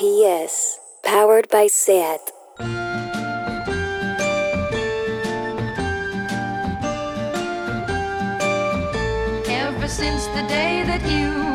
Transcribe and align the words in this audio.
PS, 0.00 0.80
powered 1.02 1.46
by 1.50 1.66
SAT. 1.66 2.32
Ever 9.46 9.88
since 9.88 10.24
the 10.28 10.46
day 10.48 10.84
that 10.86 11.02
you 11.04 11.49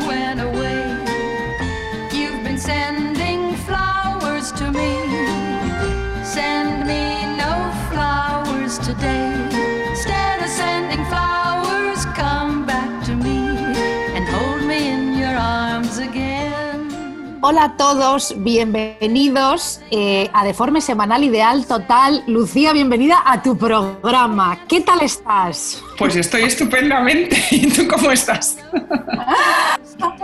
Hola 17.48 17.62
a 17.62 17.76
todos, 17.76 18.34
bienvenidos 18.38 19.80
eh, 19.92 20.28
a 20.32 20.44
Deforme 20.44 20.80
Semanal 20.80 21.22
Ideal 21.22 21.64
Total. 21.64 22.24
Lucía, 22.26 22.72
bienvenida 22.72 23.22
a 23.24 23.40
tu 23.40 23.56
programa. 23.56 24.66
¿Qué 24.66 24.80
tal 24.80 25.02
estás? 25.02 25.80
Pues 25.98 26.16
estoy 26.16 26.42
estupendamente. 26.42 27.36
¿Y 27.50 27.68
tú 27.68 27.86
cómo 27.88 28.10
estás? 28.10 28.58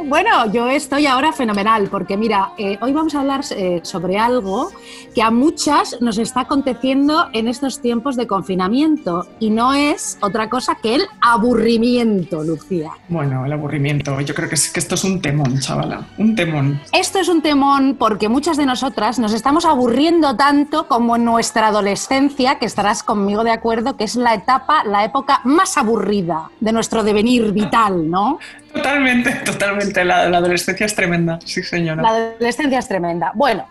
Bueno, 0.05 0.53
yo 0.53 0.69
estoy 0.69 1.07
ahora 1.07 1.33
fenomenal 1.33 1.89
porque 1.89 2.17
mira, 2.17 2.53
eh, 2.59 2.77
hoy 2.81 2.93
vamos 2.93 3.15
a 3.15 3.21
hablar 3.21 3.43
eh, 3.57 3.81
sobre 3.83 4.19
algo 4.19 4.71
que 5.15 5.23
a 5.23 5.31
muchas 5.31 5.97
nos 6.01 6.19
está 6.19 6.41
aconteciendo 6.41 7.29
en 7.33 7.49
estos 7.49 7.81
tiempos 7.81 8.17
de 8.17 8.27
confinamiento 8.27 9.27
y 9.41 9.51
no 9.51 9.73
es 9.73 10.19
otra 10.21 10.51
cosa 10.51 10.77
que 10.83 10.97
el 10.97 11.03
aburrimiento, 11.21 12.43
Lucía. 12.43 12.91
Bueno, 13.09 13.47
el 13.47 13.53
aburrimiento. 13.53 14.21
Yo 14.21 14.35
creo 14.35 14.49
que, 14.49 14.57
es, 14.57 14.71
que 14.71 14.81
esto 14.81 14.97
es 14.97 15.05
un 15.05 15.23
temón, 15.23 15.59
chavala. 15.61 16.07
Un 16.19 16.35
temón. 16.35 16.81
Esto 16.93 17.21
es 17.21 17.29
un 17.29 17.41
temón 17.41 17.97
porque 17.99 18.29
muchas 18.29 18.57
de 18.57 18.67
nosotras 18.67 19.19
nos 19.19 19.33
estamos 19.33 19.65
aburriendo 19.65 20.37
tanto 20.37 20.89
como 20.89 21.17
en 21.17 21.25
nuestra 21.25 21.69
adolescencia, 21.69 22.59
que 22.59 22.67
estarás 22.67 23.03
conmigo 23.03 23.45
de 23.45 23.53
acuerdo, 23.53 23.97
que 23.97 24.05
es 24.05 24.17
la 24.17 24.35
etapa, 24.35 24.85
la 24.85 25.05
época 25.05 25.41
más 25.45 25.62
aburrida 25.77 26.51
de 26.61 26.73
nuestro 26.73 27.03
devenir 27.03 27.53
vital, 27.53 28.11
¿no? 28.11 28.39
Totalmente, 28.73 29.31
totalmente. 29.45 30.05
La, 30.05 30.29
la 30.29 30.39
adolescencia 30.39 30.87
es 30.87 30.95
tremenda, 30.95 31.39
sí, 31.45 31.63
señora. 31.63 32.03
La 32.03 32.09
adolescencia 32.09 32.79
es 32.79 32.89
tremenda. 32.89 33.33
Bueno, 33.35 33.67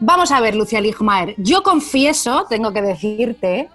vamos 0.00 0.30
a 0.32 0.40
ver, 0.40 0.54
Lucia 0.54 0.80
Ligmaer. 0.80 1.34
Yo 1.36 1.62
confieso, 1.62 2.46
tengo 2.48 2.72
que 2.72 2.82
decirte, 2.82 3.68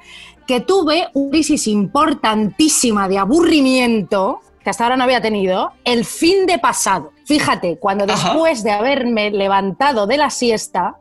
que 0.48 0.60
tuve 0.60 1.08
una 1.14 1.32
crisis 1.32 1.68
importantísima 1.68 3.08
de 3.08 3.18
aburrimiento 3.18 4.42
que 4.64 4.70
hasta 4.70 4.84
ahora 4.86 4.96
no 4.98 5.04
había 5.04 5.22
tenido, 5.22 5.72
el 5.84 6.06
fin 6.06 6.46
de 6.46 6.58
pasado. 6.60 7.12
Fíjate, 7.26 7.78
cuando 7.80 8.06
Ajá. 8.06 8.30
después 8.30 8.64
de 8.64 8.72
haberme 8.72 9.30
levantado 9.32 10.08
de 10.08 10.18
la 10.18 10.30
siesta, 10.30 10.96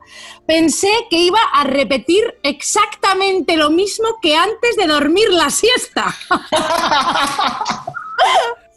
pensé 0.45 0.89
que 1.09 1.17
iba 1.17 1.39
a 1.53 1.63
repetir 1.63 2.23
exactamente 2.43 3.55
lo 3.57 3.69
mismo 3.69 4.07
que 4.21 4.35
antes 4.35 4.75
de 4.77 4.87
dormir 4.87 5.29
la 5.31 5.49
siesta. 5.49 6.13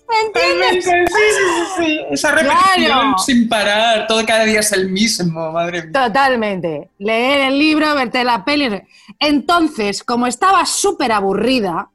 ¿Me 0.08 0.20
entiendes? 0.28 0.84
Sí, 0.84 0.90
sí, 0.90 1.14
sí, 1.36 1.64
sí. 1.84 2.00
Esa 2.12 2.30
repetición 2.30 2.84
Claro. 2.84 3.18
sin 3.18 3.48
parar, 3.48 4.06
todo 4.06 4.24
cada 4.24 4.44
día 4.44 4.60
es 4.60 4.70
el 4.70 4.88
mismo, 4.88 5.50
madre 5.50 5.82
mía. 5.82 6.06
Totalmente. 6.06 6.90
Leer 6.98 7.40
el 7.48 7.58
libro, 7.58 7.92
verte 7.96 8.22
la 8.22 8.44
peli. 8.44 8.82
Entonces, 9.18 10.04
como 10.04 10.28
estaba 10.28 10.64
súper 10.64 11.10
aburrida, 11.10 11.88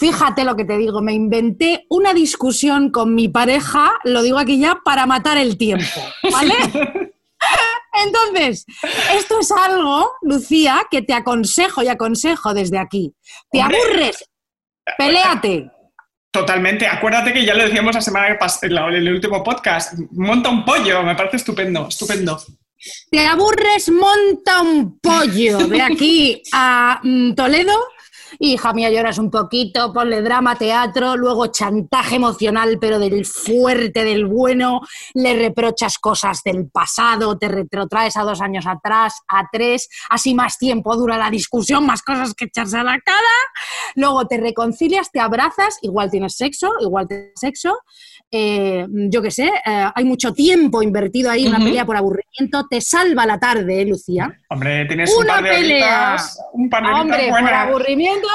fíjate 0.00 0.44
lo 0.44 0.56
que 0.56 0.64
te 0.64 0.76
digo, 0.78 1.00
me 1.02 1.12
inventé 1.12 1.84
una 1.90 2.12
discusión 2.14 2.90
con 2.90 3.14
mi 3.14 3.28
pareja, 3.28 3.92
lo 4.04 4.22
digo 4.22 4.38
aquí 4.38 4.58
ya, 4.58 4.80
para 4.84 5.06
matar 5.06 5.36
el 5.38 5.56
tiempo, 5.58 5.84
¿vale? 6.32 6.54
Entonces, 8.04 8.64
esto 9.14 9.40
es 9.40 9.50
algo, 9.52 10.12
Lucía, 10.22 10.82
que 10.90 11.02
te 11.02 11.12
aconsejo 11.12 11.82
y 11.82 11.88
aconsejo 11.88 12.54
desde 12.54 12.78
aquí. 12.78 13.12
¿Te 13.50 13.60
Hombre. 13.60 13.78
aburres? 13.78 14.24
Peléate. 14.96 15.70
Totalmente. 16.32 16.86
Acuérdate 16.86 17.32
que 17.32 17.44
ya 17.44 17.54
lo 17.54 17.64
decíamos 17.64 17.94
la 17.94 18.00
semana 18.00 18.28
que 18.28 18.34
pasó, 18.36 18.64
en 18.66 18.74
la- 18.74 18.86
en 18.88 18.94
el 18.94 19.12
último 19.14 19.42
podcast. 19.42 19.94
Monta 20.12 20.48
un 20.48 20.64
pollo, 20.64 21.02
me 21.02 21.14
parece 21.14 21.36
estupendo, 21.38 21.88
estupendo. 21.88 22.40
Te 23.10 23.26
aburres, 23.26 23.90
monta 23.90 24.62
un 24.62 24.98
pollo 25.00 25.58
de 25.68 25.82
aquí 25.82 26.40
a 26.52 27.00
mm, 27.02 27.34
Toledo. 27.34 27.74
Hija 28.42 28.72
mía, 28.72 28.88
lloras 28.88 29.18
un 29.18 29.30
poquito, 29.30 29.92
ponle 29.92 30.22
drama, 30.22 30.56
teatro, 30.56 31.14
luego 31.14 31.48
chantaje 31.48 32.16
emocional, 32.16 32.78
pero 32.80 32.98
del 32.98 33.26
fuerte, 33.26 34.02
del 34.02 34.24
bueno, 34.24 34.80
le 35.12 35.36
reprochas 35.36 35.98
cosas 35.98 36.42
del 36.42 36.70
pasado, 36.70 37.36
te 37.36 37.48
retrotraes 37.48 38.16
a 38.16 38.22
dos 38.22 38.40
años 38.40 38.66
atrás, 38.66 39.20
a 39.28 39.46
tres, 39.52 39.90
así 40.08 40.32
más 40.32 40.56
tiempo 40.56 40.96
dura 40.96 41.18
la 41.18 41.28
discusión, 41.28 41.84
más 41.84 42.00
cosas 42.00 42.32
que 42.32 42.46
echarse 42.46 42.78
a 42.78 42.82
la 42.82 42.98
cara, 43.00 43.18
luego 43.94 44.26
te 44.26 44.38
reconcilias, 44.38 45.12
te 45.12 45.20
abrazas, 45.20 45.76
igual 45.82 46.10
tienes 46.10 46.34
sexo, 46.34 46.72
igual 46.80 47.08
tienes 47.08 47.32
sexo, 47.34 47.76
eh, 48.30 48.86
yo 49.10 49.22
qué 49.22 49.30
sé, 49.30 49.46
eh, 49.66 49.86
hay 49.94 50.04
mucho 50.04 50.32
tiempo 50.32 50.82
invertido 50.82 51.30
ahí, 51.30 51.46
una 51.46 51.56
Ujú. 51.58 51.66
pelea 51.66 51.84
por 51.84 51.96
aburrimiento, 51.96 52.66
te 52.70 52.80
salva 52.80 53.26
la 53.26 53.38
tarde, 53.38 53.82
¿eh, 53.82 53.86
Lucía. 53.86 54.30
Hombre, 54.48 54.84
tienes 54.86 55.12
un 55.16 55.24
Una 55.24 55.34
par 55.34 55.42
de 55.44 55.50
pelea. 55.50 56.08
horitas, 56.12 56.38
un 56.52 56.70
par 56.70 56.82
de 56.84 56.90
Hombre, 56.92 57.28
por 57.30 57.52
aburrimiento, 57.52 58.28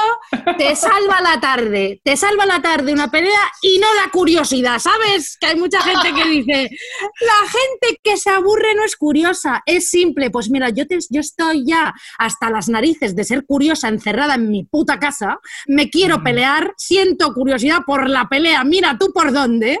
te 0.58 0.76
salva 0.76 1.20
la 1.22 1.40
tarde, 1.40 2.00
te 2.04 2.16
salva 2.16 2.46
la 2.46 2.60
tarde 2.60 2.92
una 2.92 3.10
pelea 3.10 3.40
y 3.62 3.78
no 3.78 3.86
la 4.02 4.10
curiosidad, 4.10 4.78
¿sabes? 4.78 5.36
Que 5.40 5.46
hay 5.46 5.56
mucha 5.56 5.80
gente 5.80 6.12
que 6.14 6.28
dice, 6.28 6.70
la 7.20 7.48
gente 7.48 8.00
que 8.02 8.16
se 8.16 8.30
aburre 8.30 8.74
no 8.74 8.84
es 8.84 8.96
curiosa, 8.96 9.62
es 9.66 9.88
simple. 9.90 10.30
Pues 10.30 10.50
mira, 10.50 10.68
yo, 10.70 10.86
te- 10.86 10.98
yo 11.10 11.20
estoy 11.20 11.64
ya 11.66 11.94
hasta 12.18 12.50
las 12.50 12.68
narices 12.68 13.14
de 13.16 13.24
ser 13.24 13.44
curiosa 13.46 13.88
encerrada 13.88 14.34
en 14.34 14.50
mi 14.50 14.64
puta 14.64 14.98
casa, 14.98 15.38
me 15.66 15.88
quiero 15.90 16.22
pelear, 16.22 16.72
siento 16.76 17.32
curiosidad 17.32 17.78
por 17.86 18.08
la 18.08 18.26
pelea, 18.28 18.64
mira 18.64 18.96
tú 18.98 19.10
por 19.12 19.32
dónde. 19.32 19.78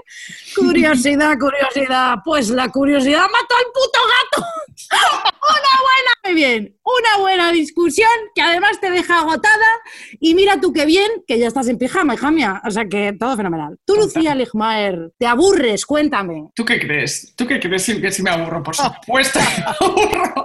Curiosidad, 0.54 1.38
curiosidad, 1.38 2.18
pues 2.24 2.48
la 2.48 2.70
curiosidad 2.70 3.22
mató 3.22 3.56
al 3.56 3.66
puto 3.72 3.98
gato. 4.14 4.46
Una 5.42 5.80
buena, 5.80 6.12
muy 6.24 6.34
bien, 6.34 6.75
una 6.86 7.20
buena 7.20 7.50
discusión 7.50 8.08
que 8.32 8.42
además 8.42 8.78
te 8.80 8.90
deja 8.90 9.18
agotada 9.18 9.66
y 10.20 10.36
mira 10.36 10.60
tú 10.60 10.72
qué 10.72 10.86
bien 10.86 11.10
que 11.26 11.36
ya 11.38 11.48
estás 11.48 11.66
en 11.68 11.78
pijama, 11.78 12.14
hija 12.14 12.30
mía, 12.30 12.62
o 12.64 12.70
sea 12.70 12.86
que 12.86 13.12
todo 13.18 13.36
fenomenal. 13.36 13.76
Tú, 13.84 13.96
Lucía 13.96 14.36
Ligmaer, 14.36 15.10
¿te 15.18 15.26
aburres? 15.26 15.84
Cuéntame. 15.84 16.50
¿Tú 16.54 16.64
qué 16.64 16.78
crees? 16.78 17.34
¿Tú 17.36 17.44
qué 17.46 17.58
crees 17.58 17.86
que 17.86 18.12
si 18.12 18.22
me 18.22 18.30
aburro? 18.30 18.62
Por 18.62 18.76
supuesto 18.76 19.40
que 19.40 19.62
me 19.62 19.66
aburro. 19.66 20.44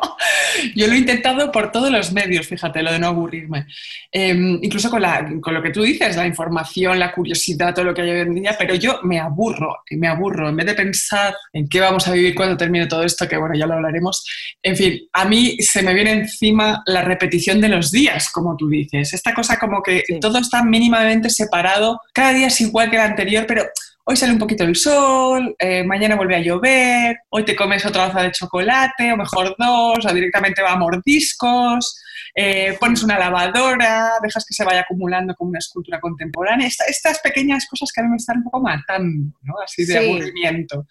Yo 0.75 0.87
lo 0.87 0.93
he 0.93 0.97
intentado 0.97 1.51
por 1.51 1.71
todos 1.71 1.91
los 1.91 2.11
medios, 2.11 2.47
fíjate, 2.47 2.81
lo 2.81 2.91
de 2.91 2.99
no 2.99 3.07
aburrirme. 3.07 3.67
Eh, 4.11 4.29
incluso 4.61 4.89
con, 4.89 5.01
la, 5.03 5.29
con 5.41 5.53
lo 5.53 5.61
que 5.61 5.69
tú 5.69 5.83
dices, 5.83 6.15
la 6.15 6.25
información, 6.25 6.97
la 6.97 7.13
curiosidad, 7.13 7.73
todo 7.73 7.85
lo 7.85 7.93
que 7.93 8.01
hay 8.01 8.09
hoy 8.09 8.19
en 8.21 8.33
día, 8.33 8.55
pero 8.57 8.73
yo 8.73 8.99
me 9.03 9.19
aburro, 9.19 9.77
me 9.91 10.07
aburro. 10.07 10.49
En 10.49 10.55
vez 10.55 10.65
de 10.65 10.73
pensar 10.73 11.35
en 11.53 11.67
qué 11.67 11.79
vamos 11.79 12.07
a 12.07 12.13
vivir 12.13 12.33
cuando 12.33 12.57
termine 12.57 12.87
todo 12.87 13.03
esto, 13.03 13.27
que 13.27 13.37
bueno, 13.37 13.55
ya 13.55 13.67
lo 13.67 13.75
hablaremos, 13.75 14.25
en 14.63 14.75
fin, 14.75 14.99
a 15.13 15.25
mí 15.25 15.57
se 15.59 15.83
me 15.83 15.93
viene 15.93 16.30
encima 16.31 16.81
la 16.85 17.01
repetición 17.01 17.59
de 17.61 17.69
los 17.69 17.91
días, 17.91 18.29
como 18.31 18.55
tú 18.57 18.69
dices. 18.69 19.13
Esta 19.13 19.33
cosa 19.33 19.57
como 19.57 19.81
que 19.83 20.03
Sí. 20.07 20.19
todo 20.19 20.37
está 20.39 20.63
mínimamente 20.63 21.29
separado, 21.29 21.99
cada 22.13 22.33
día 22.33 22.47
es 22.47 22.61
igual 22.61 22.89
que 22.89 22.95
el 22.97 23.01
anterior, 23.03 23.45
pero 23.47 23.65
hoy 24.03 24.15
sale 24.17 24.33
un 24.33 24.39
poquito 24.39 24.63
el 24.63 24.75
sol, 24.75 25.55
eh, 25.59 25.83
mañana 25.83 26.15
vuelve 26.15 26.35
a 26.35 26.39
llover, 26.39 27.19
hoy 27.29 27.45
te 27.45 27.55
comes 27.55 27.85
otra 27.85 28.07
taza 28.07 28.23
de 28.23 28.31
chocolate, 28.31 29.11
o 29.13 29.17
mejor 29.17 29.55
dos, 29.57 30.05
o 30.05 30.13
directamente 30.13 30.61
va 30.61 30.71
a 30.73 30.77
mordiscos, 30.77 32.01
eh, 32.33 32.75
pones 32.79 33.03
una 33.03 33.19
lavadora, 33.19 34.09
dejas 34.23 34.45
que 34.45 34.53
se 34.53 34.63
vaya 34.63 34.81
acumulando 34.81 35.35
como 35.35 35.49
una 35.49 35.59
escultura 35.59 35.99
contemporánea. 35.99 36.65
Esta- 36.67 36.85
estas 36.85 37.19
pequeñas 37.19 37.67
cosas 37.67 37.91
que 37.93 38.01
a 38.01 38.03
mí 38.05 38.09
me 38.09 38.15
están 38.17 38.37
un 38.37 38.43
poco 38.45 38.61
matando, 38.61 39.33
¿no? 39.43 39.53
Así 39.63 39.85
de 39.85 39.93
Sí. 39.93 40.09
aburrimiento. 40.09 40.87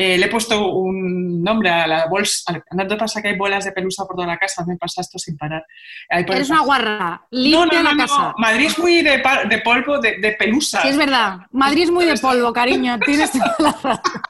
Eh, 0.00 0.16
le 0.16 0.26
he 0.26 0.28
puesto 0.28 0.68
un 0.68 1.42
nombre 1.42 1.70
a 1.70 1.84
la 1.88 2.06
bolsa. 2.06 2.62
Andando 2.70 2.96
pasa 2.96 3.20
que 3.20 3.28
hay 3.30 3.36
bolas 3.36 3.64
de 3.64 3.72
pelusa 3.72 4.04
por 4.06 4.14
toda 4.14 4.28
la 4.28 4.36
casa, 4.38 4.64
me 4.64 4.76
pasa 4.76 5.00
esto 5.00 5.18
sin 5.18 5.36
parar. 5.36 5.64
Eres 6.08 6.50
una 6.50 6.60
guarra, 6.60 7.26
limpia 7.32 7.58
No, 7.64 7.66
no, 7.66 7.82
la 7.82 7.90
no, 7.90 7.96
no. 7.96 8.06
casa. 8.06 8.32
Madrid 8.38 8.66
es 8.66 8.78
muy 8.78 9.02
de, 9.02 9.20
de 9.48 9.58
polvo, 9.58 9.98
de, 9.98 10.18
de 10.18 10.32
pelusa. 10.32 10.82
Sí, 10.82 10.88
es 10.90 10.96
verdad. 10.96 11.38
Madrid 11.50 11.82
es 11.82 11.90
muy 11.90 12.04
de 12.04 12.16
polvo, 12.16 12.52
cariño. 12.52 12.96
Tienes 13.00 13.32
toda 13.32 13.56
la 13.58 13.72
razón. 13.72 14.22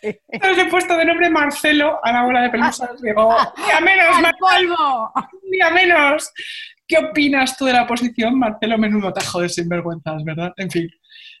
Sí. 0.00 0.16
Entonces 0.28 0.64
he 0.66 0.70
puesto 0.70 0.96
de 0.96 1.04
nombre 1.04 1.30
Marcelo 1.30 1.98
a 2.04 2.12
la 2.12 2.22
bola 2.24 2.42
de 2.42 2.50
pelusa. 2.50 2.88
Digo, 3.02 3.36
día 3.66 3.80
menos, 3.80 4.16
¡Al 4.16 4.22
Mar- 4.22 4.34
polvo! 4.38 5.12
día 5.50 5.70
menos. 5.70 6.30
¿Qué 6.86 6.98
opinas 6.98 7.56
tú 7.56 7.64
de 7.64 7.72
la 7.72 7.88
posición? 7.88 8.38
Marcelo, 8.38 8.78
menudo 8.78 9.12
tajo 9.12 9.40
de 9.40 9.48
sinvergüenzas, 9.48 10.22
¿verdad? 10.22 10.52
En 10.56 10.70
fin. 10.70 10.88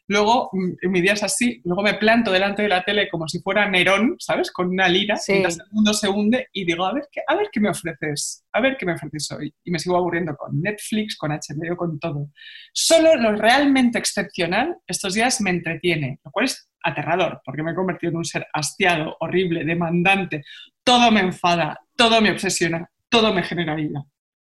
Luego, 0.08 0.50
mm, 0.52 0.88
mi 0.90 1.00
día 1.00 1.14
es 1.14 1.22
así, 1.22 1.60
luego 1.64 1.82
me 1.82 1.94
planto 1.94 2.30
delante 2.30 2.62
de 2.62 2.68
la 2.68 2.84
tele 2.84 3.08
como 3.08 3.26
si 3.28 3.40
fuera 3.40 3.68
Nerón, 3.68 4.16
¿sabes? 4.18 4.50
Con 4.52 4.68
una 4.68 4.88
lira, 4.88 5.16
Sí. 5.16 5.32
mientras 5.32 5.58
el 5.58 5.66
mundo 5.72 5.92
se 5.94 6.08
hunde 6.08 6.48
y 6.52 6.64
digo, 6.64 6.84
a 6.84 6.92
ver, 6.92 7.08
qué, 7.10 7.22
a 7.26 7.34
ver 7.34 7.48
qué 7.52 7.60
me 7.60 7.70
ofreces, 7.70 8.44
a 8.52 8.60
ver 8.60 8.76
qué 8.76 8.86
me 8.86 8.92
ofreces 8.94 9.30
hoy. 9.32 9.52
Y 9.64 9.70
me 9.70 9.78
sigo 9.78 9.96
aburriendo 9.96 10.36
con 10.36 10.60
Netflix, 10.60 11.16
con 11.16 11.32
HBO, 11.32 11.76
con 11.76 11.98
todo. 11.98 12.28
Solo 12.72 13.16
lo 13.16 13.32
realmente 13.36 13.98
excepcional 13.98 14.76
estos 14.86 15.14
días 15.14 15.40
me 15.40 15.50
entretiene, 15.50 16.20
lo 16.24 16.30
cual 16.30 16.44
es 16.46 16.68
aterrador, 16.82 17.40
porque 17.44 17.62
me 17.64 17.72
he 17.72 17.74
convertido 17.74 18.10
en 18.12 18.18
un 18.18 18.24
ser 18.24 18.46
hastiado, 18.52 19.16
horrible, 19.20 19.64
demandante, 19.64 20.44
todo 20.84 21.10
me 21.10 21.20
enfada, 21.20 21.80
todo 21.96 22.20
me 22.20 22.30
obsesiona, 22.30 22.88
todo 23.08 23.34
me 23.34 23.42
genera 23.42 23.78
ira. 23.80 24.02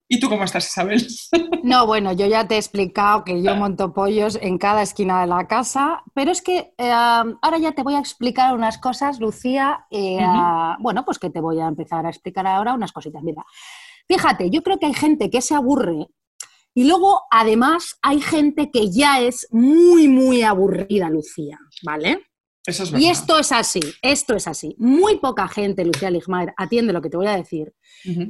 ¿Y 0.08 0.18
tú 0.20 0.28
cómo 0.28 0.44
estás, 0.44 0.66
Isabel? 0.66 1.06
No, 1.62 1.86
bueno, 1.86 2.12
yo 2.12 2.26
ya 2.26 2.46
te 2.48 2.54
he 2.54 2.58
explicado 2.58 3.24
que 3.24 3.42
yo 3.42 3.54
monto 3.56 3.92
pollos 3.92 4.38
en 4.40 4.56
cada 4.58 4.82
esquina 4.82 5.20
de 5.20 5.26
la 5.26 5.46
casa, 5.46 6.02
pero 6.14 6.30
es 6.30 6.40
que 6.40 6.72
eh, 6.78 6.90
ahora 6.90 7.58
ya 7.58 7.72
te 7.72 7.82
voy 7.82 7.94
a 7.94 7.98
explicar 7.98 8.54
unas 8.54 8.78
cosas, 8.78 9.20
Lucía. 9.20 9.86
eh, 9.90 10.18
Bueno, 10.78 11.04
pues 11.04 11.18
que 11.18 11.30
te 11.30 11.40
voy 11.40 11.60
a 11.60 11.66
empezar 11.66 12.06
a 12.06 12.10
explicar 12.10 12.46
ahora 12.46 12.74
unas 12.74 12.92
cositas. 12.92 13.22
Mira, 13.22 13.44
fíjate, 14.06 14.50
yo 14.50 14.62
creo 14.62 14.78
que 14.78 14.86
hay 14.86 14.94
gente 14.94 15.30
que 15.30 15.42
se 15.42 15.54
aburre 15.54 16.06
y 16.74 16.84
luego, 16.86 17.22
además, 17.30 17.98
hay 18.02 18.20
gente 18.20 18.70
que 18.70 18.90
ya 18.90 19.20
es 19.20 19.48
muy, 19.50 20.06
muy 20.06 20.42
aburrida, 20.42 21.10
Lucía, 21.10 21.58
¿vale? 21.82 22.27
Eso 22.68 22.82
es 22.82 22.92
Y 22.92 23.08
esto 23.08 23.38
es 23.38 23.50
así, 23.50 23.80
esto 24.02 24.36
es 24.36 24.46
así. 24.46 24.74
Muy 24.78 25.18
poca 25.18 25.48
gente, 25.48 25.84
Lucía 25.84 26.10
Ligmaer, 26.10 26.52
atiende 26.56 26.92
lo 26.92 27.00
que 27.00 27.08
te 27.08 27.16
voy 27.16 27.26
a 27.26 27.36
decir. 27.36 27.72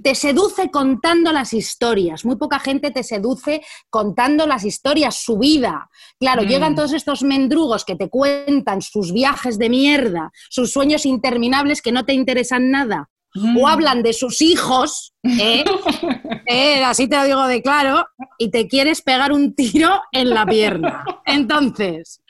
Te 0.02 0.14
seduce 0.14 0.70
contando 0.70 1.32
las 1.32 1.52
historias. 1.52 2.24
Muy 2.24 2.36
poca 2.36 2.58
gente 2.60 2.90
te 2.90 3.02
seduce 3.02 3.62
contando 3.90 4.46
las 4.46 4.64
historias, 4.64 5.16
su 5.16 5.38
vida. 5.38 5.90
Claro, 6.20 6.42
Mm. 6.42 6.46
llegan 6.46 6.74
todos 6.76 6.92
estos 6.92 7.22
mendrugos 7.22 7.84
que 7.84 7.96
te 7.96 8.08
cuentan 8.08 8.80
sus 8.80 9.12
viajes 9.12 9.58
de 9.58 9.68
mierda, 9.68 10.30
sus 10.48 10.72
sueños 10.72 11.04
interminables 11.04 11.82
que 11.82 11.92
no 11.92 12.04
te 12.04 12.14
interesan 12.14 12.70
nada. 12.70 13.10
Mm. 13.34 13.58
O 13.58 13.68
hablan 13.68 14.02
de 14.02 14.12
sus 14.12 14.40
hijos, 14.42 15.14
¿eh? 15.22 15.64
Eh, 16.50 16.82
así 16.82 17.08
te 17.08 17.16
lo 17.18 17.24
digo 17.24 17.46
de 17.46 17.60
claro, 17.60 18.06
y 18.38 18.50
te 18.50 18.68
quieres 18.68 19.02
pegar 19.02 19.32
un 19.32 19.54
tiro 19.54 20.00
en 20.12 20.30
la 20.30 20.46
pierna. 20.46 21.04
Entonces, 21.26 22.22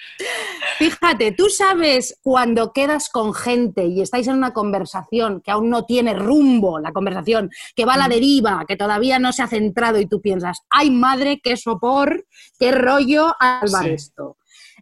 fíjate, 0.76 1.30
tú 1.30 1.48
sabes 1.48 2.18
cuando 2.20 2.72
quedas 2.72 3.10
con 3.10 3.32
gente 3.32 3.86
y 3.86 4.00
estáis 4.00 4.26
en 4.26 4.34
una 4.34 4.52
conversación 4.52 5.40
que 5.40 5.52
aún 5.52 5.70
no 5.70 5.84
tiene 5.84 6.14
rumbo, 6.14 6.80
la 6.80 6.90
conversación, 6.90 7.48
que 7.76 7.84
va 7.84 7.94
a 7.94 7.98
la 7.98 8.08
deriva, 8.08 8.64
que 8.66 8.76
todavía 8.76 9.20
no 9.20 9.32
se 9.32 9.42
ha 9.44 9.46
centrado 9.46 10.00
y 10.00 10.06
tú 10.06 10.20
piensas, 10.20 10.62
ay 10.68 10.90
madre, 10.90 11.40
qué 11.40 11.56
sopor, 11.56 12.26
qué 12.58 12.72
rollo 12.72 13.32
al 13.38 13.68
Sí. 13.68 13.88
esto. 13.90 14.36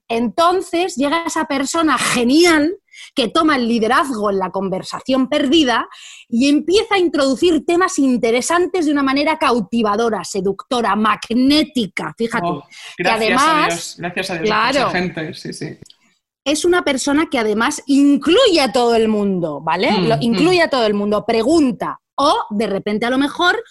Entonces 0.08 0.96
llega 0.96 1.24
esa 1.26 1.44
persona 1.44 1.98
genial 1.98 2.74
que 3.14 3.28
toma 3.28 3.56
el 3.56 3.68
liderazgo 3.68 4.30
en 4.30 4.38
la 4.38 4.50
conversación 4.50 5.28
perdida 5.28 5.88
y 6.28 6.48
empieza 6.48 6.96
a 6.96 6.98
introducir 6.98 7.64
temas 7.64 7.98
interesantes 7.98 8.86
de 8.86 8.92
una 8.92 9.02
manera 9.02 9.38
cautivadora, 9.38 10.24
seductora, 10.24 10.94
magnética, 10.96 12.14
fíjate. 12.16 12.46
Oh, 12.46 12.64
gracias 12.96 13.08
a 13.08 13.14
además- 13.16 13.68
Dios, 13.68 13.96
gracias 13.98 14.30
a 14.30 14.34
Dios. 14.34 14.46
Claro. 14.46 14.90
Gente, 14.90 15.34
sí, 15.34 15.52
sí. 15.52 15.78
Es 16.44 16.64
una 16.64 16.84
persona 16.84 17.26
que 17.28 17.38
además 17.40 17.82
incluye 17.86 18.60
a 18.60 18.72
todo 18.72 18.94
el 18.94 19.08
mundo, 19.08 19.60
¿vale? 19.60 19.90
Mm, 19.90 20.06
Lo, 20.06 20.16
incluye 20.20 20.62
a 20.62 20.70
todo 20.70 20.86
el 20.86 20.94
mundo, 20.94 21.24
pregunta 21.26 22.00
o 22.16 22.46
de 22.50 22.66
repente 22.66 23.04
a 23.04 23.10
lo 23.10 23.18
mejor 23.18 23.62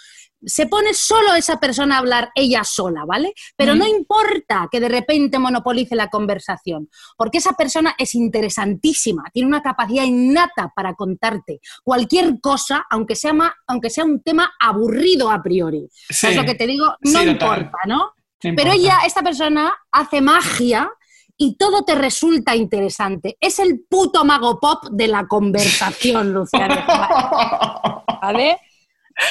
se 0.46 0.68
pone 0.68 0.94
solo 0.94 1.34
esa 1.36 1.60
persona 1.60 1.96
a 1.96 2.00
hablar 2.00 2.32
ella 2.36 2.64
sola, 2.64 3.04
¿vale? 3.06 3.34
Pero 3.56 3.76
Mm. 3.76 3.78
no 3.80 3.88
importa 3.88 4.68
que 4.72 4.80
de 4.80 4.90
repente 4.90 5.40
monopolice 5.40 5.96
la 5.96 6.10
conversación, 6.10 6.90
porque 7.18 7.40
esa 7.40 7.54
persona 7.54 7.96
es 7.98 8.16
interesantísima, 8.16 9.24
tiene 9.34 9.48
una 9.48 9.62
capacidad 9.62 10.04
innata 10.04 10.72
para 10.76 10.94
contarte 10.94 11.60
cualquier 11.84 12.40
cosa, 12.42 12.86
aunque 12.90 13.16
sea, 13.16 13.34
ma- 13.34 13.56
aunque 13.68 13.90
sea 13.90 14.06
un 14.06 14.22
tema 14.22 14.54
aburrido 14.60 15.30
a 15.32 15.42
priori. 15.42 15.88
Sí, 15.92 16.14
¿Sabes 16.14 16.38
lo 16.38 16.46
que 16.46 16.56
te 16.56 16.68
digo? 16.68 16.96
No 17.02 17.22
importa, 17.24 17.78
¿no? 17.88 18.12
no 18.44 18.54
Pero 18.56 18.72
ella, 18.72 19.00
esta 19.06 19.22
persona, 19.24 19.74
hace 19.92 20.22
magia 20.22 20.90
y 21.38 21.58
todo 21.58 21.84
te 21.84 21.96
resulta 21.96 22.56
interesante. 22.56 23.36
Es 23.42 23.60
el 23.60 23.82
puto 23.90 24.24
mago 24.24 24.60
pop 24.60 24.86
de 24.92 25.08
la 25.08 25.26
conversación, 25.28 26.34
Luciano. 26.34 26.76
¿Vale? 28.22 28.60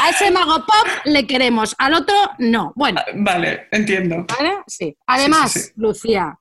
A 0.00 0.10
ese 0.10 0.31
mago 0.31 0.56
pop 0.56 0.86
le 1.04 1.26
queremos, 1.26 1.75
al 1.78 1.94
otro 1.94 2.14
no. 2.38 2.72
Bueno, 2.75 3.00
Vale, 3.16 3.69
entiendo. 3.70 4.25
¿vale? 4.38 4.54
Sí. 4.66 4.96
Además, 5.06 5.52
sí, 5.52 5.60
sí. 5.60 5.70
Lucía, 5.76 6.38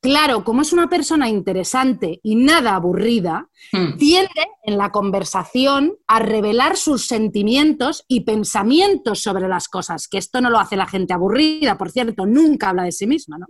claro, 0.00 0.44
como 0.44 0.62
es 0.62 0.72
una 0.72 0.88
persona 0.88 1.28
interesante 1.28 2.20
y 2.22 2.36
nada 2.36 2.74
aburrida, 2.74 3.48
Mm. 3.72 3.96
tiende 3.98 4.46
en 4.64 4.78
la 4.78 4.90
conversación 4.92 5.94
a 6.06 6.20
revelar 6.20 6.76
sus 6.76 7.06
sentimientos 7.06 8.04
y 8.06 8.20
pensamientos 8.20 9.20
sobre 9.20 9.48
las 9.48 9.66
cosas, 9.68 10.06
que 10.08 10.18
esto 10.18 10.40
no 10.40 10.50
lo 10.50 10.58
hace 10.60 10.76
la 10.76 10.86
gente 10.86 11.12
aburrida, 11.12 11.76
por 11.76 11.90
cierto, 11.90 12.26
nunca 12.26 12.68
habla 12.70 12.84
de 12.84 12.92
sí 12.92 13.06
misma, 13.08 13.38
¿no? 13.38 13.46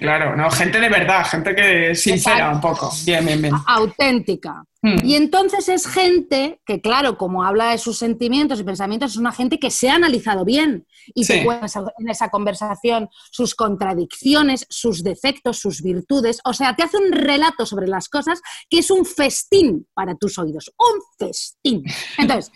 Claro, 0.00 0.34
no, 0.36 0.50
gente 0.50 0.80
de 0.80 0.88
verdad, 0.88 1.24
gente 1.26 1.54
que 1.54 1.90
es 1.90 2.02
sincera 2.02 2.50
un 2.50 2.60
poco. 2.60 2.90
Bien, 3.04 3.24
bien, 3.24 3.42
bien. 3.42 3.54
auténtica. 3.66 4.64
Mm. 4.82 4.96
Y 5.04 5.16
entonces 5.16 5.68
es 5.68 5.86
gente 5.86 6.60
que, 6.64 6.80
claro, 6.80 7.18
como 7.18 7.44
habla 7.44 7.70
de 7.70 7.78
sus 7.78 7.98
sentimientos 7.98 8.60
y 8.60 8.64
pensamientos, 8.64 9.12
es 9.12 9.16
una 9.16 9.32
gente 9.32 9.58
que 9.58 9.70
se 9.70 9.88
ha 9.90 9.94
analizado 9.96 10.44
bien 10.44 10.86
y 11.14 11.24
Sí. 11.24 11.34
te 11.34 11.44
cuenta 11.44 11.66
en 11.98 12.08
esa 12.08 12.28
conversación 12.30 13.08
sus 13.30 13.54
contradicciones, 13.54 14.66
sus 14.70 15.02
defectos, 15.02 15.58
sus 15.58 15.82
virtudes. 15.82 16.40
O 16.44 16.52
sea, 16.52 16.74
te 16.74 16.82
hace 16.82 16.96
un 16.98 17.12
relato 17.12 17.66
sobre 17.66 17.86
las 17.88 18.08
cosas 18.08 18.40
que 18.70 18.78
es 18.78 18.90
un 18.90 19.04
festín 19.04 19.86
para 19.94 20.14
tus 20.14 20.38
oídos. 20.38 20.72
Un 20.78 21.00
festín. 21.18 21.82
Entonces. 22.18 22.52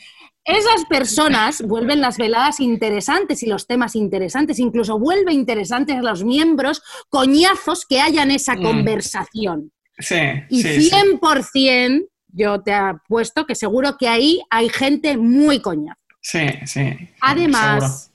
Esas 0.50 0.84
personas 0.88 1.62
vuelven 1.62 2.00
las 2.00 2.16
veladas 2.18 2.60
interesantes 2.60 3.42
y 3.42 3.46
los 3.46 3.66
temas 3.66 3.94
interesantes, 3.96 4.58
incluso 4.58 4.98
vuelve 4.98 5.32
interesantes 5.32 5.96
a 5.96 6.02
los 6.02 6.24
miembros 6.24 6.82
coñazos 7.08 7.86
que 7.86 8.00
haya 8.00 8.22
en 8.22 8.30
esa 8.32 8.54
Mm. 8.56 8.62
conversación. 8.62 9.72
Sí, 9.98 10.16
Y 10.48 10.62
sí, 10.62 10.80
sí. 10.82 10.90
100% 10.90 12.06
yo 12.32 12.60
te 12.62 12.72
apuesto 12.72 13.44
que 13.44 13.54
seguro 13.54 13.96
que 13.98 14.08
ahí 14.08 14.40
hay 14.50 14.68
gente 14.68 15.16
muy 15.16 15.60
coña. 15.60 15.98
Sí, 16.20 16.46
sí. 16.64 16.66
seguro. 16.66 17.06
Además, 17.20 18.12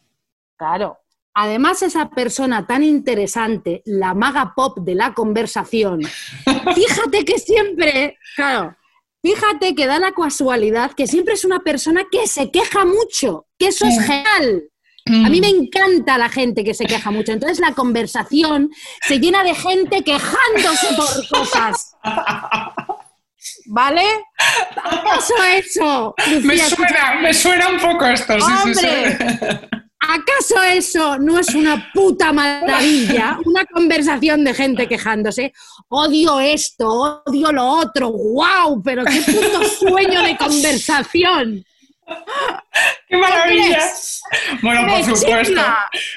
claro, 0.58 0.98
además 1.34 1.82
esa 1.84 2.10
persona 2.10 2.66
tan 2.66 2.84
interesante, 2.84 3.82
la 3.86 4.14
maga 4.14 4.54
pop 4.56 4.80
de 4.80 4.96
la 4.96 5.14
conversación, 5.14 6.02
fíjate 6.76 7.26
que 7.26 7.40
siempre, 7.40 8.18
claro, 8.36 8.76
fíjate 9.26 9.74
que 9.76 9.88
da 9.88 10.00
la 10.00 10.12
casualidad 10.12 10.92
que 10.94 11.08
siempre 11.08 11.34
es 11.34 11.44
una 11.46 11.60
persona 11.62 12.04
que 12.12 12.28
se 12.28 12.52
queja 12.52 12.86
mucho, 12.86 13.48
que 13.58 13.68
eso 13.70 13.86
es 13.88 13.98
Mm. 13.98 14.02
genial. 14.04 14.64
A 15.08 15.30
mí 15.30 15.40
me 15.40 15.50
encanta 15.50 16.18
la 16.18 16.30
gente 16.30 16.64
que 16.64 16.74
se 16.74 16.86
queja 16.86 17.12
mucho. 17.12 17.32
Entonces 17.32 17.60
la 17.60 17.74
conversación 17.74 18.72
se 19.08 19.20
llena 19.20 19.44
de 19.44 19.54
gente 19.54 20.04
quejándose 20.04 20.88
por 20.96 21.28
cosas. 21.30 21.92
¿Vale? 23.68 24.02
¿Acaso 24.84 25.34
eso? 25.56 26.16
Me 26.28 26.36
Lucía, 26.40 26.68
suena, 26.70 26.86
escúchame. 26.88 27.22
me 27.22 27.34
suena 27.34 27.70
un 27.70 27.80
poco 27.80 28.06
esto, 28.08 28.34
sí, 28.40 28.52
sí, 28.64 28.74
sí. 28.76 28.88
¿Acaso 30.08 30.62
eso 30.64 31.18
no 31.18 31.40
es 31.40 31.54
una 31.56 31.92
puta 31.94 32.32
maravilla? 32.32 33.38
Una 33.46 33.66
conversación 33.66 34.44
de 34.44 34.54
gente 34.54 34.88
quejándose. 34.88 35.52
Odio 35.90 36.40
esto, 36.40 37.22
odio 37.26 37.52
lo 37.52 37.66
otro. 37.66 38.12
¡Wow! 38.12 38.82
Pero 38.84 39.04
qué 39.06 39.22
puto 39.22 39.64
sueño 39.64 40.22
de 40.22 40.38
conversación. 40.38 41.64
¡Qué 43.08 43.18
maravilla! 43.18 43.80
Bueno, 44.62 44.88
por 44.88 45.18
supuesto. 45.18 45.62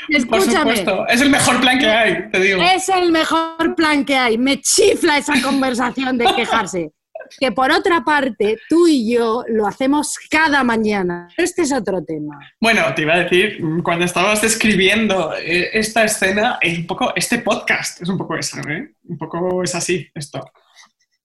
Por 0.05 0.17
Escúchame. 0.17 0.77
supuesto. 0.77 1.07
Es 1.09 1.21
el 1.21 1.31
mejor 1.31 1.61
plan 1.61 1.79
que 1.79 1.87
hay, 1.87 2.31
te 2.31 2.41
digo. 2.41 2.63
Es 2.63 2.89
el 2.89 3.11
mejor 3.11 3.75
plan 3.75 4.05
que 4.05 4.17
hay. 4.17 4.39
Me 4.39 4.61
chifla 4.61 5.19
esa 5.19 5.41
conversación 5.43 6.19
de 6.19 6.27
quejarse. 6.35 6.91
Que 7.39 7.53
por 7.53 7.71
otra 7.71 8.03
parte, 8.05 8.59
tú 8.69 8.87
y 8.87 9.13
yo 9.13 9.45
lo 9.49 9.67
hacemos 9.67 10.17
cada 10.31 10.63
mañana. 10.65 11.29
Este 11.37 11.63
es 11.63 11.73
otro 11.73 12.03
tema. 12.05 12.39
Bueno, 12.61 12.83
te 12.95 13.03
iba 13.03 13.15
a 13.15 13.25
decir, 13.25 13.59
cuando 13.83 14.05
estabas 14.05 14.43
describiendo 14.43 15.35
eh, 15.35 15.71
esta 15.73 16.05
escena, 16.05 16.59
es 16.61 16.79
un 16.79 16.87
poco, 16.87 17.13
este 17.17 17.39
podcast 17.39 18.03
es 18.03 18.09
un 18.09 18.19
poco 18.19 18.37
eso, 18.37 18.59
¿eh? 18.69 18.95
Un 19.05 19.19
poco 19.19 19.63
es 19.63 19.75
así, 19.75 20.07
esto. 20.15 20.41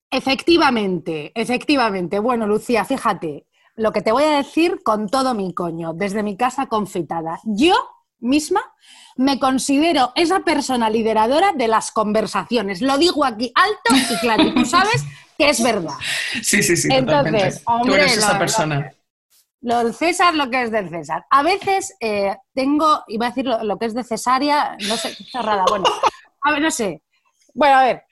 Efectivamente, 0.10 1.32
efectivamente. 1.36 2.20
Bueno, 2.20 2.46
Lucía, 2.46 2.86
fíjate, 2.86 3.48
lo 3.76 3.92
que 3.92 4.02
te 4.02 4.12
voy 4.12 4.24
a 4.24 4.38
decir 4.38 4.82
con 4.84 5.10
todo 5.10 5.34
mi 5.34 5.54
coño, 5.54 5.94
desde 5.94 6.24
mi 6.24 6.38
casa 6.38 6.68
confitada. 6.68 7.40
Yo 7.44 7.76
misma 8.20 8.62
me 9.16 9.40
considero 9.40 10.12
esa 10.16 10.40
persona 10.40 10.90
lideradora 10.90 11.52
de 11.54 11.68
las 11.68 11.92
conversaciones. 11.92 12.82
Lo 12.82 12.98
digo 12.98 13.26
aquí 13.26 13.52
alto 13.54 14.14
y 14.14 14.18
claro, 14.20 14.44
y 14.44 14.54
tú 14.54 14.66
sabes 14.66 15.04
que 15.38 15.50
es 15.50 15.62
verdad. 15.64 15.94
Sí, 16.42 16.62
sí, 16.64 16.76
sí, 16.76 16.88
Entonces, 16.92 17.32
totalmente. 17.32 17.60
Tú 17.66 17.72
hombre, 17.72 18.02
eres 18.02 18.18
esa 18.18 18.34
lo- 18.34 18.40
persona. 18.40 18.92
Lo 19.62 19.78
del 19.84 19.94
César, 19.94 20.36
lo 20.36 20.50
que 20.50 20.64
es 20.64 20.72
del 20.72 20.90
César. 20.90 21.26
A 21.30 21.42
veces 21.42 21.96
eh, 22.02 22.36
tengo, 22.54 23.04
iba 23.08 23.28
a 23.28 23.30
decir 23.30 23.46
lo, 23.46 23.64
lo 23.64 23.78
que 23.80 23.86
es 23.86 23.94
de 23.94 24.04
cesárea, 24.04 24.76
no 24.88 24.98
sé, 24.98 25.16
qué 25.18 25.24
chorrada. 25.26 25.64
Bueno, 25.70 25.86
a 26.42 26.52
ver, 26.52 26.62
no 26.62 26.70
sé. 26.72 27.02
Bueno, 27.54 27.78
a 27.78 27.84
ver. 27.86 28.04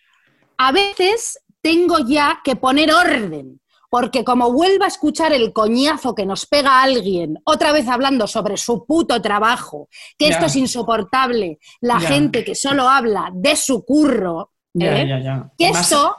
A 0.58 0.72
veces 0.72 1.40
tengo 1.62 2.00
ya 2.08 2.40
que 2.44 2.56
poner 2.56 2.94
orden, 2.94 3.60
porque 3.90 4.24
como 4.24 4.54
vuelva 4.54 4.86
a 4.86 4.88
escuchar 4.88 5.34
el 5.34 5.52
coñazo 5.52 6.16
que 6.16 6.26
nos 6.26 6.46
pega 6.46 6.82
alguien, 6.82 7.38
otra 7.44 7.74
vez 7.74 7.90
hablando 7.90 8.28
sobre 8.28 8.56
su 8.56 8.86
puto 8.86 9.22
trabajo, 9.22 9.90
que 10.18 10.30
esto 10.30 10.46
es 10.46 10.56
insoportable, 10.56 11.60
la 11.82 12.00
gente 12.00 12.46
que 12.46 12.56
solo 12.56 12.88
habla 12.88 13.30
de 13.34 13.58
su 13.58 13.84
curro, 13.84 14.52
¿eh? 14.80 15.20
que 15.58 15.68
esto 15.68 16.16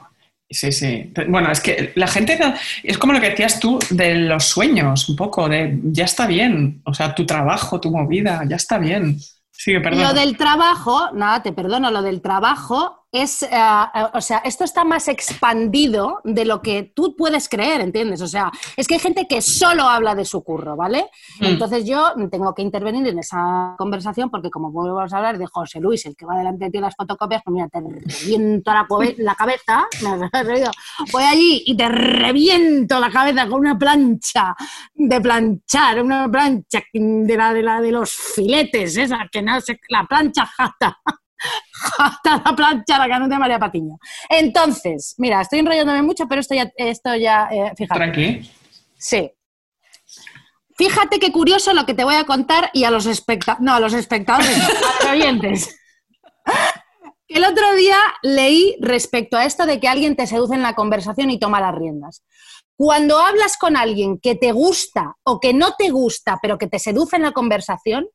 Sí, 0.52 0.70
sí. 0.70 1.12
Bueno, 1.28 1.50
es 1.50 1.60
que 1.60 1.92
la 1.96 2.06
gente 2.06 2.38
es 2.82 2.98
como 2.98 3.12
lo 3.12 3.20
que 3.20 3.30
decías 3.30 3.58
tú 3.58 3.78
de 3.90 4.14
los 4.14 4.44
sueños, 4.44 5.08
un 5.08 5.16
poco, 5.16 5.48
de 5.48 5.78
ya 5.84 6.04
está 6.04 6.26
bien. 6.26 6.82
O 6.84 6.94
sea, 6.94 7.14
tu 7.14 7.26
trabajo, 7.26 7.80
tu 7.80 7.90
movida, 7.90 8.42
ya 8.48 8.56
está 8.56 8.78
bien. 8.78 9.18
Sigue, 9.50 9.80
perdón. 9.80 10.02
Lo 10.02 10.12
del 10.12 10.36
trabajo, 10.36 11.10
nada, 11.12 11.42
te 11.42 11.52
perdono, 11.52 11.90
lo 11.90 12.02
del 12.02 12.20
trabajo 12.20 13.01
es, 13.12 13.42
eh, 13.42 13.48
o 14.14 14.20
sea, 14.22 14.38
esto 14.38 14.64
está 14.64 14.84
más 14.84 15.06
expandido 15.06 16.20
de 16.24 16.46
lo 16.46 16.62
que 16.62 16.92
tú 16.94 17.14
puedes 17.14 17.46
creer, 17.46 17.82
¿entiendes? 17.82 18.22
O 18.22 18.26
sea, 18.26 18.50
es 18.74 18.88
que 18.88 18.94
hay 18.94 19.00
gente 19.00 19.26
que 19.28 19.42
solo 19.42 19.82
habla 19.82 20.14
de 20.14 20.24
su 20.24 20.42
curro, 20.42 20.76
¿vale? 20.76 21.10
Mm. 21.38 21.44
Entonces 21.44 21.84
yo 21.84 22.14
tengo 22.30 22.54
que 22.54 22.62
intervenir 22.62 23.06
en 23.06 23.18
esa 23.18 23.74
conversación 23.76 24.30
porque 24.30 24.50
como 24.50 24.72
vamos 24.72 25.12
a 25.12 25.16
hablar 25.18 25.36
de 25.36 25.46
José 25.46 25.78
Luis, 25.78 26.06
el 26.06 26.16
que 26.16 26.24
va 26.24 26.38
delante 26.38 26.64
de 26.64 26.70
ti 26.70 26.78
en 26.78 26.84
las 26.84 26.96
fotocopias, 26.96 27.42
pues 27.44 27.52
mira, 27.52 27.68
te 27.68 27.80
reviento 27.80 28.72
la, 28.72 28.86
la 29.18 29.34
cabeza, 29.34 29.86
voy 31.12 31.22
allí 31.22 31.62
y 31.66 31.76
te 31.76 31.88
reviento 31.88 32.98
la 32.98 33.10
cabeza 33.10 33.46
con 33.46 33.60
una 33.60 33.78
plancha 33.78 34.56
de 34.94 35.20
planchar, 35.20 36.02
una 36.02 36.30
plancha 36.30 36.82
de 36.94 37.36
la 37.36 37.52
de, 37.52 37.62
la 37.62 37.80
de 37.82 37.92
los 37.92 38.10
filetes, 38.10 38.96
esa 38.96 39.28
que 39.30 39.42
no 39.42 39.60
sé, 39.60 39.78
la 39.90 40.06
plancha 40.06 40.46
jata. 40.46 40.98
Jata 41.72 42.42
la 42.44 42.56
plancha, 42.56 42.98
la 42.98 43.08
canción 43.08 43.30
de 43.30 43.38
María 43.38 43.58
Patiño. 43.58 43.98
Entonces, 44.28 45.14
mira, 45.18 45.40
estoy 45.40 45.60
enrollándome 45.60 46.02
mucho, 46.02 46.26
pero 46.28 46.40
esto 46.40 46.54
ya, 46.54 46.70
esto 46.76 47.14
ya 47.16 47.48
eh, 47.50 47.72
fíjate. 47.76 47.98
Tranqui. 47.98 48.50
Sí. 48.96 49.30
Fíjate 50.76 51.18
qué 51.18 51.32
curioso 51.32 51.72
lo 51.74 51.84
que 51.84 51.94
te 51.94 52.04
voy 52.04 52.14
a 52.14 52.24
contar 52.24 52.70
y 52.72 52.84
a 52.84 52.90
los 52.90 53.06
espectadores, 53.06 53.64
no, 53.64 53.74
a 53.74 53.80
los 53.80 53.92
espectadores, 53.92 54.56
a 54.56 54.68
los 54.68 55.04
oyentes. 55.12 55.76
El 57.28 57.44
otro 57.44 57.74
día 57.74 57.96
leí 58.22 58.76
respecto 58.80 59.36
a 59.36 59.44
esto 59.44 59.64
de 59.64 59.80
que 59.80 59.88
alguien 59.88 60.16
te 60.16 60.26
seduce 60.26 60.54
en 60.54 60.62
la 60.62 60.74
conversación 60.74 61.30
y 61.30 61.38
toma 61.38 61.60
las 61.60 61.74
riendas. 61.74 62.22
Cuando 62.76 63.18
hablas 63.18 63.56
con 63.56 63.76
alguien 63.76 64.18
que 64.18 64.34
te 64.34 64.52
gusta 64.52 65.16
o 65.24 65.40
que 65.40 65.54
no 65.54 65.74
te 65.78 65.90
gusta, 65.90 66.38
pero 66.42 66.58
que 66.58 66.66
te 66.66 66.78
seduce 66.78 67.16
en 67.16 67.22
la 67.22 67.32
conversación, 67.32 68.08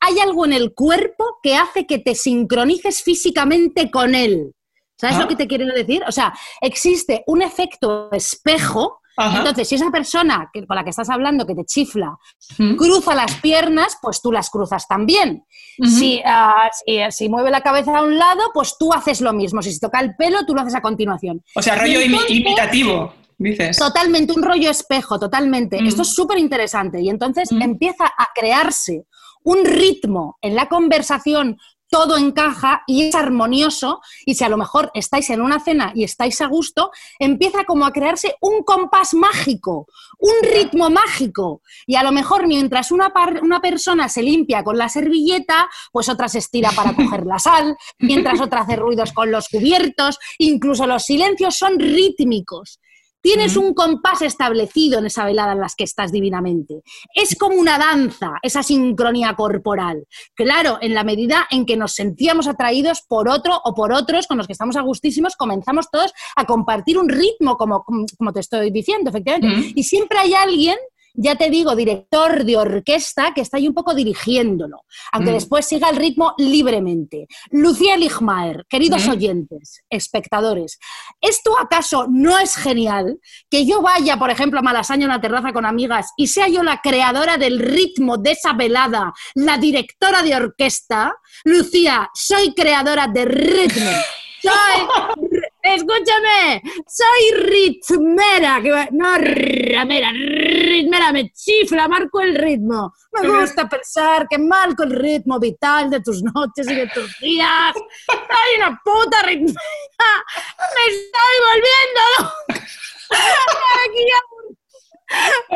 hay 0.00 0.18
algo 0.20 0.44
en 0.44 0.52
el 0.52 0.74
cuerpo 0.74 1.38
que 1.42 1.56
hace 1.56 1.86
que 1.86 1.98
te 1.98 2.14
sincronices 2.14 3.02
físicamente 3.02 3.90
con 3.90 4.14
él. 4.14 4.52
¿Sabes 4.96 5.16
Ah. 5.16 5.22
lo 5.22 5.28
que 5.28 5.36
te 5.36 5.46
quiero 5.48 5.66
decir? 5.66 6.02
O 6.06 6.12
sea, 6.12 6.32
existe 6.60 7.24
un 7.26 7.42
efecto 7.42 8.10
espejo. 8.12 9.00
Ajá. 9.16 9.38
Entonces, 9.38 9.68
si 9.68 9.76
esa 9.76 9.90
persona 9.92 10.50
que- 10.52 10.66
con 10.66 10.74
la 10.76 10.82
que 10.82 10.90
estás 10.90 11.08
hablando, 11.08 11.46
que 11.46 11.54
te 11.54 11.64
chifla, 11.64 12.16
Mm. 12.58 12.74
cruza 12.74 13.14
las 13.14 13.36
piernas, 13.36 13.96
pues 14.02 14.20
tú 14.20 14.32
las 14.32 14.50
cruzas 14.50 14.88
también. 14.88 15.44
Si, 15.82 16.20
ah, 16.24 16.68
si, 16.84 16.98
si 17.10 17.28
mueve 17.28 17.50
la 17.52 17.60
cabeza 17.60 17.98
a 17.98 18.02
un 18.02 18.18
lado, 18.18 18.50
pues 18.52 18.76
tú 18.78 18.92
haces 18.92 19.20
lo 19.20 19.32
mismo. 19.32 19.62
Si 19.62 19.72
se 19.72 19.78
toca 19.78 20.00
el 20.00 20.16
pelo, 20.16 20.44
tú 20.46 20.54
lo 20.54 20.62
haces 20.62 20.74
a 20.74 20.80
continuación. 20.82 21.44
O 21.54 21.62
sea, 21.62 21.76
rollo 21.76 22.00
entonces- 22.00 22.30
imitativo, 22.30 23.14
dices. 23.38 23.76
Totalmente, 23.76 24.32
un 24.32 24.42
rollo 24.42 24.68
espejo, 24.70 25.18
totalmente. 25.20 25.80
Mm. 25.80 25.86
Esto 25.86 26.02
es 26.02 26.12
súper 26.12 26.38
interesante. 26.38 27.00
Y 27.00 27.08
entonces 27.08 27.52
Mm. 27.52 27.62
empieza 27.62 28.06
a 28.06 28.28
crearse 28.34 29.04
un 29.44 29.64
ritmo 29.64 30.38
en 30.42 30.54
la 30.56 30.68
conversación, 30.68 31.58
todo 31.90 32.16
encaja 32.16 32.82
y 32.88 33.04
es 33.04 33.14
armonioso. 33.14 34.00
Y 34.26 34.34
si 34.34 34.42
a 34.42 34.48
lo 34.48 34.56
mejor 34.56 34.90
estáis 34.94 35.30
en 35.30 35.40
una 35.40 35.60
cena 35.60 35.92
y 35.94 36.02
estáis 36.02 36.40
a 36.40 36.46
gusto, 36.48 36.90
empieza 37.20 37.64
como 37.64 37.86
a 37.86 37.92
crearse 37.92 38.34
un 38.40 38.64
compás 38.64 39.14
mágico, 39.14 39.86
un 40.18 40.32
ritmo 40.42 40.90
mágico. 40.90 41.62
Y 41.86 41.94
a 41.94 42.02
lo 42.02 42.10
mejor 42.10 42.48
mientras 42.48 42.90
una, 42.90 43.10
par- 43.10 43.40
una 43.44 43.60
persona 43.60 44.08
se 44.08 44.22
limpia 44.24 44.64
con 44.64 44.76
la 44.76 44.88
servilleta, 44.88 45.68
pues 45.92 46.08
otra 46.08 46.26
se 46.28 46.38
estira 46.38 46.72
para 46.72 46.92
coger 46.96 47.26
la 47.26 47.38
sal, 47.38 47.76
mientras 48.00 48.40
otra 48.40 48.62
hace 48.62 48.74
ruidos 48.74 49.12
con 49.12 49.30
los 49.30 49.48
cubiertos, 49.48 50.18
incluso 50.38 50.86
los 50.88 51.04
silencios 51.04 51.54
son 51.56 51.78
rítmicos. 51.78 52.80
Tienes 53.24 53.56
un 53.56 53.72
compás 53.72 54.20
establecido 54.20 54.98
en 54.98 55.06
esa 55.06 55.24
velada 55.24 55.52
en 55.52 55.60
las 55.60 55.74
que 55.74 55.84
estás 55.84 56.12
divinamente. 56.12 56.82
Es 57.14 57.38
como 57.38 57.56
una 57.56 57.78
danza, 57.78 58.32
esa 58.42 58.62
sincronía 58.62 59.34
corporal. 59.34 60.06
Claro, 60.34 60.76
en 60.82 60.92
la 60.92 61.04
medida 61.04 61.46
en 61.50 61.64
que 61.64 61.78
nos 61.78 61.94
sentíamos 61.94 62.46
atraídos 62.46 63.00
por 63.08 63.30
otro 63.30 63.58
o 63.64 63.72
por 63.72 63.94
otros 63.94 64.26
con 64.26 64.36
los 64.36 64.46
que 64.46 64.52
estamos 64.52 64.76
a 64.76 64.82
gustísimos, 64.82 65.36
comenzamos 65.36 65.90
todos 65.90 66.12
a 66.36 66.44
compartir 66.44 66.98
un 66.98 67.08
ritmo, 67.08 67.56
como, 67.56 67.82
como, 67.82 68.32
te 68.34 68.40
estoy 68.40 68.70
diciendo, 68.70 69.08
efectivamente. 69.08 69.58
Ujú. 69.58 69.72
Y 69.74 69.84
siempre 69.84 70.18
hay 70.18 70.34
alguien, 70.34 70.76
ya 71.16 71.36
te 71.36 71.48
digo, 71.48 71.76
director 71.76 72.44
de 72.44 72.56
orquesta, 72.56 73.32
que 73.32 73.40
está 73.40 73.56
ahí 73.56 73.68
un 73.68 73.74
poco 73.74 73.94
dirigiéndolo, 73.94 74.84
aunque 75.12 75.30
Mm. 75.30 75.34
después 75.34 75.64
siga 75.66 75.88
el 75.90 75.96
ritmo 75.96 76.34
libremente. 76.38 77.28
Lucía 77.50 77.96
Ligmaer, 77.96 78.66
queridos 78.68 79.06
Mm. 79.06 79.10
oyentes, 79.10 79.82
espectadores, 79.88 80.78
¿esto 81.20 81.56
acaso 81.58 82.06
no 82.10 82.38
es 82.38 82.56
genial? 82.56 83.18
Que 83.48 83.64
yo 83.64 83.80
vaya, 83.80 84.18
por 84.18 84.30
ejemplo, 84.30 84.58
a 84.58 84.62
Malasaña 84.62 85.06
a 85.06 85.10
una 85.10 85.20
terraza 85.20 85.52
con 85.52 85.64
amigas 85.66 86.08
y 86.16 86.26
sea 86.26 86.48
yo 86.48 86.62
la 86.62 86.80
creadora 86.82 87.38
del 87.38 87.58
ritmo 87.60 88.18
de 88.18 88.32
esa 88.32 88.52
velada, 88.52 89.12
la 89.34 89.56
directora 89.58 90.22
de 90.22 90.34
orquesta. 90.34 91.14
Lucía, 91.44 92.10
soy 92.14 92.54
creadora 92.54 93.06
de 93.08 93.24
ritmo. 93.24 93.90
Soy, 94.44 95.30
escúchame, 95.64 96.62
soy 96.86 97.42
ritmera, 97.42 98.60
que 98.62 98.70
va- 98.70 98.88
no 98.92 99.16
ramera, 99.16 100.10
ritmera, 100.12 101.10
me 101.12 101.30
chifla, 101.32 101.88
marco 101.88 102.20
el 102.20 102.34
ritmo. 102.34 102.92
Me 103.12 103.28
gusta 103.40 103.68
pensar 103.68 104.26
que 104.28 104.38
marco 104.38 104.82
el 104.82 104.90
ritmo 104.90 105.38
vital 105.40 105.88
de 105.90 106.00
tus 106.00 106.22
noches 106.22 106.68
y 106.70 106.74
de 106.74 106.86
tus 106.88 107.18
días. 107.18 107.72
Soy 108.06 108.56
una 108.58 108.80
puta 108.84 109.22
ritmera, 109.22 109.54
me 110.58 110.94
estoy 110.94 111.34
volviendo. 111.50 112.34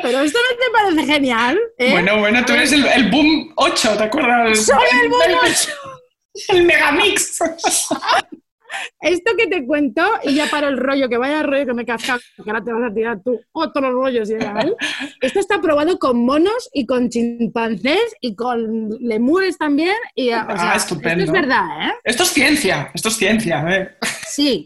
Pero 0.03 0.21
esto 0.21 0.39
no 0.51 0.57
te 0.57 0.71
parece 0.71 1.07
genial, 1.13 1.59
¿eh? 1.79 1.91
Bueno, 1.91 2.19
bueno, 2.19 2.45
tú 2.45 2.53
eres 2.53 2.73
el, 2.73 2.87
el 2.87 3.11
Boom 3.11 3.53
8, 3.57 3.97
¿te 3.97 4.05
acuerdas? 4.05 4.65
Soy 4.65 4.77
el 5.03 5.09
Boom 5.09 5.23
8. 5.43 5.71
El 6.49 6.65
Megamix. 6.65 7.39
Esto 9.01 9.33
que 9.37 9.47
te 9.47 9.67
cuento, 9.67 10.03
y 10.25 10.35
ya 10.35 10.47
para 10.51 10.69
el 10.69 10.77
rollo, 10.77 11.09
que 11.09 11.17
vaya 11.19 11.43
rollo 11.43 11.67
que 11.67 11.75
me 11.75 11.83
he 11.83 11.87
cascado, 11.87 12.19
que 12.37 12.51
ahora 12.51 12.63
te 12.65 12.73
vas 12.73 12.91
a 12.91 12.95
tirar 12.95 13.21
tú 13.23 13.41
otros 13.53 13.93
rollos 13.93 14.31
y 14.31 14.39
tal. 14.39 14.77
Esto 15.21 15.41
está 15.41 15.61
probado 15.61 15.99
con 15.99 16.25
monos 16.25 16.69
y 16.73 16.87
con 16.87 17.09
chimpancés 17.09 18.15
y 18.21 18.35
con 18.35 18.91
lemures 19.01 19.57
también. 19.59 19.95
Y, 20.15 20.31
o 20.31 20.37
Ah, 20.49 20.75
estupendo. 20.77 21.25
Esto 21.25 21.35
es 21.37 21.41
verdad, 21.43 21.89
¿eh? 21.89 21.93
Esto 22.05 22.23
es 22.25 22.29
ciencia, 22.31 22.91
esto 22.95 23.09
es 23.09 23.17
ciencia. 23.17 23.65
¿eh? 23.69 23.89
Sí. 24.27 24.65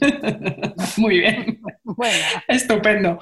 Muy 0.97 1.19
bien, 1.21 1.61
Bueno, 1.85 2.25
estupendo. 2.49 3.19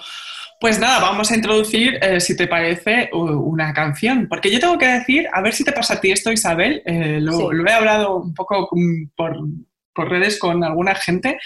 Pues 0.60 0.78
nada, 0.78 1.00
vamos 1.00 1.30
a 1.30 1.34
introducir, 1.36 1.98
eh, 2.02 2.20
si 2.20 2.36
te 2.36 2.46
parece, 2.46 3.08
una 3.14 3.72
canción. 3.72 4.26
Porque 4.28 4.50
yo 4.50 4.60
tengo 4.60 4.76
que 4.76 4.86
decir, 4.86 5.26
a 5.32 5.40
ver 5.40 5.54
si 5.54 5.64
te 5.64 5.72
pasa 5.72 5.94
a 5.94 6.00
ti 6.02 6.12
esto, 6.12 6.30
Isabel. 6.30 6.82
eh, 6.84 7.18
lo, 7.20 7.32
Sí. 7.32 7.44
lo 7.52 7.66
he 7.66 7.72
hablado 7.72 8.16
un 8.16 8.34
poco 8.34 8.68
mm, 8.72 9.08
por, 9.16 9.38
por 9.94 10.08
redes 10.10 10.38
con 10.38 10.62
alguna 10.64 10.94
gente. 10.94 11.38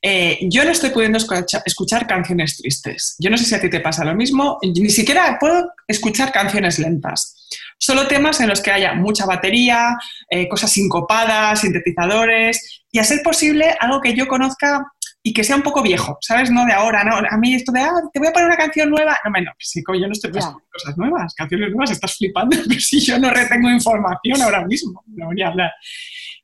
Eh, 0.00 0.38
yo 0.50 0.64
no 0.64 0.70
estoy 0.70 0.90
pudiendo 0.90 1.18
escucha- 1.18 1.62
escuchar 1.64 2.06
canciones 2.06 2.56
tristes. 2.58 3.14
Yo 3.18 3.30
no 3.30 3.38
sé 3.38 3.44
si 3.44 3.54
a 3.54 3.60
ti 3.60 3.70
te 3.70 3.80
pasa 3.80 4.04
lo 4.04 4.14
mismo. 4.14 4.58
Ni 4.62 4.90
siquiera 4.90 5.36
puedo 5.38 5.70
escuchar 5.86 6.32
canciones 6.32 6.78
lentas. 6.78 7.48
Solo 7.78 8.06
temas 8.06 8.40
en 8.40 8.48
los 8.48 8.60
que 8.60 8.70
haya 8.72 8.94
mucha 8.94 9.26
batería, 9.26 9.96
eh, 10.30 10.48
cosas 10.48 10.70
sincopadas, 10.72 11.60
sintetizadores 11.60 12.82
y 12.90 12.98
a 12.98 13.04
ser 13.04 13.22
posible 13.22 13.74
algo 13.80 14.00
que 14.00 14.14
yo 14.14 14.26
conozca 14.26 14.84
y 15.24 15.32
que 15.32 15.44
sea 15.44 15.54
un 15.54 15.62
poco 15.62 15.82
viejo, 15.82 16.18
¿sabes? 16.20 16.50
No 16.50 16.64
de 16.66 16.72
ahora, 16.72 17.04
¿no? 17.04 17.14
A 17.16 17.36
mí 17.38 17.54
esto 17.54 17.70
de, 17.70 17.80
ah, 17.80 17.92
te 18.12 18.18
voy 18.18 18.28
a 18.28 18.32
poner 18.32 18.48
una 18.48 18.56
canción 18.56 18.90
nueva. 18.90 19.16
No, 19.24 19.30
no, 19.30 19.52
sí, 19.58 19.80
yo 19.86 20.06
no 20.06 20.12
estoy 20.12 20.30
Ya. 20.32 20.40
pasando 20.40 20.60
cosas 20.72 20.96
nuevas, 20.98 21.34
canciones 21.34 21.68
nuevas, 21.70 21.90
estás 21.92 22.16
flipando, 22.16 22.56
pero 22.68 22.80
si 22.80 23.00
yo 23.00 23.18
no 23.20 23.30
retengo 23.30 23.70
información 23.70 24.42
ahora 24.42 24.64
mismo, 24.66 25.04
no 25.06 25.26
voy 25.26 25.42
a 25.42 25.48
hablar. 25.48 25.70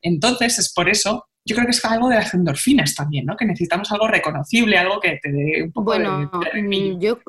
Entonces, 0.01 0.59
es 0.59 0.71
por 0.73 0.87
eso, 0.89 1.27
yo 1.49 1.55
creo 1.55 1.65
que 1.65 1.71
es 1.71 1.83
algo 1.83 2.07
de 2.09 2.15
las 2.15 2.33
endorfinas 2.33 2.93
también, 2.95 3.25
¿no? 3.25 3.35
Que 3.35 3.45
necesitamos 3.45 3.91
algo 3.91 4.07
reconocible, 4.07 4.77
algo 4.77 4.99
que 4.99 5.19
te 5.21 5.31
dé 5.31 5.63
un 5.63 5.71
poco 5.71 5.85
bueno 5.85 6.29
de, 6.43 6.49
ritmillo. 6.51 6.95
mm, 6.95 6.99
yo, 7.01 7.19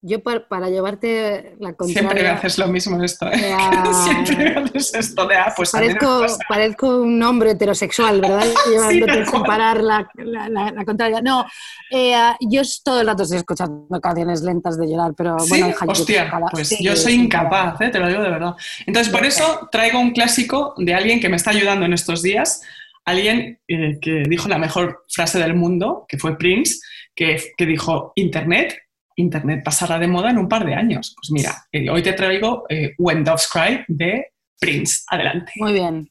yo 0.00 0.22
par- 0.22 0.46
para 0.46 0.68
llevarte 0.68 1.56
la 1.58 1.72
contraria... 1.74 2.02
Siempre 2.08 2.22
me 2.22 2.28
haces 2.28 2.56
lo 2.58 2.68
mismo 2.68 3.02
esto, 3.02 3.26
¿eh? 3.32 3.36
Siempre 4.04 4.36
me 4.54 4.60
haces 4.60 4.94
esto 4.94 5.26
de, 5.26 5.34
ah, 5.36 5.52
pues 5.56 5.74
a 5.74 5.78
Parezco, 5.78 6.26
parezco 6.48 7.00
un 7.02 7.20
hombre 7.22 7.50
heterosexual, 7.52 8.20
¿verdad? 8.20 8.44
Llevándote 8.70 9.06
tal 9.12 9.24
sin 9.24 9.30
cual. 9.32 9.42
parar 9.44 9.82
la, 9.82 10.08
la, 10.14 10.48
la- 10.48 10.70
la 10.70 10.84
contraria. 10.84 11.20
No, 11.20 11.44
eh, 11.90 12.14
yo 12.48 12.60
es- 12.60 12.80
todo 12.84 13.00
el 13.00 13.06
rato 13.08 13.24
estoy 13.24 13.38
escuchando 13.38 13.88
canciones 14.00 14.42
lentas 14.42 14.78
de 14.78 14.88
llorar, 14.88 15.14
pero 15.16 15.36
Sí, 15.40 15.48
bueno, 15.50 15.68
hija, 15.70 15.84
yo- 15.86 15.92
hostia, 15.92 16.30
pues 16.52 16.68
sí, 16.68 16.76
yo 16.84 16.94
soy 16.94 17.14
incapaz, 17.14 17.80
¿eh? 17.80 17.88
te 17.90 17.98
lo 17.98 18.06
digo 18.06 18.22
de 18.22 18.30
verdad. 18.30 18.54
Entonces, 18.86 19.12
por 19.12 19.26
eso 19.26 19.68
traigo 19.72 19.98
un 19.98 20.12
clásico 20.12 20.74
de 20.76 20.94
alguien 20.94 21.18
que 21.20 21.28
me 21.28 21.36
está 21.36 21.50
ayudando 21.50 21.84
en 21.86 21.92
estos 21.92 22.22
días, 22.22 22.62
alguien 23.08 23.60
eh, 23.66 23.98
que 24.00 24.22
dijo 24.28 24.48
la 24.48 24.58
mejor 24.58 25.04
frase 25.08 25.38
del 25.38 25.54
mundo, 25.54 26.04
que 26.08 26.18
fue 26.18 26.38
Prince, 26.38 26.80
que, 27.14 27.40
que 27.56 27.66
dijo, 27.66 28.12
Internet, 28.16 28.76
Internet 29.16 29.62
pasará 29.64 29.98
de 29.98 30.06
moda 30.06 30.30
en 30.30 30.38
un 30.38 30.48
par 30.48 30.64
de 30.64 30.74
años. 30.74 31.14
Pues 31.16 31.30
mira, 31.32 31.66
eh, 31.72 31.90
hoy 31.90 32.02
te 32.02 32.12
traigo 32.12 32.64
eh, 32.68 32.94
When 32.98 33.24
Doves 33.24 33.48
Cry 33.52 33.84
de 33.88 34.26
Prince. 34.60 35.02
Adelante. 35.08 35.52
Muy 35.56 35.72
bien. 35.72 36.10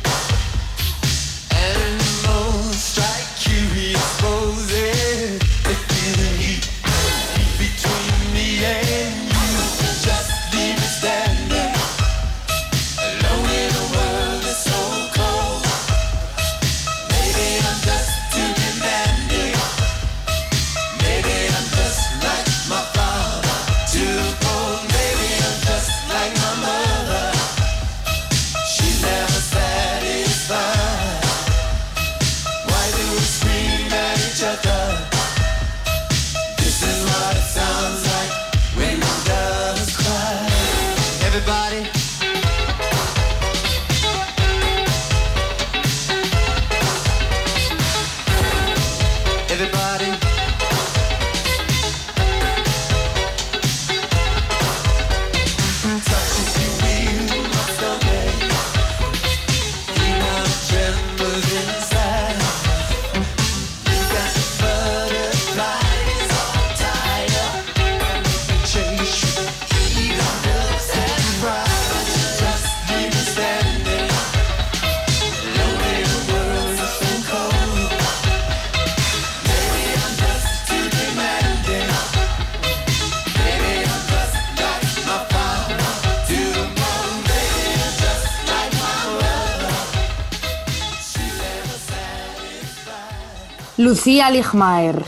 Lucía 93.95 94.31
Ligmaer, 94.31 95.03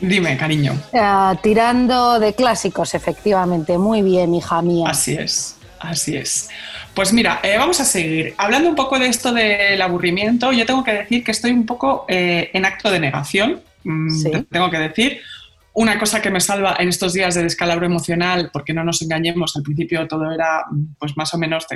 Dime, 0.00 0.36
cariño. 0.36 0.74
eh, 0.92 1.36
tirando 1.42 2.20
de 2.20 2.34
clásicos, 2.36 2.94
efectivamente. 2.94 3.78
Muy 3.78 4.00
bien, 4.02 4.32
hija 4.32 4.62
mía. 4.62 4.86
Así 4.88 5.14
es, 5.16 5.56
así 5.80 6.16
es. 6.16 6.48
Pues 6.94 7.12
mira, 7.12 7.40
eh, 7.42 7.56
vamos 7.58 7.80
a 7.80 7.84
seguir. 7.84 8.32
Hablando 8.38 8.68
un 8.68 8.76
poco 8.76 8.96
de 9.00 9.08
esto 9.08 9.32
del 9.32 9.82
aburrimiento, 9.82 10.52
yo 10.52 10.64
tengo 10.66 10.84
que 10.84 10.92
decir 10.92 11.24
que 11.24 11.32
estoy 11.32 11.50
un 11.50 11.66
poco 11.66 12.04
eh, 12.06 12.50
en 12.52 12.64
acto 12.64 12.92
de 12.92 13.00
negación. 13.00 13.60
Mm, 13.82 14.10
Sí. 14.10 14.30
te- 14.30 14.42
Tengo 14.44 14.70
que 14.70 14.78
decir. 14.78 15.20
Una 15.72 15.98
cosa 15.98 16.20
que 16.20 16.30
me 16.30 16.40
salva 16.40 16.76
en 16.78 16.88
estos 16.88 17.12
días 17.12 17.34
de 17.34 17.44
descalabro 17.44 17.86
emocional, 17.86 18.50
porque 18.52 18.74
no 18.74 18.82
nos 18.82 19.02
engañemos, 19.02 19.54
al 19.56 19.62
principio 19.62 20.06
todo 20.08 20.30
era 20.32 20.64
pues 20.98 21.16
más 21.16 21.32
o 21.32 21.38
menos 21.38 21.66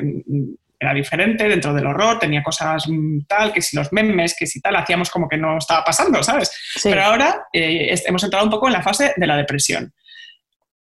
era 0.80 0.94
diferente 0.94 1.48
dentro 1.48 1.72
del 1.72 1.86
horror, 1.86 2.18
tenía 2.18 2.42
cosas 2.42 2.84
mm, 2.88 3.20
tal, 3.28 3.52
que 3.52 3.62
si 3.62 3.76
los 3.76 3.92
memes, 3.92 4.34
que 4.38 4.46
si 4.46 4.60
tal, 4.60 4.76
hacíamos 4.76 5.10
como 5.10 5.28
que 5.28 5.36
no 5.36 5.58
estaba 5.58 5.84
pasando, 5.84 6.22
¿sabes? 6.22 6.50
Sí. 6.74 6.90
Pero 6.90 7.04
ahora 7.04 7.46
eh, 7.52 7.94
hemos 8.06 8.24
entrado 8.24 8.44
un 8.44 8.50
poco 8.50 8.66
en 8.66 8.72
la 8.72 8.82
fase 8.82 9.14
de 9.16 9.26
la 9.26 9.36
depresión. 9.36 9.92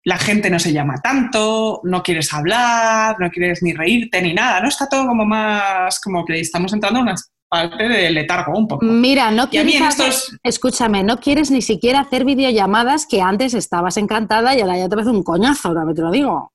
La 0.05 0.17
gente 0.17 0.49
no 0.49 0.59
se 0.59 0.73
llama 0.73 0.95
tanto, 1.03 1.81
no 1.85 2.03
quieres 2.03 2.33
hablar, 2.33 3.17
no 3.19 3.29
quieres 3.31 3.63
ni 3.63 3.75
reírte 3.75 4.23
ni 4.23 4.33
nada, 4.33 4.61
¿no? 4.61 4.69
Está 4.69 4.89
todo 4.89 5.07
como 5.07 5.27
más, 5.27 6.01
como 6.01 6.25
que 6.25 6.41
estamos 6.41 6.73
entrando 6.73 7.01
en 7.01 7.09
una 7.09 7.17
parte 7.51 8.11
letargo 8.11 8.57
un 8.57 8.69
poco. 8.69 8.85
Mira, 8.87 9.31
no 9.31 9.51
quieres 9.51 9.75
en 9.75 9.83
hacer- 9.83 10.09
estos... 10.09 10.39
Escúchame, 10.43 11.03
no 11.03 11.19
quieres 11.19 11.51
ni 11.51 11.61
siquiera 11.61 12.01
hacer 12.01 12.25
videollamadas 12.25 13.07
que 13.07 13.21
antes 13.21 13.55
estabas 13.55 13.97
encantada 13.97 14.55
y 14.57 14.61
ahora 14.61 14.79
ya 14.79 14.85
te 14.89 14.91
parece 14.97 15.11
un 15.11 15.23
coñazo, 15.25 15.69
ahora 15.69 15.85
me 15.85 15.93
te 15.95 16.01
lo 16.03 16.11
digo. 16.11 16.53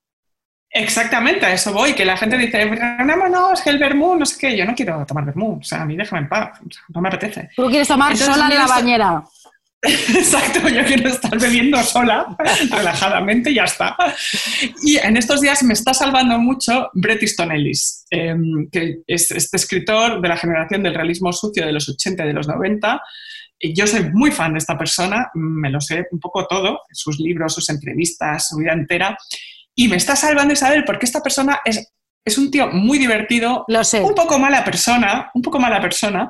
Exactamente, 0.70 1.46
a 1.46 1.52
eso 1.52 1.72
voy, 1.72 1.94
que 1.94 2.04
la 2.04 2.16
gente 2.16 2.36
dice, 2.36 2.66
vámonos, 2.66 3.62
que 3.62 3.70
el 3.70 3.78
vermú, 3.78 4.16
no 4.16 4.26
sé 4.26 4.36
qué, 4.38 4.56
yo 4.56 4.64
no 4.64 4.74
quiero 4.74 5.06
tomar 5.06 5.24
vermú, 5.24 5.58
o 5.60 5.62
sea, 5.62 5.82
a 5.82 5.84
mí 5.86 5.96
déjame 5.96 6.22
en 6.22 6.28
paz, 6.28 6.58
no 6.88 7.00
me 7.00 7.08
apetece. 7.08 7.48
Tú 7.56 7.66
quieres 7.68 7.88
tomar 7.88 8.12
Entonces, 8.12 8.34
sola 8.34 8.48
en 8.52 8.58
la 8.58 8.66
bañera. 8.66 9.24
Exacto, 9.82 10.68
yo 10.68 10.84
quiero 10.84 11.08
estar 11.08 11.38
bebiendo 11.38 11.80
sola, 11.82 12.36
relajadamente 12.70 13.52
ya 13.52 13.64
está. 13.64 13.96
Y 14.82 14.96
en 14.96 15.16
estos 15.16 15.40
días 15.40 15.62
me 15.62 15.74
está 15.74 15.92
salvando 15.94 16.38
mucho 16.38 16.90
Bret 16.94 17.22
Easton 17.22 17.52
Ellis, 17.52 18.04
eh, 18.10 18.34
que 18.72 19.02
es 19.06 19.30
este 19.30 19.56
escritor 19.56 20.20
de 20.20 20.28
la 20.28 20.36
generación 20.36 20.82
del 20.82 20.94
realismo 20.94 21.32
sucio 21.32 21.66
de 21.66 21.72
los 21.72 21.88
80 21.88 22.24
y 22.24 22.26
de 22.26 22.32
los 22.32 22.48
90. 22.48 23.00
Y 23.58 23.74
yo 23.74 23.86
soy 23.86 24.10
muy 24.12 24.30
fan 24.30 24.52
de 24.54 24.58
esta 24.58 24.76
persona, 24.76 25.30
me 25.34 25.70
lo 25.70 25.80
sé 25.80 26.06
un 26.10 26.20
poco 26.20 26.46
todo, 26.46 26.80
sus 26.92 27.18
libros, 27.20 27.54
sus 27.54 27.68
entrevistas, 27.68 28.48
su 28.48 28.56
vida 28.56 28.72
entera. 28.72 29.16
Y 29.74 29.88
me 29.88 29.96
está 29.96 30.16
salvando 30.16 30.54
Isabel 30.54 30.84
porque 30.84 31.06
esta 31.06 31.22
persona 31.22 31.60
es, 31.64 31.92
es 32.24 32.38
un 32.38 32.50
tío 32.50 32.68
muy 32.68 32.98
divertido, 32.98 33.64
Lo 33.68 33.84
sé. 33.84 34.00
un 34.00 34.14
poco 34.14 34.38
mala 34.38 34.64
persona, 34.64 35.30
un 35.34 35.42
poco 35.42 35.58
mala 35.58 35.80
persona, 35.80 36.28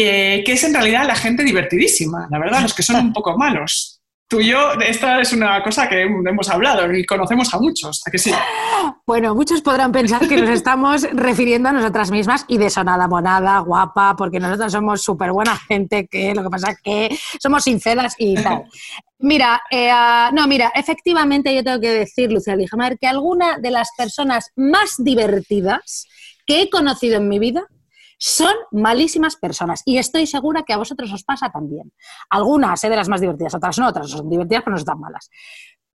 eh, 0.00 0.44
que 0.44 0.52
es 0.52 0.62
en 0.62 0.72
realidad 0.72 1.04
la 1.04 1.16
gente 1.16 1.42
divertidísima, 1.42 2.28
la 2.30 2.38
verdad, 2.38 2.62
los 2.62 2.72
que 2.72 2.84
son 2.84 3.06
un 3.06 3.12
poco 3.12 3.36
malos. 3.36 4.00
Tú 4.28 4.38
y 4.38 4.48
yo, 4.48 4.74
esta 4.74 5.20
es 5.20 5.32
una 5.32 5.60
cosa 5.60 5.88
que 5.88 6.02
hemos 6.02 6.48
hablado 6.50 6.92
y 6.94 7.04
conocemos 7.04 7.52
a 7.52 7.58
muchos. 7.58 8.00
Bueno, 9.04 9.34
muchos 9.34 9.60
podrán 9.60 9.90
pensar 9.90 10.28
que 10.28 10.36
nos 10.36 10.50
estamos 10.50 11.02
refiriendo 11.14 11.70
a 11.70 11.72
nosotras 11.72 12.12
mismas 12.12 12.44
y 12.46 12.58
de 12.58 12.70
sonada 12.70 13.08
monada, 13.08 13.58
guapa, 13.58 14.14
porque 14.16 14.38
nosotras 14.38 14.70
somos 14.70 15.02
súper 15.02 15.32
buena 15.32 15.56
gente, 15.56 16.06
que 16.06 16.32
lo 16.32 16.44
que 16.44 16.50
pasa 16.50 16.70
es 16.70 16.80
que 16.80 17.18
somos 17.42 17.64
sinceras 17.64 18.14
y 18.18 18.34
tal. 18.34 18.64
Mira, 19.18 19.62
eh, 19.68 19.90
ah, 19.90 20.30
no, 20.32 20.46
mira, 20.46 20.70
efectivamente 20.76 21.52
yo 21.52 21.64
tengo 21.64 21.80
que 21.80 21.90
decir, 21.90 22.30
Lucía 22.30 22.54
Ligemar, 22.54 22.98
que 23.00 23.08
alguna 23.08 23.58
de 23.58 23.72
las 23.72 23.88
personas 23.96 24.52
más 24.54 24.94
divertidas 24.98 26.06
que 26.46 26.62
he 26.62 26.70
conocido 26.70 27.16
en 27.16 27.28
mi 27.28 27.40
vida 27.40 27.66
son 28.18 28.52
malísimas 28.72 29.36
personas 29.36 29.82
y 29.86 29.98
estoy 29.98 30.26
segura 30.26 30.64
que 30.64 30.72
a 30.72 30.76
vosotros 30.76 31.12
os 31.12 31.24
pasa 31.24 31.50
también. 31.50 31.92
Algunas 32.30 32.82
eh, 32.84 32.90
de 32.90 32.96
las 32.96 33.08
más 33.08 33.20
divertidas, 33.20 33.54
otras 33.54 33.78
no, 33.78 33.88
otras 33.88 34.10
son 34.10 34.28
divertidas 34.28 34.62
pero 34.64 34.72
no 34.72 34.78
son 34.78 34.86
tan 34.86 35.00
malas. 35.00 35.30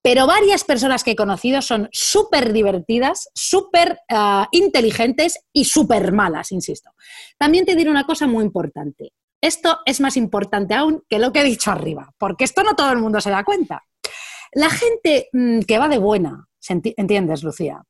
Pero 0.01 0.27
varias 0.27 0.65
personas 0.65 1.03
que 1.03 1.11
he 1.11 1.15
conocido 1.15 1.61
son 1.61 1.87
súper 1.93 2.51
divertidas, 2.51 3.29
súper 3.33 3.99
ah, 4.09 4.49
inteligentes 4.51 5.39
y 5.53 5.63
súper 5.65 6.11
malas, 6.11 6.51
insisto. 6.51 6.91
También 7.37 7.65
te 7.65 7.75
diré 7.75 7.89
una 7.89 8.05
cosa 8.05 8.27
muy 8.27 8.43
importante. 8.43 9.13
Esto 9.41 9.79
es 9.85 10.01
más 10.01 10.17
importante 10.17 10.73
aún 10.73 11.03
que 11.09 11.19
lo 11.19 11.31
que 11.31 11.41
he 11.41 11.45
dicho 11.45 11.71
arriba, 11.71 12.11
porque 12.17 12.43
esto 12.43 12.63
no 12.63 12.75
todo 12.75 12.91
el 12.91 12.99
mundo 12.99 13.21
se 13.21 13.29
da 13.29 13.43
cuenta. 13.45 13.83
La 14.53 14.69
gente 14.69 15.29
mm, 15.31 15.61
que 15.61 15.77
va 15.79 15.87
de 15.87 15.97
buena, 15.97 16.47
¿se 16.59 16.75
enti- 16.75 16.93
¿entiendes, 16.97 17.43
Lucía? 17.43 17.81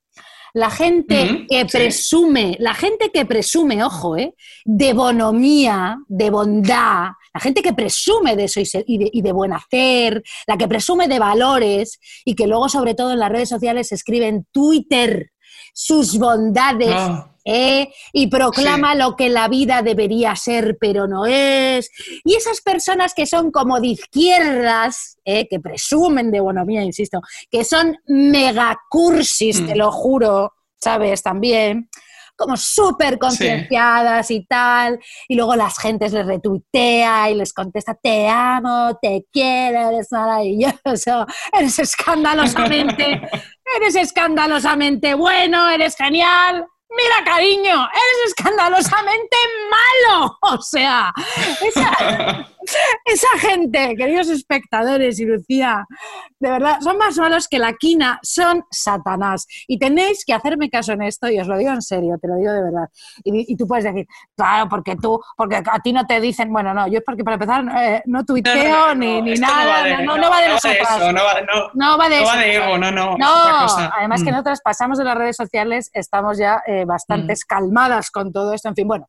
La 0.54 0.70
gente 0.70 1.48
que 1.50 1.62
sí. 1.62 1.68
presume, 1.78 2.56
la 2.60 2.74
gente 2.76 3.10
que 3.12 3.26
presume, 3.26 3.84
ojo, 3.84 4.16
¿eh? 4.18 4.36
de 4.66 4.94
bonomía, 4.94 5.98
de 6.08 6.30
bondad, 6.30 7.08
la 7.34 7.40
gente 7.42 7.64
que 7.64 7.74
presume 7.74 8.36
de 8.36 8.44
eso 8.44 8.60
y, 8.60 8.66
se- 8.68 8.84
y 8.86 9.00
de, 9.00 9.10
y 9.12 9.22
de 9.24 9.32
buen 9.32 9.52
hacer, 9.54 10.22
la 10.46 10.56
que 10.56 10.68
presume 10.68 11.08
de 11.08 11.18
valores 11.18 12.00
y 12.24 12.36
que 12.36 12.46
luego, 12.46 12.70
sobre 12.70 12.94
todo 12.94 13.12
en 13.14 13.20
las 13.20 13.32
redes 13.32 13.50
sociales, 13.50 13.92
escribe 13.92 14.28
en 14.28 14.46
Twitter 14.52 15.32
sus 15.74 16.20
bondades 16.20 16.94
Ah, 16.94 17.33
¿eh? 17.46 17.94
y 18.12 18.28
proclama 18.28 18.96
lo 18.96 19.16
que 19.16 19.30
la 19.30 19.48
vida 19.48 19.82
debería 19.82 20.36
ser, 20.36 20.78
pero 20.80 21.08
no 21.08 21.26
es. 21.26 21.90
Y 22.24 22.36
esas 22.36 22.62
personas 22.62 23.14
que 23.14 23.26
son 23.26 23.52
como 23.52 23.80
de 23.80 23.88
izquierdas, 23.88 25.18
¿eh? 25.26 25.48
que 25.48 25.60
presumen 25.60 26.32
de 26.32 26.40
bonomía, 26.40 26.84
insisto, 26.84 27.22
que 27.50 27.64
son 27.64 27.98
megacursis, 28.08 29.62
Mm. 29.62 29.68
te 29.68 29.76
lo 29.76 29.92
juro, 29.92 30.54
¿sabes? 30.82 31.22
También 31.22 31.90
como 32.36 32.58
súper 32.58 33.20
concienciadas 33.20 34.32
y 34.32 34.44
tal, 34.46 35.00
y 35.28 35.36
luego 35.36 35.56
las 35.56 35.78
gentes 35.78 36.14
les 36.14 36.26
retuitea 36.26 37.30
y 37.30 37.36
les 37.36 37.54
contesta, 37.54 37.94
te 37.94 38.28
amo, 38.28 38.98
te 39.00 39.28
quiero, 39.32 39.90
eres 39.92 40.12
maravilloso, 40.12 41.28
eres 41.54 41.78
escandalosamente, 41.78 43.22
eres 43.78 43.96
escandalosamente 43.96 45.14
bueno, 45.14 45.70
eres 45.70 45.96
genial, 45.96 46.66
Mira, 46.96 47.24
cariño, 47.26 47.90
eres 47.92 48.28
escandalosamente 48.28 49.38
malo. 49.70 50.38
O 50.42 50.62
sea, 50.62 51.12
esa, 51.62 52.48
esa 53.06 53.28
gente, 53.40 53.96
queridos 53.96 54.30
espectadores 54.30 55.20
y 55.20 55.26
Lucía, 55.26 55.86
de 56.40 56.50
verdad, 56.50 56.80
son 56.82 56.98
más 56.98 57.18
malos 57.18 57.48
que 57.48 57.60
la 57.60 57.74
quina, 57.74 58.20
son 58.24 58.64
Satanás. 58.72 59.48
Y 59.68 59.78
tenéis 59.80 60.24
que 60.26 60.34
hacerme 60.34 60.70
caso 60.70 60.94
en 60.94 61.02
esto, 61.04 61.30
y 61.30 61.40
os 61.40 61.48
lo 61.48 61.58
digo 61.58 61.72
en 61.72 61.82
serio, 61.82 62.18
te 62.22 62.28
lo 62.28 62.36
digo 62.36 62.52
de 62.52 62.62
verdad. 62.64 62.90
Y, 63.24 63.52
y 63.54 63.56
tú 63.58 63.68
puedes 63.68 63.86
decir, 63.86 64.06
claro, 64.36 64.70
porque 64.70 64.96
tú, 64.96 65.20
porque 65.38 65.58
a 65.58 65.80
ti 65.80 65.94
no 65.94 66.06
te 66.06 66.20
dicen, 66.20 66.52
bueno, 66.52 66.74
no, 66.74 66.88
yo 66.88 67.00
es 67.00 67.04
porque 67.06 67.24
para 67.24 67.36
empezar 67.36 67.64
eh, 67.78 68.02
no 68.06 68.24
tuiteo 68.26 68.96
ni, 68.96 69.22
nada, 69.36 70.02
no, 70.02 70.30
va 70.30 70.42
de 70.42 70.50
nosotras. 70.50 70.98
eso, 70.98 71.12
no 71.12 71.24
va, 71.24 71.42
no, 71.42 71.70
No 71.74 71.98
va 71.98 72.10
de 72.10 72.20
no 72.22 72.26
va 72.28 72.34
eso. 72.34 72.40
de 72.40 72.56
ego, 72.56 72.78
no, 72.78 72.92
no. 72.92 73.18
además 73.98 74.24
que 74.24 74.30
Mm. 74.30 74.34
nosotras 74.34 74.62
pasamos 74.64 74.98
de 74.98 75.04
las 75.04 75.18
redes 75.18 75.36
sociales, 75.36 75.90
estamos 75.94 76.38
ya 76.38 76.62
eh, 76.68 76.86
bastantes 76.86 77.46
calmadas 77.46 78.10
con 78.12 78.32
todo 78.32 78.54
esto, 78.54 78.70
en 78.70 78.76
fin, 78.76 78.88
bueno. 78.88 79.08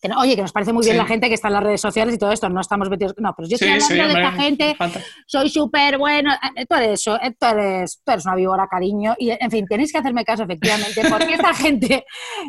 Que 0.00 0.08
no- 0.08 0.20
oye, 0.20 0.36
que 0.36 0.42
nos 0.42 0.52
parece 0.52 0.72
muy 0.72 0.84
bien 0.84 0.94
Sí. 0.96 1.02
la 1.02 1.06
gente 1.08 1.28
que 1.28 1.34
está 1.34 1.48
en 1.48 1.54
las 1.54 1.62
redes 1.64 1.80
sociales 1.80 2.14
y 2.14 2.18
todo 2.18 2.30
esto, 2.30 2.48
no 2.48 2.60
estamos 2.60 2.88
metidos. 2.88 3.14
No, 3.18 3.34
pero 3.36 3.48
yo 3.48 3.54
estoy 3.56 3.68
hablando 3.68 3.94
de 3.96 4.02
hombre, 4.04 4.22
esta 4.24 4.32
gente, 4.42 4.76
soy 5.26 5.48
súper 5.50 5.98
bueno. 5.98 6.32
eh, 6.56 6.66
Tú 6.68 6.76
eres, 6.76 7.00
eso, 7.00 7.16
eh, 7.20 7.34
tú, 7.38 7.46
eres, 7.46 8.00
tú 8.04 8.12
eres 8.12 8.24
una 8.24 8.36
víbora, 8.36 8.68
cariño. 8.70 9.14
Y 9.18 9.30
en 9.30 9.50
fin, 9.50 9.66
tenéis 9.68 9.90
que 9.92 9.98
hacerme 9.98 10.24
caso, 10.24 10.44
efectivamente, 10.44 11.02
porque 11.10 11.34
esta 11.34 11.52
gente 11.54 12.04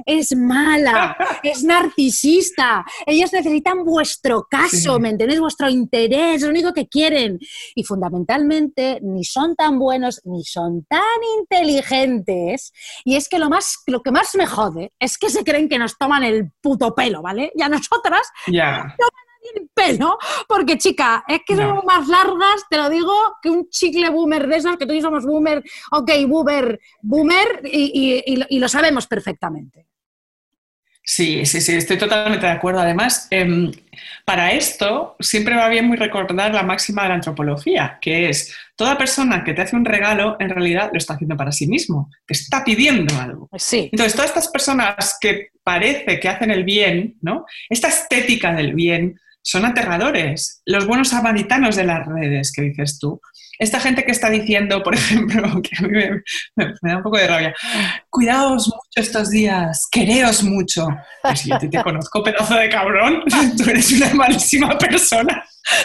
es 0.06 0.36
mala, 0.36 1.18
es 1.44 1.64
narcisista. 1.64 2.86
Ellos 3.06 3.34
necesitan 3.34 3.84
vuestro 3.84 4.46
caso, 4.50 4.96
Sí. 4.96 5.02
¿me 5.02 5.10
entendéis? 5.10 5.40
Vuestro 5.40 5.70
interés, 5.70 6.42
lo 6.44 6.50
único 6.50 6.72
que 6.74 6.88
quieren. 6.88 7.40
Y 7.76 7.84
fundamentalmente, 7.84 9.00
ni 9.02 9.24
son 9.24 9.56
tan 9.56 9.80
buenos 9.80 10.22
ni 10.26 10.44
son 10.44 10.86
tan 10.88 11.02
inteligentes. 11.40 12.72
Y 13.06 13.16
es 13.16 13.28
que 13.30 13.40
lo, 13.40 13.50
más, 13.50 13.78
lo 13.88 14.02
que 14.02 14.12
más 14.12 14.36
me 14.36 14.46
jode 14.46 14.92
es 15.00 15.18
que 15.18 15.30
se 15.30 15.44
creen 15.44 15.70
que 15.70 15.80
nos 15.80 15.98
toman 15.98 16.24
el 16.24 16.52
puto 16.62 16.94
pelo, 16.94 17.22
¿vale? 17.22 17.39
Y 17.56 17.62
a 17.62 17.70
nosotras 17.70 18.28
Ya. 18.48 18.96
el 19.56 19.70
pelo, 19.74 20.18
porque 20.48 20.78
chica, 20.78 21.24
es 21.28 21.40
que 21.46 21.56
No. 21.56 21.68
somos 21.70 21.86
más 21.86 22.08
largas, 22.08 22.66
te 22.70 22.78
lo 22.78 22.90
digo, 22.90 23.14
que 23.42 23.50
un 23.50 23.70
chicle 23.70 24.10
boomer 24.10 24.48
de 24.48 24.58
esos, 24.58 24.78
que 24.78 24.86
tú 24.86 24.94
y 24.94 24.98
yo 24.98 25.04
somos 25.04 25.26
boomer, 25.26 25.64
ok, 25.92 26.12
boomer, 26.28 26.80
boomer, 27.02 27.62
y, 27.64 27.92
y- 28.28 28.34
y 28.34 28.36
lo- 28.38 28.46
y 28.50 28.60
lo 28.60 28.68
sabemos 28.68 29.08
perfectamente. 29.08 29.88
Sí, 31.12 31.44
sí, 31.48 31.60
sí, 31.60 31.74
estoy 31.74 31.98
totalmente 31.98 32.46
de 32.46 32.52
acuerdo. 32.52 32.82
Además, 32.82 33.26
em, 33.32 33.72
para 34.26 34.52
esto 34.52 35.16
siempre 35.20 35.56
va 35.56 35.68
bien 35.68 35.88
muy 35.88 35.98
recordar 35.98 36.54
la 36.54 36.62
máxima 36.62 37.02
de 37.02 37.10
la 37.10 37.16
antropología, 37.16 37.98
que 38.00 38.30
es 38.30 38.56
toda 38.76 38.96
persona 38.96 39.44
que 39.44 39.56
te 39.56 39.64
hace 39.64 39.76
un 39.76 39.86
regalo 39.86 40.38
en 40.40 40.52
realidad 40.52 40.92
lo 40.94 41.00
está 41.00 41.16
haciendo 41.16 41.36
para 41.36 41.52
sí 41.52 41.66
mismo, 41.66 42.12
te 42.28 42.36
está 42.36 42.64
pidiendo 42.64 43.20
algo. 43.20 43.50
Sí. 43.58 43.90
Entonces, 43.92 44.14
todas 44.14 44.30
estas 44.30 44.50
personas 44.50 45.18
que 45.20 45.48
parece 45.64 46.20
que 46.20 46.30
hacen 46.30 46.52
el 46.52 46.64
bien, 46.64 47.18
¿no? 47.24 47.44
Esta 47.68 47.88
estética 47.88 48.54
del 48.54 48.76
bien, 48.76 49.20
son 49.42 49.66
aterradores. 49.66 50.62
Los 50.66 50.86
buenos 50.86 51.10
samaritanos 51.10 51.76
de 51.76 51.86
las 51.86 52.06
redes, 52.06 52.52
que 52.52 52.62
dices 52.62 53.00
tú. 53.00 53.20
Esta 53.60 53.82
gente 53.82 54.06
que 54.06 54.12
está 54.12 54.30
diciendo, 54.30 54.82
por 54.82 54.96
ejemplo, 54.96 55.62
que 55.62 55.76
a 55.78 55.82
mí 55.82 55.90
me, 56.56 56.74
da 56.82 56.98
un 56.98 57.04
poco 57.04 57.18
de 57.18 57.28
rabia, 57.28 57.54
cuidaos 58.10 58.68
mucho 58.68 58.80
estos 58.96 59.30
días, 59.30 59.86
quereos 59.92 60.42
mucho. 60.44 60.88
Pues 61.22 61.44
yo 61.44 61.60
te 61.60 61.84
conozco, 61.84 62.24
pedazo 62.24 62.56
de 62.56 62.70
cabrón, 62.70 63.24
tú 63.58 63.70
eres 63.70 63.92
una 63.92 64.14
malísima 64.14 64.78
persona. 64.78 65.44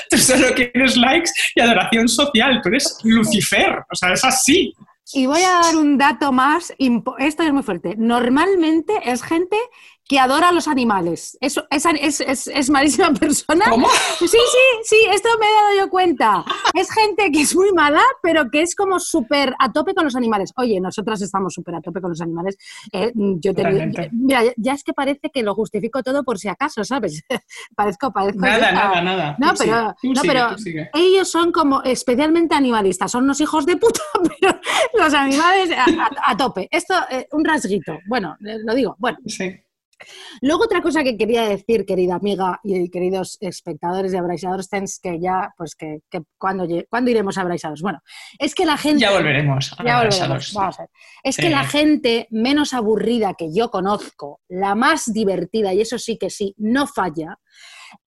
Tú 0.09 0.17
solo 0.17 0.55
quieres 0.55 0.97
likes 0.97 1.31
y 1.57 1.61
adoración 1.61 2.09
social, 2.09 2.61
tú 2.63 2.69
eres 2.69 2.97
Lucifer, 3.03 3.85
o 3.91 3.97
sea, 3.97 4.13
es 4.13 4.25
así. 4.25 4.73
Y 5.13 5.27
voy 5.27 5.43
a 5.43 5.61
dar 5.61 5.77
un 5.77 5.99
dato 5.99 6.33
más, 6.33 6.73
esto 7.19 7.43
es 7.43 7.53
muy 7.53 7.63
fuerte. 7.63 7.95
Normalmente 7.99 8.95
es 9.05 9.23
gente 9.23 9.57
que 10.07 10.19
adora 10.19 10.51
a 10.51 10.53
los 10.53 10.69
animales. 10.69 11.37
Es, 11.40 11.59
es, 11.71 12.21
es, 12.21 12.47
es 12.47 12.71
malísima 12.71 13.12
persona. 13.21 13.64
¿Cómo? 13.71 13.88
Sí, 14.19 14.27
sí, 14.29 14.37
sí, 14.83 14.97
esto 15.12 15.29
me 15.40 15.47
he 15.47 15.53
dado 15.53 15.87
yo 15.87 15.90
cuenta. 15.90 16.45
Es 16.75 16.90
gente 16.93 17.31
que 17.33 17.40
es 17.43 17.57
muy 17.57 17.73
mala, 17.73 18.03
pero 18.23 18.51
que 18.51 18.62
es 18.62 18.75
como 18.75 19.01
súper 19.01 19.55
a 19.59 19.73
tope 19.73 19.95
con 19.95 20.05
los 20.05 20.14
animales. 20.17 20.53
Oye, 20.57 20.81
nosotras 20.81 21.23
estamos 21.23 21.55
súper 21.55 21.77
a 21.77 21.81
tope 21.81 22.01
con 22.01 22.11
los 22.11 22.21
animales. 22.21 22.57
Eh, 22.93 23.12
yo 23.14 23.55
te 23.55 23.64
digo- 23.64 24.09
mira, 24.12 24.43
ya 24.57 24.73
es 24.75 24.85
que 24.85 24.93
parece 24.93 25.31
que 25.33 25.43
lo 25.43 25.55
justifico 25.55 26.03
todo 26.03 26.23
por 26.23 26.38
si 26.38 26.49
acaso, 26.49 26.85
¿sabes? 26.85 27.23
parezco, 27.77 28.12
parezco. 28.12 28.40
Nada, 28.40 28.71
yo- 28.71 28.77
nada, 28.77 29.01
nada. 29.03 29.37
No, 29.38 29.53
Tú 29.55 29.59
pero, 29.61 30.51
no, 30.51 30.59
sigue, 30.59 30.90
pero 30.93 31.05
ellos 31.05 31.31
son 31.31 31.51
como 31.51 31.83
especialmente 31.83 32.55
animalistas, 32.55 33.11
son 33.11 33.25
unos 33.25 33.40
hijos 33.40 33.64
de 33.67 33.77
puta, 33.79 34.01
pero 34.40 34.59
los 34.99 35.14
animales 35.14 35.71
a, 35.73 35.85
a- 35.85 36.31
a 36.33 36.37
tope. 36.37 36.69
Esto, 36.71 36.95
eh, 37.11 37.27
un 37.33 37.45
rasguito. 37.45 37.99
Bueno, 38.07 38.37
eh, 38.47 38.59
lo 38.64 38.75
digo. 38.75 38.97
Bueno, 38.99 39.17
Sí. 39.27 39.51
Luego 40.41 40.65
otra 40.65 40.83
cosa 40.83 41.03
que 41.03 41.17
quería 41.17 41.49
decir, 41.49 41.85
querida 41.87 42.15
amiga 42.17 42.61
y 42.63 42.91
queridos 42.91 43.39
espectadores 43.41 44.13
de 44.13 44.19
Abraisadores 44.19 44.69
Tens, 44.69 44.99
que 45.01 45.21
ya, 45.21 45.53
pues 45.57 45.75
que, 45.75 46.01
que 46.11 46.21
cuando, 46.39 46.67
¿cuándo 46.89 47.11
iremos 47.11 47.39
a 47.39 47.43
Abraisados? 47.43 47.83
Bueno, 47.83 48.01
es 48.39 48.55
que 48.55 48.65
la 48.65 48.77
gente... 48.77 49.01
Ya 49.01 49.13
volveremos. 49.13 49.73
a 49.79 49.85
Ya 49.85 50.03
volveremos, 50.03 50.53
vamos 50.53 50.79
a 50.79 50.83
ver. 50.83 50.91
Es 51.23 51.37
Sí. 51.37 51.43
que 51.43 51.51
la 51.51 51.65
gente 51.65 52.29
menos 52.31 52.75
aburrida 52.75 53.35
que 53.35 53.53
yo 53.53 53.71
conozco, 53.71 54.41
la 54.49 54.75
más 54.75 55.13
divertida, 55.13 55.75
y 55.75 55.81
eso 55.81 55.99
sí 55.99 56.17
que 56.19 56.31
sí, 56.31 56.55
no 56.59 56.87
falla, 56.87 57.39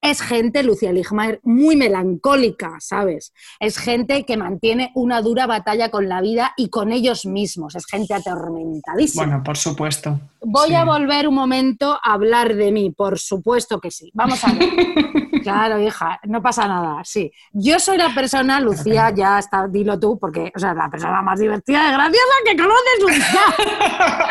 es 0.02 0.22
gente, 0.22 0.64
Lucía 0.64 0.92
Ligmaer, 0.92 1.40
muy 1.44 1.76
melancólica, 1.76 2.76
¿sabes? 2.80 3.34
Es 3.60 3.78
gente 3.78 4.24
que 4.26 4.38
mantiene 4.38 4.92
una 4.96 5.22
dura 5.22 5.48
batalla 5.48 5.90
con 5.92 6.08
la 6.10 6.22
vida 6.22 6.54
y 6.58 6.70
con 6.70 6.92
ellos 6.92 7.26
mismos. 7.26 7.76
Es 7.76 7.86
gente 7.86 8.14
atormentadísima. 8.14 9.26
Bueno, 9.26 9.44
por 9.44 9.58
supuesto. 9.58 10.20
Voy 10.42 10.70
Sí. 10.70 10.76
a 10.76 10.86
volver 10.86 11.28
un 11.28 11.36
momento 11.36 12.00
a 12.04 12.14
hablar 12.14 12.56
de 12.56 12.72
mí, 12.72 12.92
por 12.92 13.20
supuesto 13.20 13.80
que 13.80 13.92
sí. 13.92 14.12
Vamos 14.14 14.44
a 14.44 14.54
ver. 14.54 14.70
Claro, 15.52 15.80
hija, 15.82 16.20
no 16.24 16.42
pasa 16.42 16.68
nada, 16.68 17.02
sí. 17.04 17.32
Yo 17.52 17.80
soy 17.80 17.98
la 17.98 18.10
persona, 18.14 18.60
Lucía, 18.60 19.10
ya 19.16 19.40
está, 19.40 19.68
dilo 19.68 20.00
tú, 20.00 20.18
porque, 20.20 20.52
o 20.56 20.60
sea, 20.60 20.74
la 20.74 20.90
persona 20.90 21.22
más 21.22 21.40
divertida 21.40 21.90
y 21.90 21.92
graciosa 21.94 22.34
que 22.46 22.56
conoces, 22.58 23.02
Lucía. 23.02 23.42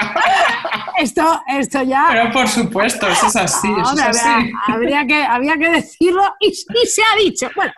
esto, 0.99 1.43
esto 1.49 1.83
ya... 1.83 2.07
Pero 2.11 2.33
por 2.33 2.49
supuesto, 2.49 3.07
eso 3.09 3.27
es 3.27 3.37
así, 3.37 3.69
eso 3.69 3.93
es 3.95 4.01
así. 4.01 4.29
habría, 4.29 4.53
habría 4.69 5.07
que, 5.07 5.25
había 5.25 5.57
que 5.59 5.71
decirlo 5.71 6.23
y, 6.41 6.49
y 6.49 6.87
se 6.87 7.03
ha 7.03 7.17
dicho. 7.23 7.49
Bueno, 7.55 7.73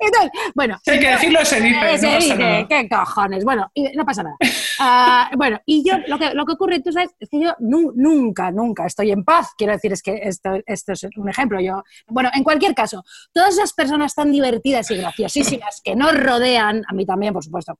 entonces, 0.00 0.30
bueno, 0.54 0.78
Si 0.84 0.90
hay 0.90 1.00
que 1.00 1.08
decirlo, 1.10 1.44
se 1.44 1.60
dice. 1.60 1.78
eh, 1.78 1.92
no 1.92 1.98
se 1.98 2.06
pasa 2.06 2.18
dice. 2.18 2.66
¿qué 2.68 2.88
cojones? 2.88 3.44
Bueno, 3.44 3.70
y 3.74 3.84
no 3.96 4.04
pasa 4.04 4.22
nada. 4.22 4.36
Ah, 4.80 5.30
bueno, 5.36 5.60
y 5.66 5.88
yo, 5.88 5.96
lo 6.08 6.18
que, 6.18 6.34
lo 6.34 6.44
que 6.44 6.52
ocurre, 6.52 6.80
tú 6.80 6.90
sabes, 6.92 7.10
es 7.20 7.28
que 7.28 7.40
yo 7.40 7.54
nu- 7.60 7.92
nunca, 7.94 8.50
nunca 8.50 8.86
estoy 8.86 9.12
en 9.12 9.24
paz. 9.24 9.52
Quiero 9.56 9.72
decir, 9.72 9.92
es 9.92 10.02
que 10.02 10.20
esto, 10.22 10.50
esto 10.66 10.92
es 10.92 11.06
un 11.16 11.28
ejemplo. 11.28 11.60
Yo, 11.60 11.82
bueno, 12.08 12.30
en 12.34 12.42
cualquier 12.42 12.74
caso, 12.74 12.83
todas 13.32 13.54
esas 13.54 13.72
personas 13.72 14.14
tan 14.14 14.32
divertidas 14.32 14.90
y 14.90 14.96
graciosísimas 14.96 15.80
que 15.82 15.94
nos 15.96 16.14
rodean, 16.18 16.82
a 16.88 16.92
mí 16.94 17.06
también, 17.06 17.32
por 17.32 17.44
supuesto, 17.44 17.78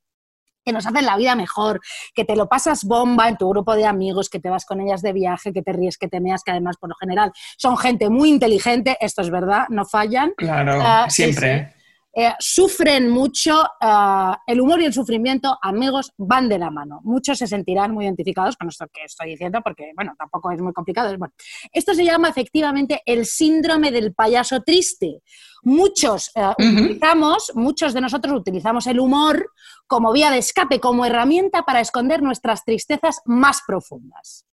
que 0.65 0.73
nos 0.73 0.87
hacen 0.87 1.05
la 1.05 1.17
vida 1.19 1.35
mejor, 1.35 1.81
que 2.15 2.25
te 2.25 2.37
lo 2.37 2.49
pasas 2.49 2.85
bomba 2.85 3.29
en 3.29 3.37
tu 3.37 3.49
grupo 3.51 3.77
de 3.77 3.85
amigos, 3.85 4.31
que 4.31 4.41
te 4.41 4.49
vas 4.49 4.65
con 4.65 4.81
ellas 4.81 5.03
de 5.03 5.13
viaje, 5.13 5.53
que 5.53 5.61
te 5.63 5.73
ríes, 5.75 5.99
que 5.99 6.09
te 6.09 6.21
meas, 6.21 6.43
que 6.43 6.53
además, 6.53 6.77
por 6.79 6.89
lo 6.89 6.95
general, 6.99 7.33
son 7.59 7.77
gente 7.77 8.09
muy 8.09 8.31
inteligente, 8.31 8.97
esto 9.01 9.21
es 9.21 9.31
verdad, 9.31 9.67
no 9.69 9.85
fallan. 9.85 10.33
Claro, 10.39 10.81
Ah, 10.83 11.07
sí, 11.11 11.25
siempre. 11.25 11.75
sí. 11.77 11.84
Eh, 12.17 12.33
sufren 12.39 13.09
mucho, 13.09 13.65
ah, 13.81 14.41
el 14.47 14.61
humor 14.61 14.81
y 14.81 14.85
el 14.85 14.93
sufrimiento, 14.93 15.59
amigos, 15.61 16.13
van 16.17 16.49
de 16.49 16.59
la 16.59 16.71
mano. 16.71 17.01
Muchos 17.03 17.39
se 17.39 17.49
sentirán 17.49 17.93
muy 17.93 18.05
identificados 18.05 18.57
con 18.57 18.69
esto 18.69 18.87
que 18.93 19.03
estoy 19.05 19.31
diciendo, 19.31 19.61
porque, 19.65 19.93
bueno, 19.97 20.15
tampoco 20.17 20.53
es 20.53 20.61
muy 20.61 20.73
complicado. 20.73 21.09
Bueno, 21.19 21.35
esto 21.73 21.93
se 21.93 22.05
llama 22.05 22.29
efectivamente 22.29 23.03
el 23.05 23.27
síndrome 23.27 23.91
del 23.91 24.15
payaso 24.15 24.63
triste. 24.63 25.23
Muchos, 25.65 26.31
eh, 26.37 26.53
utilizamos, 26.59 27.51
muchos 27.55 27.93
de 27.93 28.01
nosotros 28.01 28.39
utilizamos 28.39 28.87
el 28.87 29.01
humor 29.01 29.51
como 29.87 30.13
vía 30.13 30.31
de 30.31 30.39
escape, 30.39 30.79
como 30.79 31.05
herramienta 31.05 31.63
para 31.63 31.81
esconder 31.81 32.23
nuestras 32.23 32.65
tristezas 32.65 33.21
más 33.25 33.63
profundas. 33.67 34.47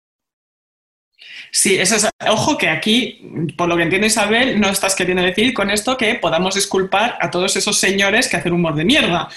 Sí, 1.51 1.77
eso 1.79 1.95
es. 1.95 2.08
Ojo 2.29 2.58
que 2.58 2.69
aquí, 2.69 3.21
por 3.58 3.67
lo 3.69 3.75
que 3.77 3.84
entiendo 3.84 4.05
Isabel, 4.05 4.60
no 4.60 4.67
estás 4.69 4.95
queriendo 4.95 5.23
decir 5.23 5.53
con 5.53 5.69
esto 5.69 5.97
que 5.97 6.15
podamos 6.15 6.55
disculpar 6.55 7.17
a 7.19 7.29
todos 7.32 7.55
esos 7.55 7.77
señores 7.79 8.27
que 8.27 8.38
hacen 8.38 8.53
humor 8.53 8.75
de 8.75 8.86
mierda. 8.86 9.27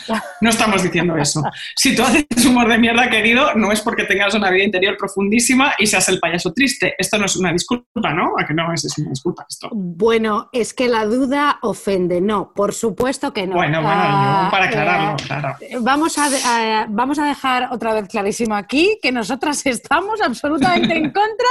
No 0.41 0.51
estamos 0.51 0.83
diciendo 0.83 1.17
eso. 1.17 1.43
Si 1.77 1.95
tú 1.97 2.03
haces 2.03 2.27
humor 2.45 2.69
de 2.69 2.79
mierda, 2.79 3.09
querido, 3.09 3.55
no 3.55 3.73
es 3.73 3.81
porque 3.81 4.05
tengas 4.05 4.35
una 4.35 4.51
vida 4.51 4.65
interior 4.65 4.97
profundísima 4.99 5.75
y 5.79 5.87
seas 5.87 6.09
el 6.09 6.19
payaso 6.19 6.53
triste. 6.53 6.95
Esto 6.99 7.19
no 7.19 7.27
es 7.27 7.37
una 7.37 7.53
disculpa, 7.53 8.13
¿no? 8.13 8.33
¿A 8.39 8.47
que 8.47 8.53
no 8.55 8.73
es, 8.73 8.85
una 8.99 9.11
disculpa 9.11 9.47
esto? 9.49 9.69
Bueno, 9.73 10.49
es 10.53 10.75
que 10.75 10.89
la 10.89 11.05
duda 11.07 11.59
ofende. 11.63 12.21
No, 12.21 12.53
por 12.55 12.75
supuesto 12.75 13.33
que 13.33 13.47
no. 13.47 13.55
Bueno, 13.55 13.81
bueno, 13.81 14.01
Ah, 14.05 14.49
para 14.51 14.67
aclararlo, 14.67 15.13
eh, 15.13 15.23
claro. 15.27 15.57
Vamos 15.81 16.19
a, 16.19 16.27
a- 16.27 16.87
vamos 16.89 17.19
a 17.19 17.25
dejar 17.27 17.69
otra 17.73 17.95
vez 17.95 18.09
clarísimo 18.09 18.55
aquí 18.55 18.99
que 19.03 19.13
nosotras 19.13 19.65
estamos 19.67 20.21
absolutamente 20.21 20.95
en 20.97 21.05
contra 21.13 21.47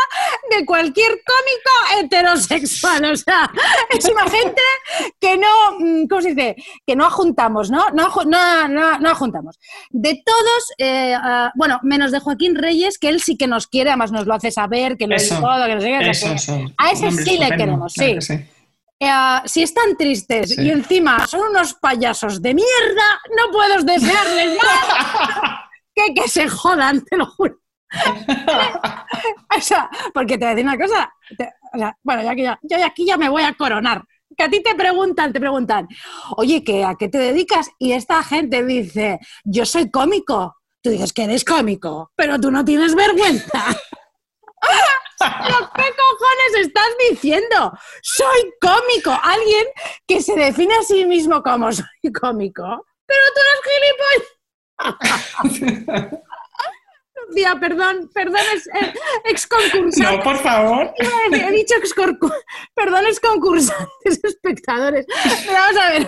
de 0.49 0.65
cualquier 0.65 1.11
cómico 1.11 1.99
heterosexual. 2.03 3.05
O 3.05 3.15
sea, 3.15 3.51
es 3.89 4.05
una 4.05 4.29
gente 4.29 4.61
que 5.19 5.37
no, 5.37 5.47
mm, 5.79 6.07
¿cómo 6.07 6.21
se 6.21 6.29
dice? 6.33 6.55
Que 6.85 6.95
no 6.95 7.05
ajuntamos, 7.05 7.69
¿no? 7.69 7.89
No, 7.91 8.09
no, 8.25 8.67
no, 8.67 8.99
no 8.99 9.09
ajuntamos. 9.09 9.59
De 9.89 10.21
todos, 10.25 10.73
eh, 10.77 11.13
ah, 11.15 11.51
bueno, 11.55 11.79
menos 11.83 12.11
de 12.11 12.19
Joaquín 12.19 12.55
Reyes, 12.55 12.97
que 12.97 13.09
él 13.09 13.21
sí 13.21 13.37
que 13.37 13.47
nos 13.47 13.67
quiere, 13.67 13.89
además 13.89 14.11
nos 14.11 14.25
lo 14.27 14.33
hace 14.33 14.51
saber, 14.51 14.97
que 14.97 15.07
lo 15.07 15.15
es 15.15 15.29
todo, 15.29 15.65
que 15.65 15.75
no 15.75 15.81
sé 15.81 16.09
Eso. 16.31 16.59
A 16.77 16.91
ese 16.91 17.11
sí 17.11 17.37
le 17.37 17.49
queremos, 17.55 17.93
claro 17.93 18.09
sí. 18.09 18.15
que 18.15 18.21
sí. 18.21 18.45
Eh, 19.03 19.41
si 19.45 19.63
están 19.63 19.97
tristes 19.97 20.53
Sí. 20.53 20.61
y 20.61 20.69
encima 20.69 21.25
son 21.25 21.49
unos 21.49 21.73
payasos 21.73 22.39
de 22.39 22.53
mierda, 22.53 23.19
no 23.35 23.51
puedo 23.51 23.81
desearles 23.81 24.57
más 24.57 25.59
que 25.95 26.13
que 26.13 26.27
se 26.27 26.47
jodan, 26.47 27.03
te 27.03 27.17
lo 27.17 27.25
juro. 27.25 27.57
o 29.57 29.61
sea, 29.61 29.89
porque 30.13 30.37
te 30.37 30.45
voy 30.45 30.51
a 30.53 30.55
decir 30.55 30.65
una 30.67 30.77
cosa. 30.77 31.13
te- 31.37 31.53
o 31.73 31.77
sea, 31.77 31.97
bueno, 32.03 32.23
ya 32.23 32.35
que 32.35 32.43
ya, 32.43 32.59
yo 32.63 32.85
aquí 32.85 33.05
ya 33.05 33.17
me 33.17 33.29
voy 33.29 33.43
a 33.43 33.53
coronar. 33.53 34.03
Que 34.37 34.43
a 34.43 34.49
ti 34.49 34.61
te 34.63 34.75
preguntan, 34.75 35.33
te 35.33 35.39
preguntan, 35.39 35.87
oye, 36.37 36.63
¿qué, 36.63 36.85
¿a 36.85 36.95
qué 36.95 37.09
te 37.09 37.17
dedicas? 37.17 37.69
Y 37.77 37.91
esta 37.91 38.23
gente 38.23 38.63
dice, 38.63 39.19
yo 39.43 39.65
soy 39.65 39.89
cómico. 39.91 40.55
Tú 40.81 40.89
dices 40.89 41.13
que 41.13 41.25
eres 41.25 41.43
cómico, 41.45 42.11
pero 42.15 42.39
tú 42.39 42.49
no 42.49 42.65
tienes 42.65 42.95
vergüenza. 42.95 43.63
¿Pero 45.19 45.57
qué 45.75 45.83
cojones 45.83 46.65
estás 46.65 46.87
diciendo? 47.09 47.71
Soy 48.01 48.53
cómico. 48.59 49.11
Alguien 49.21 49.65
que 50.07 50.21
se 50.21 50.33
define 50.35 50.73
a 50.75 50.81
sí 50.83 51.05
mismo 51.05 51.43
como 51.43 51.71
soy 51.71 51.85
cómico. 52.19 52.63
Pero 53.05 53.19
tú 53.35 53.39
eres 53.51 53.61
gilipollas. 54.79 56.21
Perdón, 57.59 58.09
perdón, 58.13 58.41
es 58.55 58.67
eh, 58.67 58.93
ex. 59.25 59.47
No, 59.97 60.19
por 60.21 60.37
favor. 60.37 60.93
He 61.31 61.51
dicho 61.51 61.75
ex 61.75 61.93
perdón, 62.73 63.05
ex 63.07 63.19
concursantes, 63.19 64.19
espectadores. 64.23 65.05
Pero 65.45 65.53
vamos 65.53 65.81
a 65.81 65.91
ver, 65.91 66.07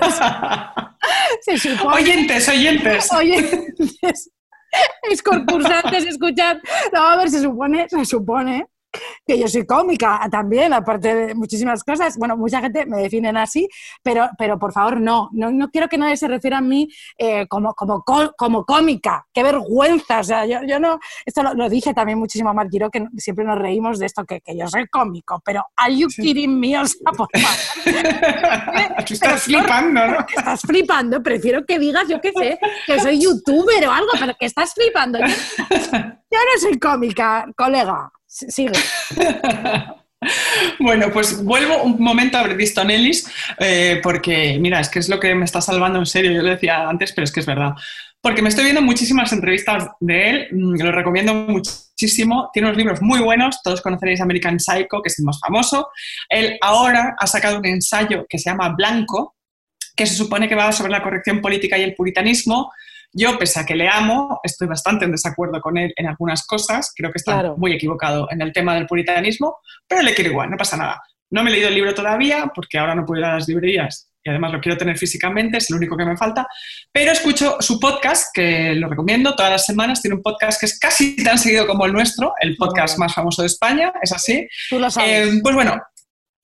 se 1.42 1.58
supone. 1.58 1.96
Oyentes, 1.96 2.50
oyentes. 2.50 3.14
Oye, 3.14 3.68
es, 4.02 4.32
es 5.10 5.24
concursantes, 5.24 6.06
escuchar. 6.06 6.62
No, 6.92 7.02
a 7.02 7.18
ver, 7.18 7.30
se 7.30 7.42
supone, 7.42 7.88
se 7.90 8.06
supone 8.06 8.68
que 9.26 9.40
yo 9.40 9.48
soy 9.48 9.66
cómica 9.66 10.28
también, 10.32 10.74
aparte 10.74 11.14
de 11.14 11.36
muchísimas 11.36 11.84
cosas. 11.84 12.18
Bueno, 12.18 12.38
mucha 12.38 12.62
gente 12.62 12.86
me 12.86 12.98
definen 12.98 13.38
así, 13.38 13.68
pero, 14.02 14.30
pero 14.38 14.60
por 14.60 14.74
favor, 14.74 15.00
no, 15.00 15.30
no, 15.32 15.52
no 15.52 15.70
quiero 15.70 15.88
que 15.88 15.98
nadie 15.98 16.18
se 16.18 16.28
refiera 16.28 16.58
a 16.58 16.62
mí 16.62 16.88
eh, 17.18 17.48
como, 17.48 17.74
como, 17.74 18.04
como 18.38 18.66
cómica. 18.66 19.26
¡Qué 19.34 19.44
vergüenza! 19.44 20.20
O 20.20 20.24
sea, 20.24 20.46
yo, 20.46 20.60
yo 20.68 20.80
no. 20.80 21.00
Esto 21.26 21.44
lo, 21.44 21.54
lo 21.54 21.70
dije 21.70 21.94
también 21.94 22.20
muchísimo 22.20 22.50
a 22.50 22.54
Marc 22.54 22.70
Giró, 22.72 22.90
que 22.90 23.06
siempre 23.18 23.46
nos 23.46 23.58
reímos 23.58 24.00
de 24.00 24.06
esto, 24.06 24.26
que, 24.26 24.42
que 24.42 24.58
yo 24.58 24.68
soy 24.68 24.88
cómico, 24.88 25.42
pero 25.44 25.64
¿are 25.76 25.96
you 25.96 26.08
kidding 26.08 26.60
me? 26.60 26.78
O 26.80 26.86
sea, 26.86 27.12
por 27.16 27.28
favor. 27.40 27.58
Tú 29.06 29.14
estás 29.14 29.44
flipando, 29.44 30.08
¿no? 30.08 30.18
estás 30.36 30.62
flipando, 30.62 31.22
prefiero 31.22 31.66
que 31.66 31.80
digas, 31.80 32.08
yo 32.08 32.20
qué 32.22 32.32
sé, 32.38 32.60
que 32.86 33.00
soy 33.00 33.20
youtuber 33.20 33.88
o 33.88 33.92
algo, 33.92 34.10
pero 34.20 34.34
que 34.40 34.46
estás 34.46 34.74
flipando. 34.74 35.20
Yo 35.20 36.40
no 36.40 36.60
soy 36.60 36.80
cómica, 36.80 37.46
colega. 37.56 38.12
Sigue. 38.34 38.72
Bueno, 40.80 41.12
pues 41.12 41.44
vuelvo 41.44 41.84
un 41.84 42.02
momento 42.02 42.38
a 42.38 42.44
Brediston 42.44 42.90
Ellis, 42.90 43.30
eh, 43.60 44.00
porque 44.02 44.58
mira, 44.58 44.80
es 44.80 44.88
que 44.88 45.00
es 45.00 45.10
lo 45.10 45.20
que 45.20 45.36
me 45.36 45.44
está 45.44 45.60
salvando 45.60 46.00
en 46.00 46.06
serio, 46.06 46.32
yo 46.32 46.42
lo 46.42 46.50
decía 46.50 46.88
antes, 46.88 47.12
pero 47.12 47.26
es 47.26 47.32
que 47.34 47.42
es 47.42 47.46
verdad. 47.46 47.74
Porque 48.22 48.42
me 48.42 48.48
estoy 48.48 48.64
viendo 48.64 48.82
muchísimas 48.82 49.34
entrevistas 49.34 49.90
de 50.00 50.30
él, 50.30 50.48
mm, 50.52 50.82
lo 50.82 50.92
recomiendo 50.94 51.34
muchísimo, 51.34 52.50
tiene 52.54 52.70
unos 52.70 52.78
libros 52.78 53.02
muy 53.02 53.20
buenos, 53.20 53.62
todos 53.62 53.82
conoceréis 53.82 54.22
American 54.22 54.62
Psycho, 54.62 55.02
que 55.02 55.10
es 55.10 55.20
el 55.20 55.26
más 55.26 55.40
famoso. 55.40 55.90
Él 56.30 56.58
ahora 56.62 57.16
ha 57.20 57.28
sacado 57.28 57.58
un 57.58 57.66
ensayo 57.66 58.26
que 58.30 58.40
se 58.40 58.50
llama 58.50 58.70
Blanco, 58.70 59.36
que 59.96 60.06
se 60.06 60.16
supone 60.16 60.48
que 60.48 60.56
va 60.56 60.72
sobre 60.72 60.92
la 60.92 61.04
corrección 61.04 61.42
política 61.42 61.78
y 61.78 61.84
el 61.84 61.96
puritanismo. 61.96 62.72
Yo, 63.14 63.38
pese 63.38 63.60
a 63.60 63.66
que 63.66 63.76
le 63.76 63.88
amo, 63.88 64.40
estoy 64.44 64.68
bastante 64.68 65.06
en 65.06 65.12
desacuerdo 65.12 65.62
con 65.62 65.78
él 65.78 65.94
en 65.96 66.08
algunas 66.08 66.46
cosas, 66.48 66.92
creo 66.96 67.12
que 67.12 67.20
está 67.20 67.34
Claro. 67.34 67.56
muy 67.58 67.72
equivocado 67.72 68.28
en 68.32 68.42
el 68.42 68.52
tema 68.52 68.74
del 68.74 68.88
puritanismo, 68.88 69.58
pero 69.88 70.02
le 70.02 70.16
quiero 70.16 70.32
igual, 70.32 70.50
no 70.50 70.58
pasa 70.58 70.78
nada. 70.78 71.02
No 71.30 71.44
me 71.44 71.50
he 71.50 71.54
leído 71.54 71.68
el 71.70 71.76
libro 71.76 71.94
todavía 71.94 72.52
porque 72.54 72.78
ahora 72.80 72.96
no 72.96 73.06
puedo 73.06 73.20
ir 73.20 73.26
a 73.26 73.36
las 73.36 73.48
librerías 73.48 74.10
y 74.24 74.30
además 74.30 74.54
lo 74.54 74.62
quiero 74.62 74.78
tener 74.78 74.98
físicamente, 74.98 75.58
es 75.58 75.70
lo 75.70 75.78
único 75.78 75.98
que 75.98 76.06
me 76.06 76.16
falta, 76.16 76.48
pero 76.92 77.12
escucho 77.12 77.58
su 77.60 77.80
podcast, 77.80 78.28
que 78.34 78.74
lo 78.76 78.88
recomiendo 78.88 79.36
todas 79.36 79.52
las 79.52 79.66
semanas, 79.66 80.02
tiene 80.02 80.16
un 80.16 80.22
podcast 80.24 80.60
que 80.60 80.66
es 80.66 80.80
casi 80.80 81.16
tan 81.24 81.38
seguido 81.38 81.68
como 81.68 81.86
el 81.86 81.92
nuestro, 81.94 82.34
el 82.40 82.56
podcast 82.56 82.98
más 82.98 83.14
famoso 83.14 83.42
de 83.42 83.48
España, 83.48 83.92
es 84.02 84.12
así. 84.14 84.48
Tú 84.70 84.80
lo 84.80 84.90
sabes. 84.90 85.28
Eh, 85.28 85.40
pues 85.44 85.54
bueno, 85.56 85.76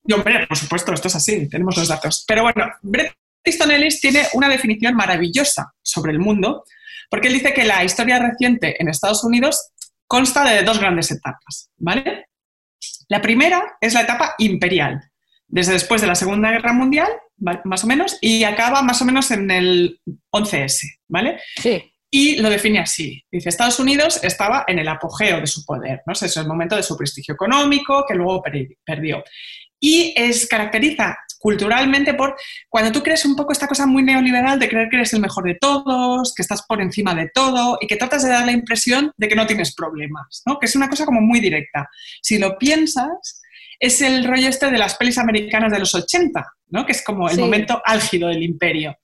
y 0.05 0.13
hombre, 0.13 0.45
por 0.47 0.57
supuesto, 0.57 0.93
esto 0.93 1.07
es 1.07 1.15
así, 1.15 1.47
tenemos 1.47 1.77
los 1.77 1.87
datos. 1.87 2.25
Pero 2.27 2.43
bueno, 2.43 2.65
Bret 2.81 3.13
Easton 3.43 3.71
Ellis 3.71 4.01
tiene 4.01 4.23
una 4.33 4.49
definición 4.49 4.93
maravillosa 4.95 5.73
sobre 5.99 6.11
el 6.13 6.19
mundo, 6.19 6.63
porque 7.09 7.27
él 7.27 7.33
dice 7.33 7.53
que 7.53 7.65
la 7.65 7.83
historia 7.83 8.19
reciente 8.19 8.81
en 8.81 8.87
Estados 8.89 9.23
Unidos 9.23 9.71
consta 10.07 10.43
de 10.49 10.63
dos 10.63 10.79
grandes 10.79 11.11
etapas, 11.11 11.69
¿vale? 11.77 12.25
La 13.09 13.21
primera 13.21 13.77
es 13.81 13.93
la 13.93 14.01
etapa 14.01 14.35
imperial, 14.37 15.01
desde 15.47 15.73
después 15.73 16.01
de 16.01 16.07
la 16.07 16.15
Segunda 16.15 16.51
Guerra 16.51 16.73
Mundial, 16.73 17.09
más 17.63 17.83
o 17.83 17.87
menos, 17.87 18.17
y 18.21 18.43
acaba 18.43 18.81
más 18.81 19.01
o 19.01 19.05
menos 19.05 19.31
en 19.31 19.49
el 19.51 19.99
11S, 20.33 20.99
¿vale? 21.07 21.39
sí. 21.57 21.91
Y 22.11 22.37
lo 22.37 22.49
define 22.49 22.79
así. 22.79 23.23
Dice, 23.31 23.49
Estados 23.49 23.79
Unidos 23.79 24.19
estaba 24.23 24.63
en 24.67 24.79
el 24.79 24.87
apogeo 24.87 25.39
de 25.41 25.45
su 25.45 25.63
poder, 25.63 26.01
¿no? 26.07 26.13
Es 26.13 26.37
el 26.37 26.47
momento 26.47 26.75
de 26.75 26.81
su 26.81 26.97
prestigio 26.97 27.35
económico 27.35 28.03
que 28.07 28.15
luego 28.15 28.41
per- 28.41 28.67
perdió. 28.83 29.23
Y 29.79 30.15
es, 30.17 30.47
caracteriza 30.47 31.15
culturalmente 31.39 32.13
por 32.13 32.35
cuando 32.67 32.91
tú 32.91 33.01
crees 33.01 33.25
un 33.25 33.35
poco 33.35 33.51
esta 33.53 33.67
cosa 33.67 33.85
muy 33.87 34.03
neoliberal 34.03 34.59
de 34.59 34.69
creer 34.69 34.89
que 34.89 34.97
eres 34.97 35.13
el 35.13 35.21
mejor 35.21 35.45
de 35.45 35.55
todos, 35.55 36.33
que 36.35 36.41
estás 36.41 36.63
por 36.67 36.81
encima 36.81 37.15
de 37.15 37.29
todo 37.33 37.77
y 37.81 37.87
que 37.87 37.95
tratas 37.95 38.23
de 38.23 38.29
dar 38.29 38.45
la 38.45 38.51
impresión 38.51 39.11
de 39.17 39.27
que 39.27 39.35
no 39.35 39.47
tienes 39.47 39.73
problemas, 39.73 40.43
¿no? 40.45 40.59
Que 40.59 40.67
es 40.67 40.75
una 40.75 40.89
cosa 40.89 41.05
como 41.05 41.21
muy 41.21 41.39
directa. 41.39 41.89
Si 42.21 42.37
lo 42.37 42.57
piensas, 42.57 43.41
es 43.79 44.01
el 44.01 44.25
rollo 44.25 44.49
este 44.49 44.69
de 44.69 44.77
las 44.77 44.95
pelis 44.95 45.17
americanas 45.17 45.71
de 45.71 45.79
los 45.79 45.95
80, 45.95 46.45
¿no? 46.67 46.85
Que 46.85 46.91
es 46.91 47.01
como 47.03 47.29
el 47.29 47.35
Sí. 47.35 47.41
momento 47.41 47.81
álgido 47.85 48.27
del 48.27 48.43
imperio 48.43 48.95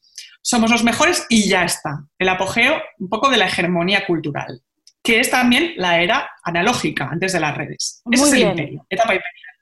somos 0.48 0.70
los 0.70 0.84
mejores 0.84 1.26
y 1.28 1.48
ya 1.50 1.64
está. 1.66 2.06
El 2.20 2.30
apogeo 2.30 2.80
un 3.00 3.10
poco 3.10 3.30
de 3.32 3.38
la 3.38 3.48
hegemonía 3.48 4.06
cultural, 4.06 4.62
que 5.02 5.20
es 5.20 5.32
también 5.32 5.74
la 5.78 6.00
era 6.02 6.30
analógica, 6.44 7.10
antes 7.12 7.34
de 7.34 7.40
las 7.40 7.58
redes. 7.58 8.04
Ese 8.12 8.24
es 8.26 8.34
el 8.34 8.40
imperio, 8.42 8.86
etapa 8.88 9.16
imperial. 9.16 9.56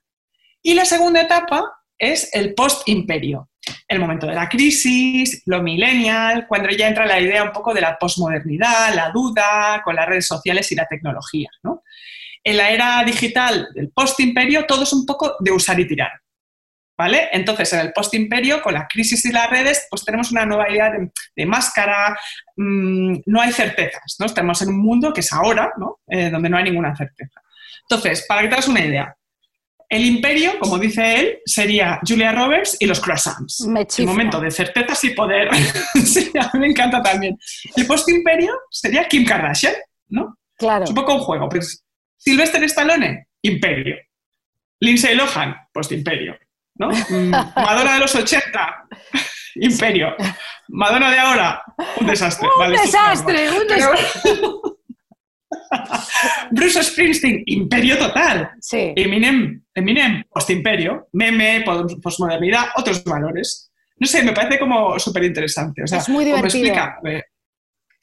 Y 0.62 0.74
la 0.74 0.84
segunda 0.84 1.22
etapa 1.22 1.64
es 1.98 2.30
el 2.34 2.54
post-imperio, 2.54 3.50
el 3.88 4.00
momento 4.00 4.28
de 4.28 4.36
la 4.36 4.50
crisis, 4.50 5.44
lo 5.46 5.62
millennial, 5.62 6.48
cuando 6.48 6.70
ya 6.70 6.88
entra 6.88 7.06
la 7.06 7.20
idea 7.20 7.44
un 7.44 7.52
poco 7.52 7.74
de 7.74 7.82
la 7.82 7.98
posmodernidad, 7.98 8.94
la 8.94 9.10
duda, 9.12 9.82
con 9.84 9.96
las 9.96 10.08
redes 10.08 10.28
sociales 10.28 10.72
y 10.72 10.76
la 10.76 10.88
tecnología. 10.88 11.50
¿no? 11.64 11.84
En 12.44 12.58
la 12.58 12.72
era 12.72 13.04
digital 13.06 13.70
del 13.74 13.90
post-imperio 13.90 14.66
todo 14.66 14.84
es 14.84 14.94
un 14.94 15.06
poco 15.06 15.38
de 15.40 15.52
usar 15.52 15.80
y 15.80 15.88
tirar. 15.88 16.12
¿Vale? 16.96 17.30
Entonces, 17.32 17.74
en 17.74 17.80
el 17.80 17.92
post-imperio, 17.92 18.62
con 18.62 18.76
la 18.76 18.88
crisis 18.88 19.26
y 19.26 19.32
las 19.32 19.50
redes, 19.50 19.88
pues 19.90 20.06
tenemos 20.06 20.32
una 20.32 20.46
nueva 20.46 20.70
idea 20.70 20.92
de, 21.36 21.46
máscara, 21.48 22.16
mm, 22.56 23.16
no 23.26 23.42
hay 23.42 23.52
certezas, 23.52 24.16
¿no? 24.20 24.28
Estamos 24.28 24.62
en 24.62 24.70
un 24.70 24.78
mundo 24.78 25.12
que 25.12 25.22
es 25.22 25.34
ahora, 25.34 25.74
¿no? 25.80 26.02
Eh, 26.08 26.30
donde 26.30 26.50
no 26.50 26.58
hay 26.58 26.66
ninguna 26.66 26.96
certeza. 26.96 27.42
Entonces, 27.90 28.24
para 28.28 28.44
que 28.44 28.48
te 28.48 28.54
hagas 28.54 28.68
una 28.68 28.86
idea, 28.86 29.18
el 29.96 30.06
imperio, 30.06 30.58
como 30.60 30.80
dice 30.80 31.20
él, 31.20 31.40
sería 31.46 32.00
Julia 32.08 32.32
Roberts 32.32 32.78
y 32.80 32.86
los 32.88 33.00
croissants. 33.00 33.62
Me 33.68 33.88
el 33.98 34.06
momento 34.06 34.40
de 34.40 34.50
certezas 34.50 35.04
y 35.04 35.12
poder. 35.12 35.50
sí, 36.04 36.32
a 36.40 36.50
mí 36.54 36.60
me 36.60 36.68
encanta 36.68 37.02
también. 37.02 37.38
El 37.76 37.86
post-imperio 37.86 38.52
sería 38.72 39.08
Kim 39.08 39.26
Kardashian, 39.26 39.76
¿no? 40.10 40.38
Claro. 40.58 40.84
Es 40.86 40.90
un 40.90 40.96
poco 40.96 41.14
un 41.14 41.20
juego. 41.22 41.48
Pues, 41.50 41.84
Sylvester 42.18 42.64
Stallone, 42.64 43.28
imperio. 43.44 43.96
Lindsay 44.80 45.16
Lohan, 45.16 45.56
post-imperio. 45.72 46.38
¿no? 46.76 46.90
Mm, 46.90 47.30
Madonna 47.56 47.94
de 47.94 48.00
los 48.00 48.16
80, 48.16 48.88
imperio. 49.56 50.16
Madonna 50.70 51.12
de 51.12 51.20
ahora, 51.20 51.64
un 52.00 52.08
desastre. 52.08 52.48
Un 52.48 52.60
Vale, 52.60 52.78
desastre, 52.80 53.50
un 53.52 53.68
Pero- 53.68 53.92
desastre. 53.92 54.32
Bruce 56.52 56.84
Springsteen, 56.84 57.44
imperio 57.46 57.98
total. 57.98 58.52
Sí. 58.60 58.94
Eminem, 58.96 59.62
Eminem, 59.74 60.24
post-imperio, 60.30 61.08
meme, 61.14 61.62
pos- 61.66 61.96
posmodernidad, 62.02 62.66
otros 62.76 63.04
valores. 63.04 63.72
No 63.98 64.08
sé, 64.08 64.24
me 64.24 64.32
parece 64.34 64.60
como 64.60 64.98
súper 65.00 65.24
interesante. 65.24 65.84
O 65.84 65.88
sea, 65.88 66.00
Es 66.00 66.10
muy 66.10 66.26
como 66.26 66.38
divertido. 66.38 66.66
explica, 66.66 67.00
eh, 67.06 67.24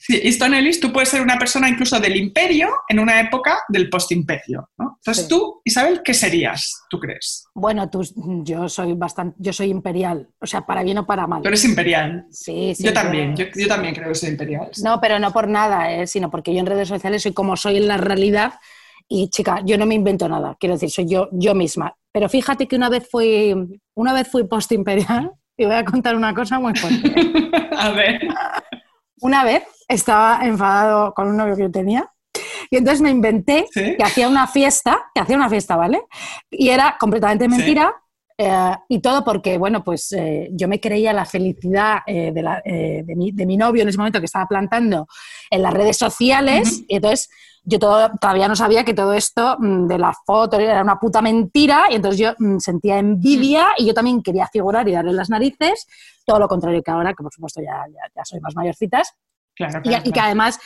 sí, 0.00 0.18
Easton 0.22 0.54
Ellis, 0.54 0.80
tú 0.80 0.92
puedes 0.92 1.10
ser 1.10 1.20
una 1.20 1.38
persona 1.38 1.68
incluso 1.68 2.00
del 2.00 2.16
imperio 2.16 2.70
en 2.88 2.98
una 2.98 3.20
época 3.20 3.60
del 3.68 3.88
post-imperio. 3.90 4.68
¿no? 4.78 4.96
Entonces 4.98 5.24
Sí. 5.24 5.28
tú, 5.28 5.60
Isabel, 5.64 6.00
¿qué 6.02 6.14
serías, 6.14 6.82
tú 6.88 6.98
crees? 6.98 7.44
Bueno, 7.54 7.88
tú, 7.90 8.02
yo 8.42 8.68
soy 8.68 8.94
bastante, 8.94 9.36
yo 9.38 9.52
soy 9.52 9.68
imperial, 9.70 10.28
o 10.40 10.46
sea, 10.46 10.62
para 10.66 10.82
bien 10.82 10.98
o 10.98 11.06
para 11.06 11.26
mal. 11.26 11.42
Tú 11.42 11.48
eres 11.48 11.64
imperial. 11.64 12.26
Sí, 12.30 12.74
sí. 12.74 12.82
yo 12.82 12.92
también, 12.92 13.36
yo, 13.36 13.44
yo 13.54 13.68
también 13.68 13.94
creo 13.94 14.08
que 14.08 14.14
soy 14.14 14.30
imperial. 14.30 14.70
No, 14.82 15.00
pero 15.00 15.18
no 15.18 15.32
por 15.32 15.46
nada, 15.48 15.92
¿eh? 15.92 16.06
sino 16.06 16.30
porque 16.30 16.52
yo 16.54 16.60
en 16.60 16.66
redes 16.66 16.88
sociales 16.88 17.22
soy 17.22 17.32
como 17.32 17.56
soy 17.56 17.76
en 17.76 17.86
la 17.88 17.98
realidad 17.98 18.54
y 19.08 19.28
chica, 19.28 19.60
yo 19.64 19.76
no 19.76 19.86
me 19.86 19.94
invento 19.96 20.28
nada, 20.28 20.56
quiero 20.58 20.76
decir, 20.76 20.90
soy 20.90 21.06
yo, 21.08 21.28
yo 21.32 21.54
misma. 21.54 21.94
Pero 22.12 22.28
fíjate 22.28 22.66
que 22.66 22.76
una 22.76 22.88
vez 22.88 23.08
fui, 23.10 23.54
una 23.94 24.12
vez 24.12 24.28
fui 24.28 24.44
post-imperial 24.44 25.30
y 25.56 25.64
voy 25.64 25.74
a 25.74 25.84
contar 25.84 26.16
una 26.16 26.34
cosa 26.34 26.58
muy 26.58 26.74
fuerte. 26.74 27.12
A 27.76 27.90
ver. 27.90 28.20
Una 29.20 29.44
vez 29.44 29.62
estaba 29.88 30.40
enfadado 30.44 31.12
con 31.14 31.28
un 31.28 31.36
novio 31.36 31.56
que 31.56 31.62
yo 31.62 31.70
tenía 31.70 32.08
y 32.70 32.76
entonces 32.76 33.00
me 33.02 33.10
inventé 33.10 33.66
¿Sí? 33.72 33.96
que 33.96 34.02
hacía 34.04 34.28
una 34.28 34.46
fiesta, 34.46 35.10
que 35.14 35.20
hacía 35.20 35.36
una 35.36 35.48
fiesta, 35.48 35.76
¿vale? 35.76 36.02
Y 36.50 36.68
era 36.70 36.96
completamente 36.98 37.44
Sí. 37.46 37.50
mentira. 37.50 37.94
eh, 38.42 38.74
y 38.88 39.00
todo 39.00 39.22
porque, 39.22 39.58
bueno, 39.58 39.84
pues 39.84 40.12
eh, 40.12 40.48
yo 40.52 40.66
me 40.66 40.80
creía 40.80 41.12
la 41.12 41.26
felicidad 41.26 41.98
eh, 42.06 42.32
de, 42.32 42.42
la- 42.42 42.62
de 42.64 43.04
mi, 43.14 43.32
de 43.32 43.44
mi 43.44 43.58
novio 43.58 43.82
en 43.82 43.90
ese 43.90 43.98
momento 43.98 44.18
que 44.18 44.24
estaba 44.24 44.46
plantando 44.46 45.06
en 45.50 45.60
las 45.60 45.74
redes 45.74 45.98
sociales. 45.98 46.82
Y 46.88 46.96
entonces 46.96 47.28
yo 47.62 47.78
todo- 47.78 48.10
todavía 48.20 48.48
no 48.48 48.56
sabía 48.56 48.84
que 48.84 48.94
todo 48.94 49.12
esto 49.12 49.56
mm, 49.58 49.86
de 49.86 49.98
la 49.98 50.12
foto 50.26 50.58
era 50.58 50.82
una 50.82 50.98
puta 50.98 51.20
mentira. 51.22 51.84
Y 51.90 51.94
entonces 51.96 52.20
yo 52.20 52.32
mm, 52.38 52.58
sentía 52.58 52.98
envidia 52.98 53.68
y 53.78 53.86
yo 53.86 53.94
también 53.94 54.22
quería 54.22 54.46
figurar 54.48 54.88
y 54.88 54.92
darle 54.92 55.12
las 55.12 55.30
narices. 55.30 55.86
Todo 56.24 56.38
lo 56.38 56.48
contrario 56.48 56.82
que 56.82 56.90
ahora, 56.90 57.10
que 57.14 57.22
por 57.22 57.32
supuesto 57.32 57.60
ya, 57.62 57.84
ya, 57.88 58.00
ya 58.14 58.24
soy 58.24 58.40
más 58.40 58.54
mayorcitas. 58.54 59.14
Claro, 59.54 59.80
Y, 59.84 59.88
claro, 59.88 60.02
y 60.06 60.12
que 60.12 60.20
además, 60.20 60.58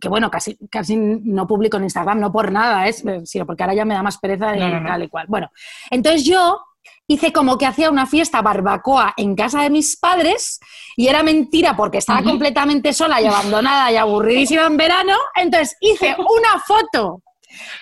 que 0.00 0.08
bueno, 0.08 0.30
casi, 0.30 0.56
casi 0.70 0.96
no 0.96 1.46
publico 1.46 1.76
en 1.76 1.84
Instagram, 1.84 2.20
no 2.20 2.30
por 2.32 2.52
nada, 2.52 2.86
es, 2.86 3.02
sino 3.24 3.44
porque 3.46 3.62
ahora 3.62 3.74
ya 3.74 3.84
me 3.84 3.94
da 3.94 4.02
más 4.02 4.18
pereza 4.18 4.56
y 4.56 4.60
No, 4.60 4.68
no, 4.68 4.80
no. 4.80 4.88
tal 4.88 5.02
y 5.02 5.08
cual. 5.08 5.26
Bueno, 5.28 5.50
entonces 5.90 6.24
yo 6.24 6.60
hice 7.06 7.32
como 7.32 7.58
que 7.58 7.66
hacía 7.66 7.90
una 7.90 8.06
fiesta 8.06 8.42
barbacoa 8.42 9.14
en 9.16 9.34
casa 9.34 9.62
de 9.62 9.70
mis 9.70 9.96
padres 9.96 10.60
y 10.96 11.08
era 11.08 11.22
mentira 11.22 11.76
porque 11.76 11.98
estaba 11.98 12.22
completamente 12.22 12.92
sola 12.92 13.20
y 13.20 13.26
abandonada 13.26 13.92
y 13.92 13.96
aburridísima 13.96 14.66
en 14.66 14.76
verano. 14.76 15.16
Entonces 15.34 15.76
hice 15.80 16.14
una 16.18 16.60
foto 16.66 17.22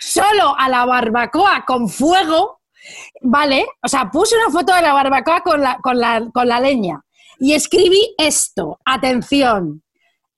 solo 0.01 0.55
a 0.59 0.69
la 0.69 0.85
barbacoa 0.85 1.65
con 1.67 1.89
fuego, 1.89 2.61
¿vale? 3.23 3.67
O 3.83 3.89
sea, 3.89 4.11
puse 4.11 4.37
una 4.37 4.51
foto 4.51 4.75
de 4.75 4.83
la 4.83 4.93
barbacoa 4.93 5.43
con 5.43 5.61
la, 5.61 5.79
con 5.79 5.99
la, 5.99 6.29
con 6.33 6.49
la 6.49 6.61
leña 6.61 7.01
y 7.41 7.55
escribí 7.55 8.15
esto, 8.19 8.79
atención. 8.85 9.83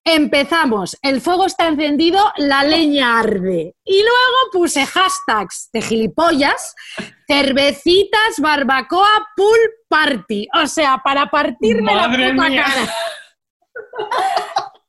Empezamos, 0.04 0.96
el 1.00 1.20
fuego 1.20 1.46
está 1.46 1.68
encendido, 1.68 2.32
la 2.36 2.64
leña 2.64 3.20
arde. 3.20 3.76
Y 3.84 4.00
luego 4.00 4.50
puse 4.52 4.84
hashtags 4.84 5.70
de 5.72 5.80
gilipollas, 5.80 6.74
cervecitas, 7.28 8.40
barbacoa, 8.40 9.28
pool 9.36 9.58
party. 9.88 10.48
O 10.60 10.66
sea, 10.66 10.98
para 11.04 11.26
partirme 11.26 11.94
Madre 11.94 12.28
la 12.28 12.32
puta 12.32 12.48
mía. 12.48 12.64
cara. 12.64 12.94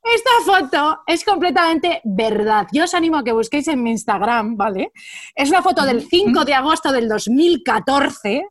Esta 0.04 0.32
foto 0.46 1.04
es 1.08 1.24
completamente 1.24 2.02
verdad. 2.04 2.68
Yo 2.74 2.84
os 2.84 2.94
animo 2.94 3.18
a 3.18 3.24
que 3.24 3.32
busquéis 3.32 3.68
en 3.70 3.82
mi 3.82 3.92
Instagram, 3.92 4.58
¿vale? 4.58 4.92
Es 5.34 5.50
una 5.50 5.62
foto 5.62 5.86
del 5.86 6.02
5 6.02 6.44
de 6.44 6.54
agosto 6.54 6.92
del 6.92 7.08
2014. 7.08 8.46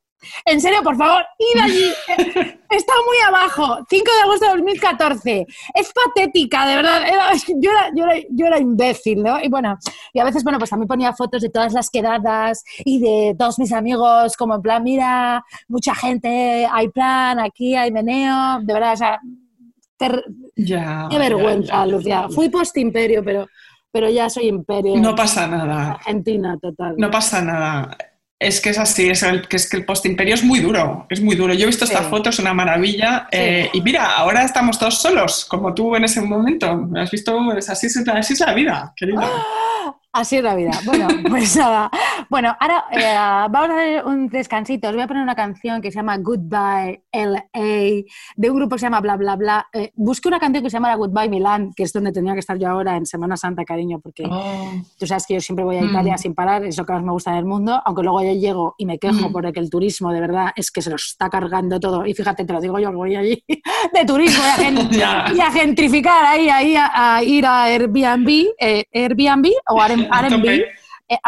En 0.45 0.61
serio, 0.61 0.83
por 0.83 0.97
favor, 0.97 1.25
id 1.39 1.61
allí. 1.61 1.93
Eh, 2.09 2.59
Está 2.71 2.93
muy 3.07 3.17
abajo. 3.27 3.85
5 3.89 4.05
de 4.05 4.23
agosto 4.23 4.47
de 4.47 4.53
2014. 4.53 5.47
Es 5.75 5.93
patética, 5.93 6.67
de 6.67 6.77
verdad. 6.77 7.03
Era- 7.07 7.33
yo, 7.35 7.71
era, 7.71 7.91
yo, 7.95 8.05
era, 8.05 8.15
yo 8.31 8.47
era 8.47 8.59
imbécil, 8.59 9.23
¿no? 9.23 9.39
Y 9.43 9.49
bueno, 9.49 9.77
y 10.13 10.19
a 10.21 10.25
veces, 10.25 10.43
bueno, 10.43 10.59
pues 10.59 10.71
también 10.71 10.89
ponía 10.89 11.13
fotos 11.13 11.43
de 11.43 11.51
todas 11.51 11.73
las 11.75 11.91
quedadas 11.91 12.65
y 12.85 12.99
de 13.01 13.35
todos 13.39 13.59
mis 13.59 13.73
amigos, 13.73 14.37
como 14.37 14.55
en 14.55 14.63
plan, 14.63 14.83
mira, 14.83 15.45
mucha 15.69 15.95
gente, 15.95 16.67
hay 16.71 16.89
plan, 16.89 17.39
aquí 17.41 17.75
hay 17.77 17.91
meneo. 17.93 18.61
De 18.63 18.73
verdad, 18.73 18.93
o 18.95 18.97
sea, 18.97 19.21
ter- 19.99 20.25
Ya, 20.57 21.09
Qué 21.11 21.19
vergüenza, 21.19 21.73
ya, 21.73 21.79
ya. 21.81 21.87
Lucía. 21.87 22.27
Fui 22.31 22.49
post-imperio, 22.49 23.23
pero, 23.23 23.47
pero 23.91 24.09
ya 24.09 24.31
soy 24.31 24.47
imperio. 24.49 24.97
No 24.97 25.15
pasa 25.15 25.47
nada. 25.47 25.93
Argentina, 25.93 26.57
total. 26.61 26.95
No 26.97 27.11
pasa 27.11 27.43
nada. 27.43 27.97
Es 28.47 28.61
que 28.61 28.71
es 28.71 28.79
así, 28.79 29.09
es, 29.09 29.23
el, 29.23 29.47
que 29.49 29.57
es 29.57 29.69
que 29.69 29.77
el 29.77 29.85
postimperio 29.85 30.35
es 30.35 30.43
muy 30.45 30.61
duro, 30.61 31.07
es 31.11 31.21
muy 31.21 31.37
duro. 31.37 31.55
Yo 31.55 31.65
he 31.65 31.67
visto 31.67 31.85
esta 31.85 32.01
Sí. 32.03 32.11
foto, 32.11 32.31
es 32.31 32.39
una 32.39 32.53
maravilla. 32.55 33.29
Sí. 33.31 33.39
eh, 33.39 33.71
y 33.73 33.81
mira, 33.81 34.17
ahora 34.17 34.43
estamos 34.45 34.79
todos 34.79 35.01
solos, 35.01 35.45
como 35.45 35.73
tú 35.75 35.95
en 35.97 36.05
ese 36.05 36.21
momento. 36.21 36.89
¿Has 36.97 37.11
visto? 37.11 37.53
Es 37.57 37.69
así, 37.71 37.87
es- 37.87 37.97
así 38.09 38.33
es 38.35 38.41
la 38.41 38.53
vida, 38.55 38.93
querida. 38.97 39.29
Así 40.15 40.37
es 40.37 40.43
la 40.45 40.55
vida. 40.55 40.73
Bueno, 40.85 41.09
pues 41.31 41.57
nada. 41.57 41.91
Bueno, 42.29 42.55
ahora 42.61 42.85
eh, 42.91 43.15
vamos 43.51 43.71
a 43.71 43.75
hacer 43.77 44.05
un 44.05 44.29
descansito. 44.29 44.89
Os 44.89 44.95
voy 44.95 45.03
a 45.03 45.07
poner 45.07 45.23
una 45.23 45.35
canción 45.35 45.81
que 45.81 45.91
se 45.91 45.97
llama 45.97 46.19
Goodbye 46.19 47.03
LA, 47.13 47.43
de 48.37 48.51
un 48.51 48.57
grupo 48.57 48.75
que 48.77 48.81
se 48.81 48.87
llama 48.87 49.01
Bla 49.01 49.17
Bla 49.17 49.37
Bla. 49.37 49.67
Eh, 49.73 49.91
busqué 49.95 50.29
una 50.29 50.39
canción 50.39 50.63
que 50.63 50.69
se 50.71 50.77
llama 50.77 50.95
Goodbye 50.97 51.29
Milán, 51.31 51.73
que 51.75 51.85
es 51.85 51.93
donde 51.93 52.13
tenía 52.13 52.35
que 52.35 52.41
estar 52.41 52.59
yo 52.59 52.69
ahora 52.69 52.97
en 52.97 53.07
Semana 53.07 53.37
Santa, 53.37 53.65
cariño, 53.65 54.01
porque 54.01 54.25
Oh, 54.31 54.71
tú 54.99 55.07
sabes 55.07 55.27
que 55.27 55.35
yo 55.35 55.41
siempre 55.41 55.65
voy 55.65 55.79
a 55.79 55.83
Mm. 55.83 55.91
Italia 55.91 56.19
sin 56.19 56.35
parar, 56.35 56.65
es 56.65 56.77
lo 56.77 56.85
que 56.85 56.93
más 56.93 57.03
me 57.03 57.13
gusta 57.13 57.33
del 57.35 57.45
mundo, 57.47 57.81
aunque 57.85 58.03
luego 58.03 58.23
yo 58.23 58.33
llego 58.33 58.75
y 58.79 58.87
me 58.87 58.99
quejo 58.99 59.29
Mm. 59.31 59.33
porque 59.33 59.61
el 59.61 59.71
turismo 59.71 60.13
de 60.13 60.21
verdad 60.21 60.53
es 60.57 60.71
que 60.71 60.83
se 60.83 60.91
lo 60.91 60.97
está 60.97 61.29
cargando 61.31 61.81
todo. 61.81 62.05
Y 62.07 62.13
fíjate, 62.15 62.45
te 62.45 62.53
lo 62.53 62.61
digo 62.61 62.79
yo, 62.79 62.91
que 62.91 62.97
voy 62.97 63.17
allí 63.17 63.43
de 63.95 64.05
turismo 64.05 64.43
y 64.91 65.01
a, 65.01 65.33
y 65.35 65.41
gentrificar 65.59 66.25
ahí, 66.25 66.49
ahí 66.51 66.77
a, 66.77 67.17
a 67.17 67.23
ir 67.25 67.47
a 67.47 67.65
Airbnb, 67.65 68.29
eh, 68.61 68.85
Airbnb 68.93 69.49
o 69.71 69.81
Airbnb, 69.81 70.02
Tope. 70.09 70.67
eh, 71.09 71.19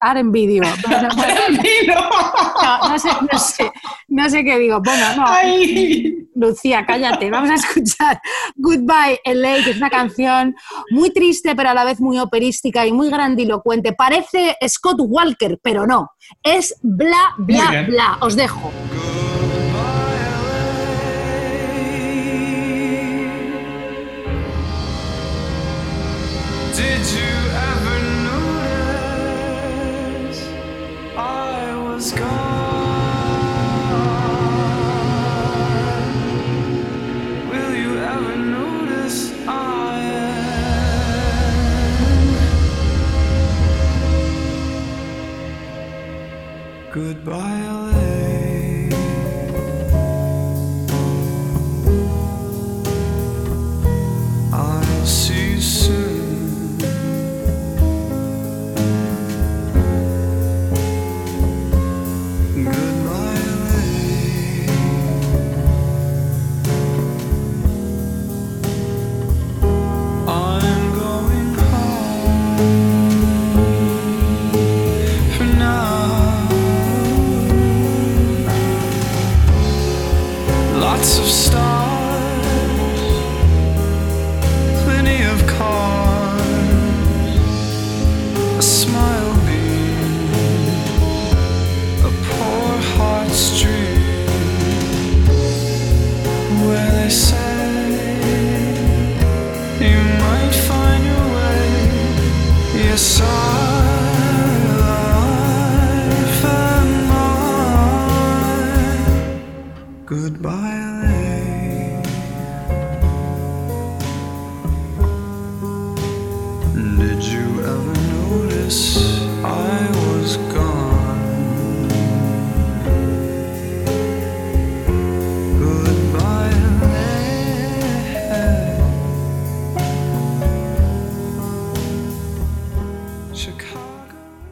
Airbnb 0.00 0.32
digo. 0.34 0.64
No, 0.88 1.02
no, 1.02 2.88
no, 2.88 2.88
no 2.88 2.98
sé, 2.98 3.08
no, 3.32 3.38
sé, 3.38 3.72
no 4.08 4.30
sé 4.30 4.44
qué 4.44 4.58
digo. 4.58 4.80
Bueno, 4.82 5.16
no. 5.16 5.24
Ay. 5.26 6.28
Lucía, 6.34 6.84
cállate, 6.86 7.30
vamos 7.30 7.50
a 7.50 7.54
escuchar 7.54 8.20
Goodbye 8.56 9.20
LA, 9.24 9.64
que 9.64 9.70
es 9.70 9.76
una 9.78 9.90
canción 9.90 10.54
muy 10.90 11.10
triste, 11.12 11.56
pero 11.56 11.70
a 11.70 11.74
la 11.74 11.84
vez 11.84 12.00
muy 12.00 12.18
operística 12.18 12.86
y 12.86 12.92
muy 12.92 13.10
grandilocuente. 13.10 13.92
Parece 13.92 14.56
Scott 14.68 14.98
Walker, 15.00 15.58
pero 15.62 15.86
no. 15.86 16.10
Es 16.42 16.76
bla, 16.82 17.34
bla, 17.38 17.84
bla. 17.88 18.18
Os 18.20 18.36
dejo. 18.36 18.70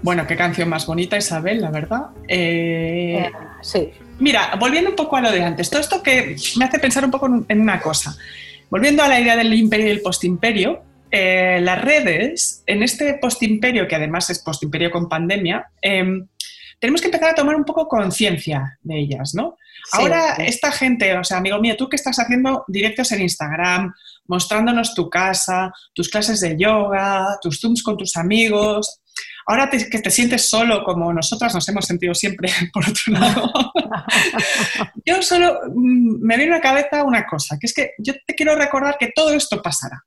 Bueno, 0.06 0.24
qué 0.24 0.36
canción 0.36 0.68
más 0.68 0.86
bonita, 0.86 1.16
Isabel, 1.16 1.60
la 1.60 1.72
verdad. 1.72 2.10
Eh, 2.28 3.18
Eh, 3.18 3.32
sí. 3.60 3.90
Mira, 4.20 4.54
volviendo 4.54 4.90
un 4.90 4.94
poco 4.94 5.16
a 5.16 5.20
lo 5.20 5.32
de 5.32 5.42
antes, 5.42 5.68
todo 5.68 5.80
esto 5.80 6.00
que 6.00 6.36
me 6.58 6.64
hace 6.64 6.78
pensar 6.78 7.04
un 7.04 7.10
poco 7.10 7.26
en 7.48 7.60
una 7.60 7.80
cosa. 7.80 8.16
Volviendo 8.70 9.02
a 9.02 9.08
la 9.08 9.18
idea 9.18 9.34
del 9.36 9.52
imperio 9.52 9.88
y 9.88 9.90
el 9.90 10.02
postimperio, 10.02 10.84
eh, 11.10 11.58
las 11.60 11.82
redes, 11.82 12.62
en 12.66 12.84
este 12.84 13.14
postimperio, 13.14 13.88
que 13.88 13.96
además 13.96 14.30
es 14.30 14.38
postimperio 14.38 14.92
con 14.92 15.08
pandemia, 15.08 15.66
eh, 15.82 16.04
tenemos 16.78 17.00
que 17.00 17.08
empezar 17.08 17.30
a 17.30 17.34
tomar 17.34 17.56
un 17.56 17.64
poco 17.64 17.88
conciencia 17.88 18.78
de 18.82 19.00
ellas, 19.00 19.34
¿no? 19.34 19.56
Sí. 19.90 19.98
Ahora, 20.00 20.34
esta 20.34 20.70
gente, 20.70 21.18
o 21.18 21.24
sea, 21.24 21.38
amigo 21.38 21.58
mío, 21.58 21.74
tú 21.76 21.88
que 21.88 21.96
estás 21.96 22.16
haciendo 22.20 22.64
directos 22.68 23.10
en 23.10 23.22
Instagram, 23.22 23.92
mostrándonos 24.28 24.94
tu 24.94 25.10
casa, 25.10 25.72
tus 25.92 26.08
clases 26.08 26.40
de 26.42 26.56
yoga, 26.56 27.26
tus 27.42 27.60
zooms 27.60 27.82
con 27.82 27.96
tus 27.96 28.16
amigos, 28.16 29.00
ahora 29.46 29.70
te- 29.70 29.88
que 29.88 29.98
te 30.00 30.10
sientes 30.10 30.48
solo 30.48 30.82
como 30.84 31.12
nosotras 31.12 31.54
nos 31.54 31.68
hemos 31.68 31.84
sentido 31.86 32.14
siempre, 32.14 32.50
por 32.72 32.82
otro 32.88 33.12
lado. 33.12 33.50
yo 35.04 35.22
solo 35.22 35.60
mm, 35.74 36.18
me 36.24 36.36
viene 36.36 36.52
a 36.52 36.56
la 36.56 36.62
cabeza 36.62 37.04
una 37.04 37.26
cosa, 37.26 37.56
que 37.58 37.66
es 37.66 37.74
que 37.74 37.90
yo 37.98 38.14
te 38.26 38.34
quiero 38.34 38.54
recordar 38.56 38.96
que 38.98 39.12
todo 39.14 39.32
esto 39.32 39.62
pasará, 39.62 40.02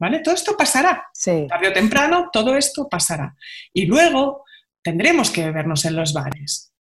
¿vale? 0.00 0.20
Todo 0.20 0.34
esto 0.34 0.56
pasará 0.56 1.04
Sí. 1.12 1.46
tarde 1.48 1.68
o 1.68 1.72
temprano 1.72 2.28
todo 2.32 2.56
esto 2.56 2.88
pasará. 2.88 3.34
Y 3.72 3.86
luego 3.86 4.44
tendremos 4.82 5.30
que 5.30 5.50
vernos 5.50 5.84
en 5.84 5.96
los 5.96 6.12
bares. 6.12 6.72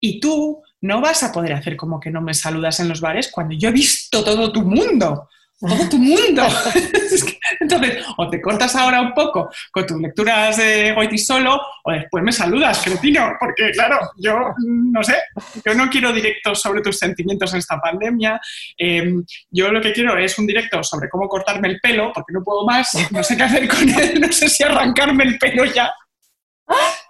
Y 0.00 0.20
tú 0.20 0.62
no 0.82 1.00
vas 1.00 1.22
a 1.22 1.32
poder 1.32 1.54
hacer 1.54 1.76
como 1.76 1.98
que 1.98 2.10
no 2.10 2.20
me 2.20 2.34
saludas 2.34 2.78
en 2.80 2.88
los 2.88 3.00
bares 3.00 3.30
cuando 3.32 3.54
yo 3.56 3.70
he 3.70 3.72
visto 3.72 4.22
todo 4.22 4.52
tu 4.52 4.62
mundo. 4.62 5.28
Todo 5.60 5.88
tu 5.88 5.98
mundo. 5.98 6.42
Entonces, 7.60 8.04
o 8.16 8.28
te 8.28 8.40
cortas 8.40 8.74
ahora 8.74 9.00
un 9.00 9.14
poco 9.14 9.50
con 9.70 9.86
tus 9.86 10.00
lecturas 10.00 10.56
de 10.56 10.92
Goiti 10.92 11.16
solo, 11.16 11.60
o 11.84 11.92
después 11.92 12.24
me 12.24 12.32
saludas, 12.32 12.82
cretino, 12.82 13.32
porque 13.38 13.70
claro, 13.70 13.98
yo 14.18 14.52
no 14.66 15.02
sé, 15.02 15.16
yo 15.64 15.74
no 15.74 15.88
quiero 15.88 16.12
directos 16.12 16.60
sobre 16.60 16.82
tus 16.82 16.98
sentimientos 16.98 17.52
en 17.52 17.60
esta 17.60 17.78
pandemia. 17.80 18.40
Eh, 18.76 19.14
yo 19.50 19.70
lo 19.70 19.80
que 19.80 19.92
quiero 19.92 20.16
es 20.18 20.38
un 20.38 20.46
directo 20.46 20.82
sobre 20.82 21.08
cómo 21.08 21.28
cortarme 21.28 21.68
el 21.68 21.80
pelo, 21.80 22.12
porque 22.12 22.32
no 22.32 22.42
puedo 22.42 22.66
más, 22.66 22.90
no 23.10 23.22
sé 23.22 23.36
qué 23.36 23.44
hacer 23.44 23.68
con 23.68 23.88
él, 23.88 24.20
no 24.20 24.32
sé 24.32 24.48
si 24.48 24.64
arrancarme 24.64 25.24
el 25.24 25.38
pelo 25.38 25.64
ya. 25.64 25.92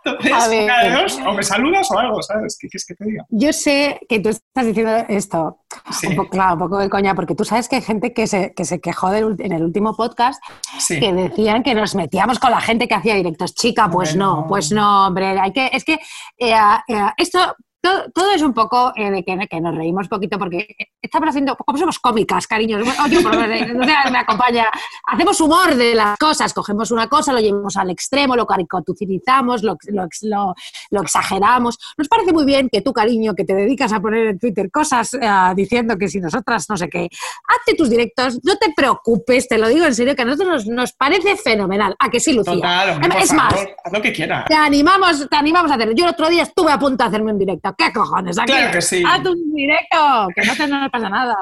Entonces, 0.04 0.32
A 0.32 0.48
ver. 0.48 0.64
una 0.64 0.84
de 0.84 0.90
dos, 0.90 1.18
o 1.26 1.32
me 1.32 1.42
saludas 1.42 1.90
o 1.90 1.98
algo, 1.98 2.22
¿sabes? 2.22 2.58
¿Qué 2.60 2.68
quieres 2.68 2.84
que 2.86 2.94
te 2.94 3.04
diga? 3.04 3.24
Yo 3.30 3.52
sé 3.52 4.00
que 4.08 4.20
tú 4.20 4.28
estás 4.28 4.66
diciendo 4.66 4.92
esto, 5.08 5.60
Sí, 5.90 6.08
un 6.08 6.16
poco, 6.16 6.30
claro, 6.30 6.54
un 6.54 6.58
poco 6.60 6.78
de 6.78 6.88
coña, 6.88 7.14
porque 7.14 7.34
tú 7.34 7.44
sabes 7.44 7.68
que 7.68 7.76
hay 7.76 7.82
gente 7.82 8.12
que 8.12 8.26
se, 8.26 8.54
que 8.54 8.64
se 8.64 8.80
quejó 8.80 9.10
del 9.10 9.36
en 9.38 9.52
el 9.52 9.62
último 9.62 9.96
podcast 9.96 10.42
sí. 10.78 11.00
que 11.00 11.12
decían 11.12 11.62
que 11.62 11.74
nos 11.74 11.94
metíamos 11.94 12.38
con 12.38 12.50
la 12.50 12.60
gente 12.60 12.86
que 12.88 12.94
hacía 12.94 13.14
directos. 13.14 13.54
Chica, 13.54 13.90
pues 13.90 14.14
no. 14.16 14.46
pues 14.48 14.70
no, 14.72 15.06
hombre. 15.06 15.38
Hay 15.38 15.52
que, 15.52 15.70
es 15.72 15.84
que 15.84 15.94
eh, 16.38 16.54
eh, 16.88 17.06
esto. 17.16 17.56
Todo, 17.84 18.04
todo 18.14 18.30
es 18.32 18.40
un 18.40 18.54
poco 18.54 18.92
eh, 18.96 19.10
de 19.10 19.22
que, 19.22 19.36
que 19.46 19.60
nos 19.60 19.74
reímos 19.76 20.08
poquito 20.08 20.38
porque 20.38 20.66
estamos 21.02 21.28
haciendo, 21.28 21.54
como 21.54 21.76
somos 21.76 21.98
cómicas, 21.98 22.46
cariños, 22.46 22.80
oye, 23.04 23.20
sé, 23.20 24.10
me 24.10 24.18
acompaña, 24.18 24.66
hacemos 25.06 25.38
humor 25.42 25.74
de 25.74 25.94
las 25.94 26.16
cosas, 26.18 26.54
cogemos 26.54 26.90
una 26.90 27.08
cosa, 27.08 27.34
lo 27.34 27.40
llevamos 27.40 27.76
al 27.76 27.90
extremo, 27.90 28.36
lo 28.36 28.46
caricaturizamos, 28.46 29.62
lo, 29.62 29.76
lo, 29.88 30.06
lo- 30.22 30.54
lo 30.90 31.02
exageramos. 31.02 31.78
Nos 31.98 32.08
parece 32.08 32.32
muy 32.32 32.46
bien 32.46 32.68
que 32.72 32.80
tú, 32.80 32.92
cariño, 32.94 33.34
que 33.34 33.44
te 33.44 33.54
dedicas 33.54 33.92
a 33.92 34.00
poner 34.00 34.28
en 34.28 34.38
Twitter 34.38 34.70
cosas 34.70 35.12
eh, 35.14 35.28
diciendo 35.54 35.96
que 35.98 36.08
si 36.08 36.20
nosotras 36.20 36.64
no 36.70 36.76
sé 36.78 36.88
qué, 36.88 37.08
hazte 37.48 37.74
tus 37.76 37.90
directos, 37.90 38.38
no 38.44 38.56
te 38.56 38.72
preocupes, 38.74 39.46
te 39.46 39.58
lo 39.58 39.68
digo 39.68 39.84
en 39.84 39.94
serio, 39.94 40.16
que 40.16 40.22
a 40.22 40.24
nosotros 40.24 40.48
nos, 40.48 40.66
nos 40.66 40.92
parece 40.94 41.36
fenomenal. 41.36 41.94
¿A 41.98 42.08
que 42.08 42.18
sí, 42.20 42.32
Lucía? 42.32 42.54
Total, 42.54 43.00
por 43.00 43.16
es 43.20 43.32
más, 43.32 43.52
favor, 43.52 43.68
haz 43.84 43.92
lo 43.92 44.00
que 44.02 44.12
quieras. 44.12 44.46
te 44.46 44.54
animamos, 44.54 45.28
te 45.28 45.36
animamos 45.36 45.70
a 45.70 45.74
hacerlo. 45.74 45.94
Yo 45.94 46.04
el 46.06 46.10
otro 46.12 46.28
día 46.30 46.44
estuve 46.44 46.72
a 46.72 46.78
punto 46.78 47.04
de 47.04 47.08
hacerme 47.08 47.32
un 47.32 47.38
directo. 47.38 47.73
¿Qué 47.76 47.92
cojones? 47.92 48.38
Aquí, 48.38 48.52
Claro 48.52 48.72
que 48.72 48.82
sí. 48.82 49.02
Haz 49.06 49.26
un 49.26 49.54
directo, 49.54 50.28
que 50.34 50.42
no 50.46 50.54
te 50.56 50.66
no 50.68 50.90
pasa 50.90 51.08
nada. 51.08 51.36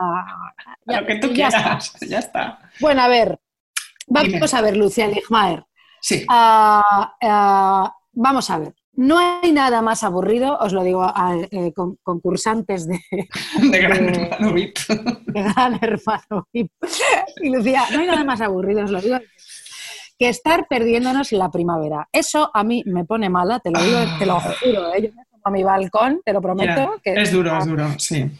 Lo 0.86 1.06
que 1.06 1.16
tú 1.16 1.28
ya 1.32 1.48
está. 1.48 1.58
quieras, 1.62 1.96
ya 2.08 2.18
está. 2.18 2.58
Bueno, 2.80 3.02
a 3.02 3.08
ver, 3.08 3.38
Dime. 4.06 4.34
vamos 4.34 4.54
a 4.54 4.60
ver, 4.60 4.76
Lucía 4.76 5.06
Ligmaer. 5.06 5.64
Sí, 6.00 6.24
Ah, 6.28 7.14
ah, 7.22 7.94
vamos 8.12 8.50
a 8.50 8.58
ver. 8.58 8.74
No 8.94 9.18
hay 9.18 9.52
nada 9.52 9.80
más 9.80 10.02
aburrido, 10.04 10.58
os 10.58 10.72
lo 10.74 10.82
digo 10.82 11.02
a 11.04 11.34
eh, 11.50 11.72
con- 11.74 11.96
concursantes 12.02 12.86
de, 12.86 13.00
de 13.70 13.78
gran 13.80 14.12
de- 14.12 14.22
hermano 14.24 14.52
VIP. 14.52 14.78
de 14.88 15.42
Gran 15.42 15.78
Hermano 15.80 16.48
VIP. 16.52 16.72
Y 17.42 17.48
Lucía, 17.50 17.84
no 17.92 18.00
hay 18.00 18.06
nada 18.06 18.24
más 18.24 18.40
aburrido, 18.42 18.84
os 18.84 18.90
lo 18.90 19.00
digo, 19.00 19.18
que 20.18 20.28
estar 20.28 20.66
perdiéndonos 20.68 21.32
la 21.32 21.50
primavera. 21.50 22.06
Eso 22.12 22.50
a 22.52 22.62
mí 22.64 22.82
me 22.84 23.04
pone 23.06 23.30
mala, 23.30 23.60
te 23.60 23.70
lo 23.70 23.80
digo, 23.82 23.98
te 24.18 24.26
lo 24.26 24.38
juro. 24.40 24.92
¿eh? 24.94 25.02
Yo 25.04 25.08
me 25.14 25.24
pongo 25.24 25.31
a 25.44 25.50
mi 25.50 25.62
balcón, 25.62 26.20
te 26.24 26.32
lo 26.32 26.40
prometo. 26.40 27.00
Que 27.02 27.14
es 27.14 27.32
duro, 27.32 27.58
es 27.58 27.66
duro, 27.66 27.88
sí. 27.98 28.30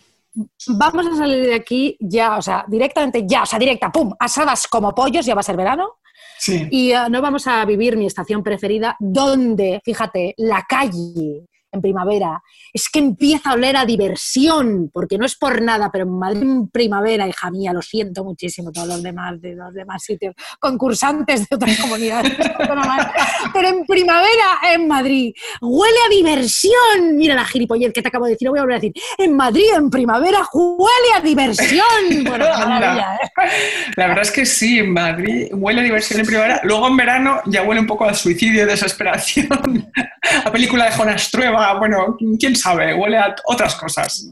Vamos 0.68 1.06
a 1.06 1.16
salir 1.16 1.44
de 1.44 1.54
aquí 1.54 1.96
ya, 2.00 2.38
o 2.38 2.42
sea, 2.42 2.64
directamente 2.66 3.24
ya, 3.26 3.42
o 3.42 3.46
sea, 3.46 3.58
directa, 3.58 3.92
pum, 3.92 4.12
asadas 4.18 4.66
como 4.66 4.94
pollos, 4.94 5.26
ya 5.26 5.34
va 5.34 5.40
a 5.40 5.44
ser 5.44 5.56
verano. 5.56 5.98
Sí, 6.38 6.66
Y 6.70 6.90
eh, 6.90 7.08
no 7.08 7.22
vamos 7.22 7.46
a 7.46 7.64
vivir 7.64 7.96
mi 7.96 8.06
estación 8.06 8.42
preferida, 8.42 8.96
donde, 8.98 9.80
fíjate, 9.84 10.34
la 10.38 10.64
calle 10.68 11.46
en 11.72 11.80
primavera 11.80 12.42
es 12.72 12.88
que 12.88 12.98
empieza 12.98 13.50
a 13.50 13.54
oler 13.54 13.76
a 13.76 13.84
diversión, 13.84 14.90
porque 14.92 15.18
no 15.18 15.26
es 15.26 15.36
por 15.36 15.60
nada, 15.60 15.90
pero 15.90 16.04
en 16.04 16.18
Madrid 16.18 16.42
en 16.42 16.68
primavera, 16.68 17.26
hija 17.26 17.50
mía, 17.50 17.72
lo 17.72 17.82
siento 17.82 18.24
muchísimo 18.24 18.72
todos 18.72 18.88
los 18.88 19.02
demás 19.02 19.40
de 19.40 19.54
los 19.54 19.72
demás 19.72 20.02
sitios, 20.02 20.34
concursantes 20.58 21.48
de 21.48 21.56
otras 21.56 21.76
comunidades 21.80 22.32
autónomas, 22.58 23.08
pero 23.52 23.68
en 23.68 23.84
primavera 23.84 24.58
en 24.74 24.86
Madrid 24.86 25.34
huele 25.60 25.96
a 26.06 26.10
diversión. 26.10 27.16
Mira 27.16 27.34
la 27.34 27.44
gilipollez 27.44 27.92
que 27.92 28.02
te 28.02 28.08
acabo 28.08 28.26
de 28.26 28.32
decir, 28.32 28.46
lo 28.46 28.52
voy 28.52 28.58
a 28.58 28.62
volver 28.62 28.76
a 28.76 28.80
decir. 28.80 28.92
En 29.18 29.36
Madrid 29.36 29.64
en 29.74 29.90
primavera 29.90 30.46
huele 30.52 31.14
a 31.16 31.20
diversión. 31.20 32.24
Bueno, 32.24 32.46
maravilla, 32.68 33.16
¿eh? 33.16 33.48
La 33.96 34.06
verdad 34.06 34.22
es 34.22 34.30
que 34.30 34.46
sí, 34.46 34.78
en 34.78 34.92
Madrid 34.92 35.48
huele 35.52 35.80
a 35.80 35.84
diversión 35.84 36.20
en 36.20 36.26
primavera, 36.26 36.60
luego 36.64 36.88
en 36.88 36.96
verano 36.96 37.40
ya 37.46 37.62
huele 37.62 37.80
un 37.80 37.86
poco 37.86 38.04
a 38.04 38.14
suicidio 38.14 38.62
y 38.62 38.66
desesperación. 38.66 39.90
a 40.44 40.52
película 40.52 40.86
de 40.86 40.92
Jonas 40.92 41.30
Trueba, 41.30 41.61
bueno, 41.78 42.16
quién 42.38 42.56
sabe, 42.56 42.94
huele 42.94 43.18
a 43.18 43.34
otras 43.46 43.74
cosas. 43.76 44.28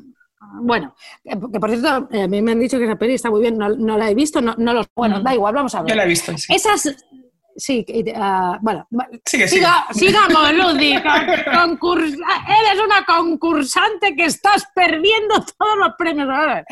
Bueno, 0.63 0.95
que 1.23 1.31
que 1.53 1.61
por 1.61 1.71
cierto, 1.71 2.09
eh, 2.11 2.23
a 2.23 2.29
mí 2.29 2.43
me 2.43 2.53
han 2.53 2.59
dicho 2.61 2.77
que 2.79 2.85
esa 2.85 2.97
peli 2.97 3.15
está 3.15 3.31
muy 3.31 3.41
bien, 3.41 3.57
no, 3.57 3.69
no 3.69 3.97
la 3.97 4.11
he 4.11 4.15
visto, 4.15 4.41
no, 4.41 4.55
no 4.59 4.73
lo 4.73 4.85
Bueno, 4.97 5.21
Mm. 5.21 5.23
da 5.23 5.35
igual, 5.35 5.55
vamos 5.55 5.75
a 5.75 5.79
Yo 5.79 5.85
ver. 5.85 5.97
la 5.97 6.05
he 6.05 6.09
visto, 6.09 6.37
sí. 6.37 6.53
Esas. 6.53 6.97
Sí, 7.61 7.85
que, 7.85 8.13
ah, 8.17 8.59
bueno, 8.63 8.87
Sigue, 9.27 9.47
sigue. 9.47 9.63
siga- 9.67 9.87
sigamos, 9.93 10.53
Lucy. 10.55 10.95
con- 11.55 11.79
concurs- 11.79 12.17
eres 12.17 12.81
una 12.85 13.05
concursante 13.05 14.15
que 14.17 14.25
estás 14.25 14.67
perdiendo 14.75 15.35
todos 15.59 15.77
los 15.77 15.93
premios. 15.99 16.29
Ahora, 16.31 16.65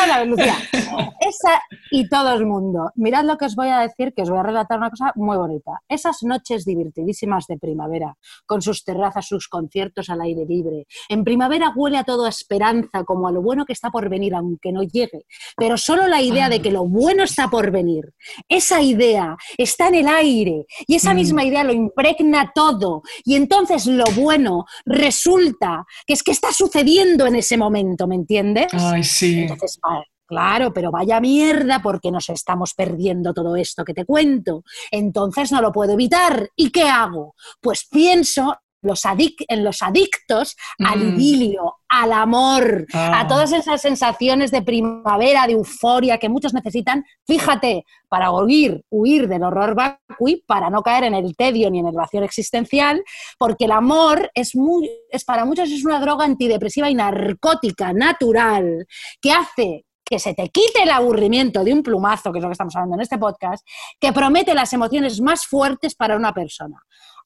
ahora, 0.00 0.24
Lucía, 0.24 0.54
esa 1.20 1.62
y 1.90 2.08
todo 2.08 2.34
el 2.34 2.46
mundo. 2.46 2.90
Mirad 2.94 3.24
lo 3.24 3.36
que 3.36 3.46
os 3.46 3.56
voy 3.56 3.68
a 3.68 3.80
decir, 3.80 4.12
que 4.14 4.22
os 4.22 4.30
voy 4.30 4.38
a 4.38 4.42
relatar 4.44 4.78
una 4.78 4.90
cosa 4.90 5.12
muy 5.16 5.36
bonita. 5.36 5.72
Esas 5.88 6.22
noches 6.22 6.64
divertidísimas 6.64 7.46
de 7.46 7.58
primavera, 7.58 8.14
con 8.46 8.62
sus 8.62 8.84
terrazas, 8.84 9.26
sus 9.26 9.48
conciertos 9.48 10.08
al 10.10 10.20
aire 10.20 10.44
libre. 10.46 10.86
En 11.08 11.24
primavera 11.24 11.72
huele 11.74 11.98
a 11.98 12.04
todo 12.04 12.26
a 12.26 12.28
esperanza, 12.28 13.04
como 13.04 13.26
a 13.28 13.32
lo 13.32 13.42
bueno 13.42 13.64
que 13.66 13.72
está 13.72 13.90
por 13.90 14.08
venir, 14.08 14.34
aunque 14.34 14.70
no 14.72 14.82
llegue. 14.84 15.24
Pero 15.56 15.76
solo 15.76 16.06
la 16.06 16.20
idea 16.22 16.48
de 16.48 16.62
que 16.62 16.70
lo 16.70 16.84
bueno 16.86 17.24
está 17.24 17.48
por 17.48 17.70
venir, 17.70 18.12
esa 18.48 18.80
idea 18.80 19.36
está 19.58 19.88
en 19.88 19.94
el 19.96 20.08
aire 20.08 20.35
y 20.44 20.94
esa 20.94 21.12
Mm. 21.12 21.16
misma 21.16 21.44
idea 21.44 21.64
lo 21.64 21.72
impregna 21.72 22.52
todo. 22.54 23.02
Y 23.24 23.34
entonces 23.36 23.86
lo 23.86 24.04
bueno 24.16 24.64
resulta 24.84 25.84
que 26.06 26.14
es 26.14 26.22
que 26.22 26.32
está 26.32 26.52
sucediendo 26.52 27.26
en 27.26 27.36
ese 27.36 27.56
momento, 27.56 28.06
¿me 28.06 28.14
entiendes? 28.16 28.66
Ay, 28.72 29.02
sí. 29.04 29.40
Entonces, 29.42 29.78
va- 29.84 30.04
claro, 30.28 30.72
pero 30.72 30.90
vaya 30.90 31.20
mierda 31.20 31.80
porque 31.80 32.10
nos 32.10 32.28
estamos 32.30 32.74
perdiendo 32.74 33.32
todo 33.32 33.54
esto 33.56 33.84
que 33.84 33.94
te 33.94 34.04
cuento. 34.04 34.62
Entonces 34.90 35.52
no 35.52 35.62
lo 35.62 35.70
puedo 35.70 35.92
evitar. 35.92 36.48
¿Y 36.56 36.70
qué 36.70 36.82
hago? 36.82 37.34
Pues 37.60 37.86
pienso 37.88 38.54
los 38.82 39.04
adic- 39.04 39.44
en 39.48 39.64
los 39.64 39.82
adictos 39.82 40.56
al 40.78 40.98
Mm. 40.98 41.14
idilio, 41.16 41.74
al 41.88 42.12
amor, 42.12 42.86
Ah. 42.92 43.20
a 43.20 43.26
todas 43.26 43.52
esas 43.52 43.80
sensaciones 43.80 44.50
de 44.50 44.62
primavera, 44.62 45.46
de 45.46 45.54
euforia 45.54 46.18
que 46.18 46.28
muchos 46.28 46.54
necesitan, 46.54 47.04
fíjate, 47.26 47.84
para 48.08 48.30
huir, 48.30 48.82
huir 48.90 49.28
del 49.28 49.42
horror 49.42 49.74
vacui, 49.74 50.42
para 50.46 50.70
no 50.70 50.82
caer 50.82 51.04
en 51.04 51.14
el 51.14 51.34
tedio 51.36 51.70
ni 51.70 51.80
en 51.80 51.86
el 51.88 51.94
vacío 51.94 52.22
existencial, 52.22 53.02
porque 53.38 53.64
el 53.64 53.72
amor 53.72 54.30
es, 54.34 54.54
muy, 54.54 54.88
es 55.10 55.24
para 55.24 55.44
muchos 55.44 55.70
es 55.70 55.84
una 55.84 55.98
droga 56.00 56.24
antidepresiva 56.24 56.88
y 56.90 56.94
narcótica 56.94 57.92
natural 57.92 58.86
que 59.20 59.32
hace 59.32 59.84
que 60.08 60.20
se 60.20 60.34
te 60.34 60.50
quite 60.50 60.84
el 60.84 60.90
aburrimiento 60.90 61.64
de 61.64 61.72
un 61.72 61.82
plumazo, 61.82 62.30
que 62.30 62.38
es 62.38 62.42
lo 62.42 62.48
que 62.48 62.52
estamos 62.52 62.76
hablando 62.76 62.94
en 62.94 63.00
este 63.00 63.18
podcast, 63.18 63.66
que 63.98 64.12
promete 64.12 64.54
las 64.54 64.72
emociones 64.72 65.20
más 65.20 65.46
fuertes 65.46 65.96
para 65.96 66.14
una 66.14 66.32
persona. 66.32 66.76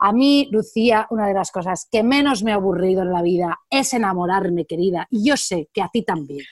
A 0.00 0.12
mí, 0.12 0.48
Lucía, 0.50 1.06
una 1.10 1.26
de 1.28 1.34
las 1.34 1.50
cosas 1.50 1.86
que 1.90 2.02
menos 2.02 2.42
me 2.42 2.52
ha 2.52 2.56
aburrido 2.56 3.02
en 3.02 3.12
la 3.12 3.22
vida 3.22 3.58
es 3.68 3.92
enamorarme, 3.92 4.64
querida, 4.64 5.06
y 5.10 5.28
yo 5.28 5.36
sé 5.36 5.68
que 5.72 5.82
a 5.82 5.88
ti 5.92 6.02
también. 6.02 6.44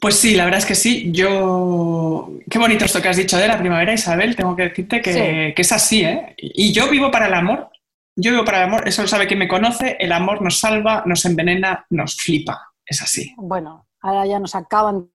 Pues 0.00 0.14
sí, 0.16 0.34
la 0.34 0.44
verdad 0.44 0.60
es 0.60 0.66
que 0.66 0.74
sí. 0.74 1.10
Yo. 1.12 2.30
Qué 2.48 2.58
bonito 2.58 2.84
esto 2.84 3.02
que 3.02 3.08
has 3.08 3.16
dicho 3.16 3.36
de 3.36 3.48
la 3.48 3.58
primavera, 3.58 3.92
Isabel. 3.92 4.34
Tengo 4.36 4.56
que 4.56 4.62
decirte 4.64 5.02
que, 5.02 5.12
Sí. 5.12 5.54
que 5.54 5.62
es 5.62 5.72
así, 5.72 6.02
¿eh? 6.02 6.34
Y 6.38 6.72
yo 6.72 6.88
vivo 6.88 7.10
para 7.10 7.26
el 7.26 7.34
amor. 7.34 7.68
Yo 8.16 8.32
digo 8.32 8.44
para 8.44 8.58
el 8.58 8.64
amor, 8.64 8.88
eso 8.88 9.02
lo 9.02 9.08
sabe 9.08 9.26
quien 9.28 9.38
me 9.38 9.46
conoce, 9.46 9.96
el 10.00 10.10
amor 10.10 10.42
nos 10.42 10.58
salva, 10.58 11.04
nos 11.06 11.24
envenena, 11.24 11.86
nos 11.90 12.16
flipa. 12.16 12.72
Es 12.84 13.00
así. 13.02 13.32
Bueno, 13.36 13.86
ahora 14.00 14.26
ya 14.26 14.40
nos 14.40 14.54
acaban 14.56 15.10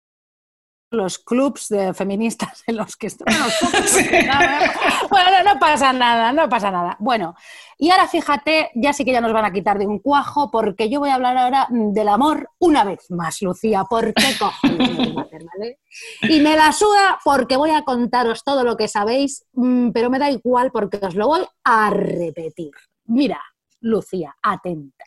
los 0.94 1.20
clubs 1.20 1.70
de 1.70 1.94
feministas 1.94 2.64
en 2.68 2.78
los 2.78 2.96
que 2.96 3.08
estoy. 3.08 3.28
Bueno, 5.10 5.44
no, 5.44 5.60
pasa 5.60 5.94
nada, 5.94 6.32
no 6.32 6.50
pasa 6.50 6.72
nada. 6.72 6.96
Bueno, 7.00 7.36
y 7.78 7.92
ahora 7.92 8.08
fíjate, 8.08 8.72
ya 8.76 8.94
sí 8.94 9.06
que 9.06 9.12
ya 9.12 9.22
nos 9.22 9.34
van 9.34 9.46
a 9.46 9.52
quitar 9.52 9.78
de 9.78 9.86
un 9.86 10.00
cuajo, 10.00 10.50
porque 10.50 10.90
yo 10.90 11.00
voy 11.00 11.10
a 11.10 11.16
hablar 11.16 11.38
ahora 11.38 11.68
del 11.70 12.08
amor 12.08 12.50
una 12.60 12.84
vez 12.84 13.10
más, 13.10 13.42
Lucía. 13.42 13.84
¿Por 13.90 14.14
qué 14.14 14.26
cojones 14.40 14.98
me 14.98 15.10
voy 15.10 15.18
a 15.18 15.22
hacer, 15.22 15.44
vale? 15.46 15.80
Y 16.24 16.40
me 16.40 16.56
la 16.56 16.72
suda 16.72 17.20
porque 17.24 17.58
voy 17.58 17.72
a 17.72 17.84
contaros 17.84 18.44
todo 18.44 18.64
lo 18.64 18.78
que 18.78 18.88
sabéis, 18.88 19.46
mm, 19.54 19.92
pero 19.92 20.10
me 20.10 20.20
da 20.20 20.32
igual 20.32 20.72
porque 20.72 20.98
os 21.02 21.16
lo 21.16 21.28
voy 21.28 21.46
a 21.64 21.90
repetir. 21.90 22.72
Mira, 23.06 23.40
Lucía, 23.82 24.36
atenta. 24.42 25.06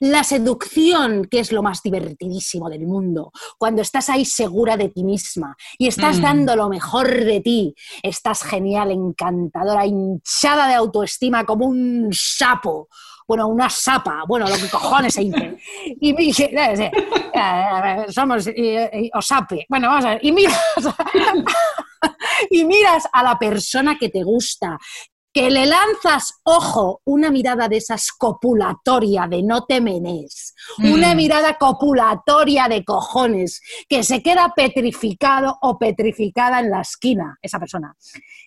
La 0.00 0.24
seducción, 0.24 1.26
que 1.30 1.40
es 1.40 1.52
lo 1.52 1.62
más 1.62 1.82
divertidísimo 1.82 2.68
del 2.68 2.86
mundo, 2.86 3.32
cuando 3.58 3.82
estás 3.82 4.08
ahí 4.10 4.24
segura 4.24 4.76
de 4.76 4.88
ti 4.88 5.04
misma 5.04 5.56
y 5.78 5.88
estás 5.88 6.18
Mm. 6.18 6.22
dando 6.22 6.56
lo 6.56 6.68
mejor 6.68 7.08
de 7.24 7.40
ti, 7.40 7.74
estás 8.02 8.42
genial, 8.42 8.90
encantadora, 8.90 9.86
hinchada 9.86 10.68
de 10.68 10.74
autoestima 10.74 11.44
como 11.44 11.66
un 11.66 12.10
sapo. 12.12 12.88
Bueno, 13.26 13.48
una 13.48 13.70
sapa, 13.70 14.22
bueno, 14.28 14.46
lo 14.46 14.54
que 14.54 14.68
cojones 14.68 15.14
se 15.14 15.22
dice. 15.22 15.56
Y 15.98 16.14
dije, 16.14 16.50
eh, 16.54 16.90
somos 18.10 18.46
eh, 18.48 18.90
eh, 18.92 19.10
osape. 19.14 19.64
Bueno, 19.66 19.88
vamos 19.88 20.04
a 20.04 20.08
ver. 20.10 20.20
Y 20.22 20.30
miras, 20.32 20.60
y 22.50 22.64
miras 22.64 23.08
a 23.12 23.22
la 23.22 23.38
persona 23.38 23.96
que 23.98 24.10
te 24.10 24.22
gusta, 24.22 24.78
que 25.34 25.50
le 25.50 25.66
lanzas, 25.66 26.40
ojo, 26.44 27.00
una 27.04 27.28
mirada 27.28 27.66
de 27.66 27.78
esas 27.78 28.12
copulatoria, 28.12 29.26
de 29.28 29.42
no 29.42 29.64
te 29.64 29.80
menes, 29.80 30.54
una 30.78 31.12
Mm. 31.12 31.16
mirada 31.16 31.54
copulatoria 31.58 32.68
de 32.68 32.84
cojones, 32.84 33.60
que 33.88 34.04
se 34.04 34.22
queda 34.22 34.52
petrificado 34.54 35.58
o 35.62 35.76
petrificada 35.76 36.60
en 36.60 36.70
la 36.70 36.82
esquina, 36.82 37.36
esa 37.42 37.58
persona. 37.58 37.96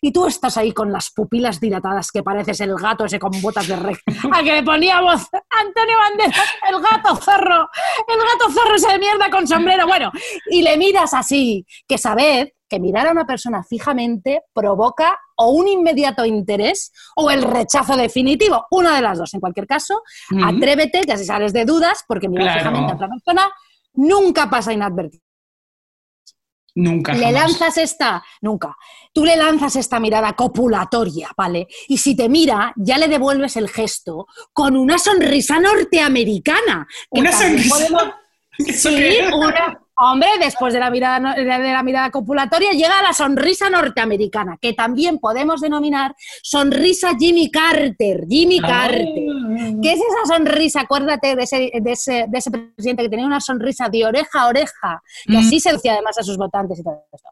Y 0.02 0.14
tú 0.14 0.28
estás 0.28 0.56
ahí 0.58 0.72
con 0.72 0.92
las 0.94 1.10
pupilas 1.12 1.60
dilatadas, 1.60 2.10
que 2.10 2.24
pareces 2.24 2.62
el 2.62 2.74
gato 2.76 3.04
ese 3.04 3.20
con 3.20 3.32
botas 3.42 3.68
de 3.68 3.76
rey, 3.76 3.96
al 4.32 4.46
que 4.46 4.54
le 4.54 4.64
poníamos 4.64 5.28
Antonio 5.50 5.98
Banderas, 6.00 6.50
el 6.70 6.82
gato 6.82 7.16
zorro, 7.18 7.70
el 8.08 8.18
gato 8.18 8.50
zorro 8.54 8.76
ese 8.76 8.88
de 8.94 9.00
mierda 9.00 9.30
con 9.30 9.46
sombrero, 9.46 9.86
bueno, 9.88 10.10
y 10.50 10.62
le 10.62 10.78
miras 10.78 11.14
así, 11.14 11.66
que 11.86 11.98
sabed 11.98 12.48
que 12.70 12.80
mirar 12.80 13.08
a 13.08 13.12
una 13.12 13.26
persona 13.26 13.64
fijamente 13.64 14.44
provoca 14.54 15.18
o 15.38 15.52
un 15.52 15.68
inmediato 15.68 16.26
interés 16.26 16.92
o 17.16 17.30
el 17.32 17.44
rechazo 17.44 17.96
definitivo, 17.96 18.66
una 18.72 18.96
de 18.96 19.02
las 19.02 19.18
dos. 19.18 19.34
En 19.34 19.40
cualquier 19.40 19.68
caso, 19.68 20.02
atrévete, 20.44 21.02
que 21.02 21.14
así 21.14 21.26
sales 21.26 21.54
de 21.54 21.66
dudas, 21.66 22.04
porque 22.08 22.28
mirar 22.30 22.46
Claro. 22.48 22.60
fijamente 22.60 22.92
a 22.92 22.96
otra 22.96 23.08
persona 23.10 23.50
nunca 23.94 24.50
pasa 24.50 24.74
inadvertido. 24.74 25.24
Nunca. 26.76 27.14
Le 27.14 27.26
jamás. 27.26 27.34
lanzas 27.34 27.78
esta, 27.80 28.24
nunca. 28.42 28.76
Tú 29.12 29.26
le 29.26 29.36
lanzas 29.36 29.76
esta 29.78 30.00
mirada 30.00 30.34
copulatoria, 30.34 31.32
¿vale? 31.36 31.68
Y 31.88 31.98
si 31.98 32.16
te 32.16 32.30
mira, 32.30 32.72
ya 32.76 33.00
le 33.00 33.08
devuelves 33.08 33.56
el 33.58 33.68
gesto 33.68 34.28
con 34.54 34.78
una 34.78 35.00
sonrisa 35.00 35.60
norteamericana. 35.60 36.88
que 37.12 37.20
Una 37.22 37.32
sonrisa. 37.32 37.76
podemos- 37.76 38.14
¿Eso 38.60 38.90
Sí, 38.90 39.18
una- 39.34 39.80
hombre, 39.98 40.30
después 40.40 40.74
de 40.74 40.80
la, 40.80 40.90
mirada, 40.90 41.34
de 41.34 41.46
la 41.46 41.84
mirada 41.84 42.12
copulatoria 42.12 42.72
llega 42.72 43.02
la 43.02 43.14
sonrisa 43.14 43.70
norteamericana, 43.70 44.58
que 44.62 44.74
también 44.74 45.20
podemos 45.20 45.62
denominar 45.62 46.16
sonrisa 46.44 47.12
Jimmy 47.18 47.50
Carter. 47.52 48.26
Jimmy 48.30 48.60
Carter. 48.60 49.26
¿Qué 49.82 49.94
es 49.94 50.00
esa 50.00 50.36
sonrisa? 50.36 50.82
Acuérdate 50.82 51.36
de 51.36 51.44
ese, 51.44 51.72
de, 51.82 51.92
ese, 51.92 52.26
de 52.28 52.38
ese 52.38 52.52
presidente 52.52 53.04
que 53.04 53.10
tenía 53.10 53.26
una 53.26 53.42
sonrisa 53.42 53.90
de 53.90 54.06
oreja 54.06 54.42
a 54.42 54.48
oreja, 54.48 55.02
y 55.26 55.36
Mm. 55.36 55.40
así 55.40 55.60
seducía 55.60 55.94
además 55.94 56.18
a 56.18 56.24
sus 56.24 56.38
votantes 56.38 56.80
y 56.80 56.84
todo 56.84 57.04
esto. 57.14 57.30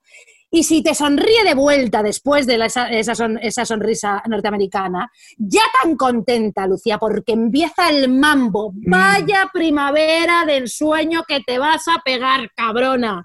Y 0.56 0.64
si 0.64 0.82
te 0.82 0.96
sonríe 0.96 1.44
de 1.44 1.54
vuelta 1.54 2.02
después 2.02 2.48
de 2.48 2.58
la- 2.58 2.68
esa, 2.68 2.88
esa 2.90 3.14
son- 3.14 3.38
esa 3.42 3.66
sonrisa 3.66 4.24
norteamericana, 4.30 5.12
ya 5.38 5.64
tan 5.84 5.98
contenta, 5.98 6.66
Lucía, 6.66 6.98
porque 6.98 7.34
empieza 7.34 7.90
el 7.90 8.08
mambo. 8.08 8.72
Vaya 8.74 9.50
primavera 9.52 10.46
del 10.46 10.70
sueño 10.70 11.24
que 11.28 11.42
te 11.42 11.60
vas 11.60 11.90
a 11.90 12.00
pegar, 12.06 12.50
cabrona. 12.56 13.22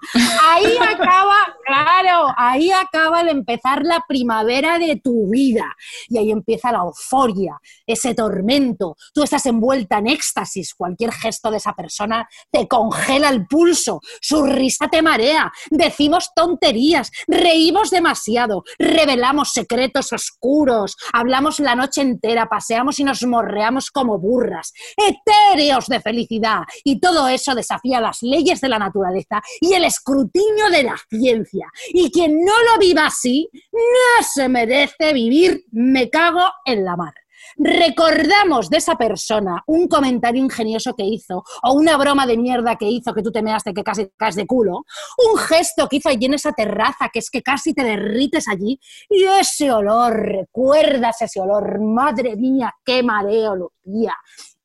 Ahí 0.49 0.65
acaba, 1.09 1.35
claro, 1.65 2.33
ahí 2.35 2.69
acaba 2.71 3.21
el 3.21 3.29
empezar 3.29 3.83
la 3.85 4.03
primavera 4.05 4.77
de 4.77 4.99
tu 5.01 5.29
vida. 5.29 5.73
Y 6.09 6.17
ahí 6.17 6.31
empieza 6.31 6.73
la 6.73 6.79
euforia, 6.79 7.57
ese 7.87 8.13
tormento. 8.13 8.97
Tú 9.13 9.23
estás 9.23 9.45
envuelta 9.45 9.99
en 9.99 10.07
éxtasis. 10.07 10.73
Cualquier 10.75 11.13
gesto 11.13 11.49
de 11.49 11.57
esa 11.57 11.71
persona 11.73 12.27
te 12.51 12.67
congela 12.67 13.29
el 13.29 13.47
pulso. 13.47 14.01
Su 14.19 14.43
risa 14.45 14.89
te 14.89 15.01
marea. 15.01 15.49
Decimos 15.69 16.31
tonterías. 16.35 17.09
Reímos 17.27 17.89
demasiado. 17.89 18.63
Revelamos 18.77 19.51
secretos 19.51 20.13
oscuros. 20.13 20.95
Hablamos 21.13 21.59
la 21.59 21.75
noche 21.75 22.01
entera. 22.01 22.47
Paseamos 22.47 22.99
y 22.99 23.03
nos 23.03 23.23
morreamos 23.23 23.91
como 23.91 24.19
burras. 24.19 24.73
Etéreos 24.95 25.87
de 25.87 25.99
felicidad. 25.99 26.61
Y 26.83 26.99
todo 26.99 27.27
eso 27.27 27.55
desafía 27.55 28.01
las 28.01 28.21
leyes 28.21 28.61
de 28.61 28.69
la 28.69 28.79
naturaleza 28.79 29.41
y 29.59 29.73
el 29.73 29.85
escrutinio 29.85 30.69
de 30.71 30.83
la 30.83 30.95
ciencia. 31.09 31.67
Y 31.89 32.11
quien 32.11 32.39
no 32.39 32.53
lo 32.71 32.79
viva 32.79 33.07
así, 33.07 33.49
no 33.73 34.23
se 34.23 34.49
merece 34.49 35.13
vivir, 35.13 35.65
me 35.71 36.09
cago 36.09 36.43
en 36.65 36.85
la 36.85 36.95
mar. 36.95 37.13
Recordamos 37.57 38.69
de 38.69 38.77
esa 38.77 38.95
persona 38.95 39.63
un 39.67 39.87
comentario 39.87 40.41
ingenioso 40.41 40.93
que 40.95 41.03
hizo 41.03 41.43
o 41.63 41.73
una 41.73 41.97
broma 41.97 42.25
de 42.25 42.37
mierda 42.37 42.75
que 42.75 42.89
hizo 42.89 43.13
que 43.13 43.21
tú 43.21 43.31
te 43.31 43.41
measte 43.41 43.73
que 43.73 43.83
casi 43.83 44.09
caes 44.17 44.35
de 44.35 44.45
culo, 44.45 44.83
un 45.31 45.37
gesto 45.37 45.87
que 45.87 45.97
hizo 45.97 46.09
allí 46.09 46.25
en 46.25 46.35
esa 46.35 46.53
terraza 46.53 47.09
que 47.11 47.19
es 47.19 47.29
que 47.29 47.41
casi 47.41 47.73
te 47.73 47.83
derrites 47.83 48.47
allí 48.47 48.79
y 49.09 49.23
ese 49.23 49.71
olor, 49.71 50.13
recuerdas 50.13 51.21
ese 51.21 51.39
olor, 51.39 51.81
madre 51.81 52.35
mía, 52.35 52.73
qué 52.85 53.03
mareo, 53.03 53.55
Lucía, 53.55 54.15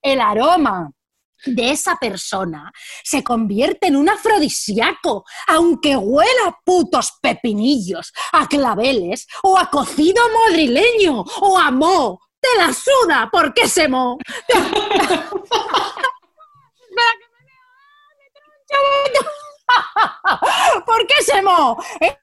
el 0.02 0.20
aroma 0.20 0.90
de 1.44 1.70
esa 1.70 1.96
persona 1.96 2.72
se 3.04 3.22
convierte 3.22 3.88
en 3.88 3.96
un 3.96 4.08
afrodisíaco, 4.08 5.24
aunque 5.46 5.96
huela 5.96 6.48
a 6.48 6.58
putos 6.64 7.12
pepinillos, 7.20 8.12
a 8.32 8.46
claveles, 8.46 9.26
o 9.42 9.58
a 9.58 9.70
cocido 9.70 10.22
madrileño, 10.46 11.24
o 11.40 11.58
a 11.58 11.70
mo. 11.70 12.20
Te 12.46 12.58
la 12.58 12.72
suda, 12.72 13.28
¿por 13.30 13.52
qué 13.52 13.66
se 13.66 13.88
mo? 13.88 14.18
¿Por 20.86 21.06
qué 21.06 21.14
ese 21.20 21.42
mo? 21.42 21.76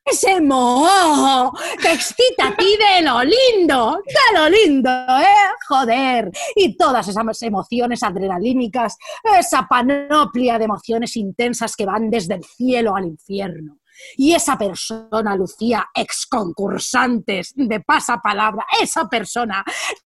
Ese 0.05 0.39
mo 0.39 1.51
te 1.81 1.91
excita 1.91 2.47
a 2.47 2.55
ti 2.55 2.77
de 2.77 3.01
lo 3.01 3.21
lindo, 3.23 3.99
de 4.05 4.39
lo 4.39 4.49
lindo, 4.49 4.89
¿eh? 4.89 5.51
Joder. 5.67 6.31
Y 6.55 6.77
todas 6.77 7.07
esas 7.07 7.41
emociones 7.41 8.03
adrenalínicas, 8.03 8.97
esa 9.37 9.67
panoplia 9.67 10.57
de 10.57 10.65
emociones 10.65 11.17
intensas 11.17 11.75
que 11.75 11.85
van 11.85 12.09
desde 12.09 12.35
el 12.35 12.43
cielo 12.43 12.95
al 12.95 13.05
infierno. 13.05 13.79
Y 14.17 14.33
esa 14.33 14.57
persona, 14.57 15.35
Lucía, 15.35 15.87
ex 15.93 16.25
concursantes 16.25 17.53
de 17.55 17.79
pasapalabra, 17.79 18.65
esa 18.81 19.07
persona 19.07 19.63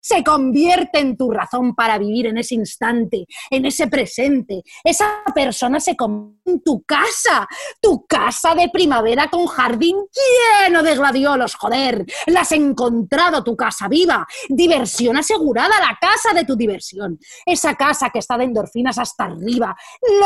se 0.01 0.23
convierte 0.23 0.99
en 0.99 1.15
tu 1.15 1.31
razón 1.31 1.75
para 1.75 1.97
vivir 1.97 2.27
en 2.27 2.37
ese 2.37 2.55
instante, 2.55 3.25
en 3.49 3.65
ese 3.65 3.87
presente. 3.87 4.63
Esa 4.83 5.23
persona 5.33 5.79
se 5.79 5.95
convierte 5.95 6.51
en 6.51 6.63
tu 6.63 6.83
casa, 6.83 7.47
tu 7.81 8.05
casa 8.07 8.55
de 8.55 8.69
primavera 8.69 9.29
con 9.29 9.45
jardín 9.45 9.97
lleno 10.65 10.83
de 10.83 10.95
gladiolos, 10.95 11.55
joder. 11.55 12.05
La 12.27 12.41
has 12.41 12.51
encontrado 12.51 13.43
tu 13.43 13.55
casa 13.55 13.87
viva, 13.87 14.25
diversión 14.49 15.17
asegurada, 15.17 15.79
la 15.79 15.97
casa 15.99 16.33
de 16.33 16.45
tu 16.45 16.55
diversión. 16.55 17.19
Esa 17.45 17.75
casa 17.75 18.09
que 18.09 18.19
está 18.19 18.37
de 18.37 18.45
endorfinas 18.45 18.97
hasta 18.97 19.25
arriba, 19.25 19.75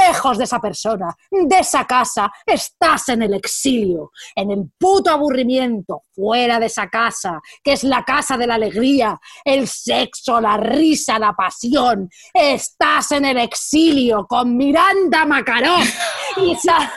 lejos 0.05 0.37
de 0.37 0.45
esa 0.45 0.59
persona, 0.59 1.13
de 1.29 1.59
esa 1.59 1.85
casa, 1.85 2.31
estás 2.45 3.09
en 3.09 3.23
el 3.23 3.33
exilio, 3.33 4.11
en 4.35 4.51
el 4.51 4.71
puto 4.77 5.11
aburrimiento, 5.11 6.03
fuera 6.15 6.59
de 6.59 6.67
esa 6.67 6.87
casa, 6.87 7.39
que 7.63 7.73
es 7.73 7.83
la 7.83 8.03
casa 8.03 8.37
de 8.37 8.47
la 8.47 8.55
alegría, 8.55 9.19
el 9.43 9.67
sexo, 9.67 10.39
la 10.39 10.57
risa, 10.57 11.19
la 11.19 11.33
pasión. 11.33 12.09
Estás 12.33 13.11
en 13.11 13.25
el 13.25 13.37
exilio 13.37 14.25
con 14.27 14.55
Miranda 14.55 15.25
Macaró. 15.25 15.75
Isa- 16.37 16.93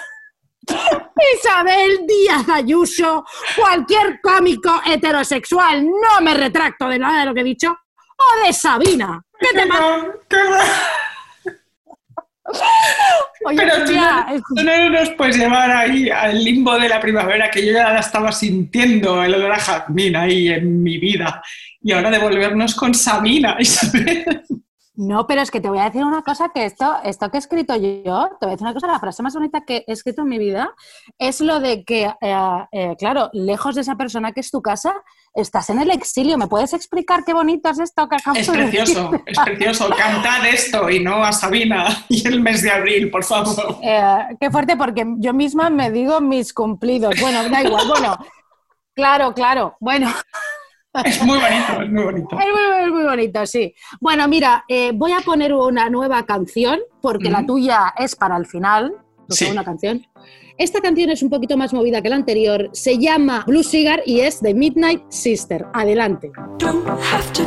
Isabel 1.34 2.06
Díaz 2.06 2.48
Ayuso, 2.48 3.24
cualquier 3.56 4.20
cómico 4.22 4.80
heterosexual, 4.86 5.84
no 5.84 6.20
me 6.20 6.34
retracto 6.34 6.88
de 6.88 6.98
nada 6.98 7.20
de 7.20 7.26
lo 7.26 7.34
que 7.34 7.40
he 7.40 7.44
dicho, 7.44 7.70
o 7.70 8.46
de 8.46 8.52
Sabina. 8.52 9.22
¿Qué 9.40 9.48
te. 9.52 9.66
Oye, 13.44 13.56
Pero 13.56 13.84
tú 13.84 13.92
no, 13.92 14.34
es- 14.34 14.42
tú 14.56 14.62
no 14.64 14.90
nos 14.90 15.10
puedes 15.10 15.36
llevar 15.36 15.70
ahí 15.70 16.10
al 16.10 16.42
limbo 16.44 16.78
de 16.78 16.88
la 16.88 17.00
primavera 17.00 17.50
que 17.50 17.64
yo 17.64 17.72
ya 17.72 17.92
la 17.92 18.00
estaba 18.00 18.32
sintiendo, 18.32 19.22
el 19.22 19.34
olor 19.34 19.52
a 19.52 19.58
jazmín 19.60 20.16
ahí 20.16 20.48
en 20.48 20.82
mi 20.82 20.98
vida. 20.98 21.42
y 21.82 21.92
ahora 21.92 22.10
devolvernos 22.10 22.74
con 22.74 22.92
Sabina, 22.94 23.56
Isabel. 23.60 24.42
No, 24.98 25.28
pero 25.28 25.42
es 25.42 25.52
que 25.52 25.60
te 25.60 25.68
voy 25.68 25.78
a 25.78 25.84
decir 25.84 26.04
una 26.04 26.22
cosa, 26.22 26.48
que 26.52 26.64
esto, 26.64 26.96
esto 27.04 27.30
que 27.30 27.36
he 27.36 27.38
escrito 27.38 27.76
yo, 27.76 28.30
te 28.40 28.46
voy 28.46 28.48
a 28.48 28.50
decir 28.50 28.62
una 28.62 28.74
cosa, 28.74 28.88
la 28.88 28.98
frase 28.98 29.22
más 29.22 29.32
bonita 29.32 29.60
que 29.60 29.84
he 29.86 29.92
escrito 29.92 30.22
en 30.22 30.28
mi 30.28 30.38
vida 30.38 30.74
es 31.18 31.40
lo 31.40 31.60
de 31.60 31.84
que, 31.84 32.12
eh, 32.20 32.66
eh, 32.72 32.96
claro, 32.98 33.30
lejos 33.32 33.76
de 33.76 33.82
esa 33.82 33.94
persona 33.94 34.32
que 34.32 34.40
es 34.40 34.50
tu 34.50 34.60
casa, 34.60 34.92
estás 35.34 35.70
en 35.70 35.80
el 35.80 35.92
exilio. 35.92 36.36
¿Me 36.36 36.48
puedes 36.48 36.72
explicar 36.72 37.22
qué 37.24 37.32
bonito 37.32 37.68
es 37.68 37.78
esto 37.78 38.08
que 38.08 38.16
acabas 38.16 38.40
Es 38.40 38.50
de 38.50 38.58
decir? 38.58 38.80
precioso, 38.80 39.10
es 39.24 39.38
precioso. 39.38 39.88
Cantad 39.96 40.44
esto 40.46 40.90
y 40.90 40.98
no 40.98 41.22
a 41.22 41.32
Sabina 41.32 42.04
y 42.08 42.26
el 42.26 42.40
mes 42.40 42.62
de 42.62 42.72
abril, 42.72 43.08
por 43.08 43.22
favor. 43.22 43.78
Eh, 43.80 44.36
qué 44.40 44.50
fuerte, 44.50 44.76
porque 44.76 45.06
yo 45.18 45.32
misma 45.32 45.70
me 45.70 45.92
digo 45.92 46.20
mis 46.20 46.52
cumplidos. 46.52 47.14
Bueno, 47.20 47.48
da 47.48 47.62
igual, 47.62 47.86
bueno, 47.86 48.18
claro, 48.94 49.32
claro, 49.32 49.76
bueno. 49.78 50.12
Es 51.04 51.22
muy 51.22 51.38
bonito, 51.38 51.82
es 51.82 51.90
muy 51.90 52.02
bonito. 52.04 52.38
Es 52.38 52.46
muy, 52.46 52.84
es 52.86 52.90
muy 52.92 53.04
bonito, 53.04 53.46
sí. 53.46 53.74
Bueno, 54.00 54.26
mira, 54.26 54.64
eh, 54.68 54.92
voy 54.94 55.12
a 55.12 55.20
poner 55.20 55.52
una 55.54 55.90
nueva 55.90 56.24
canción, 56.24 56.80
porque 57.02 57.30
la 57.30 57.44
tuya 57.44 57.94
es 57.98 58.16
para 58.16 58.36
el 58.36 58.46
final, 58.46 58.94
Sí. 59.28 59.44
segunda 59.44 59.62
canción. 59.64 60.06
Esta 60.56 60.80
canción 60.80 61.10
es 61.10 61.22
un 61.22 61.28
poquito 61.30 61.56
más 61.56 61.72
movida 61.74 62.00
que 62.00 62.08
la 62.08 62.16
anterior, 62.16 62.70
se 62.72 62.98
llama 62.98 63.44
Blue 63.46 63.62
Cigar 63.62 64.02
y 64.06 64.20
es 64.20 64.40
de 64.40 64.54
Midnight 64.54 65.02
Sister. 65.10 65.66
Adelante. 65.74 66.32
Don't 66.58 66.88
have 66.88 67.32
to 67.34 67.42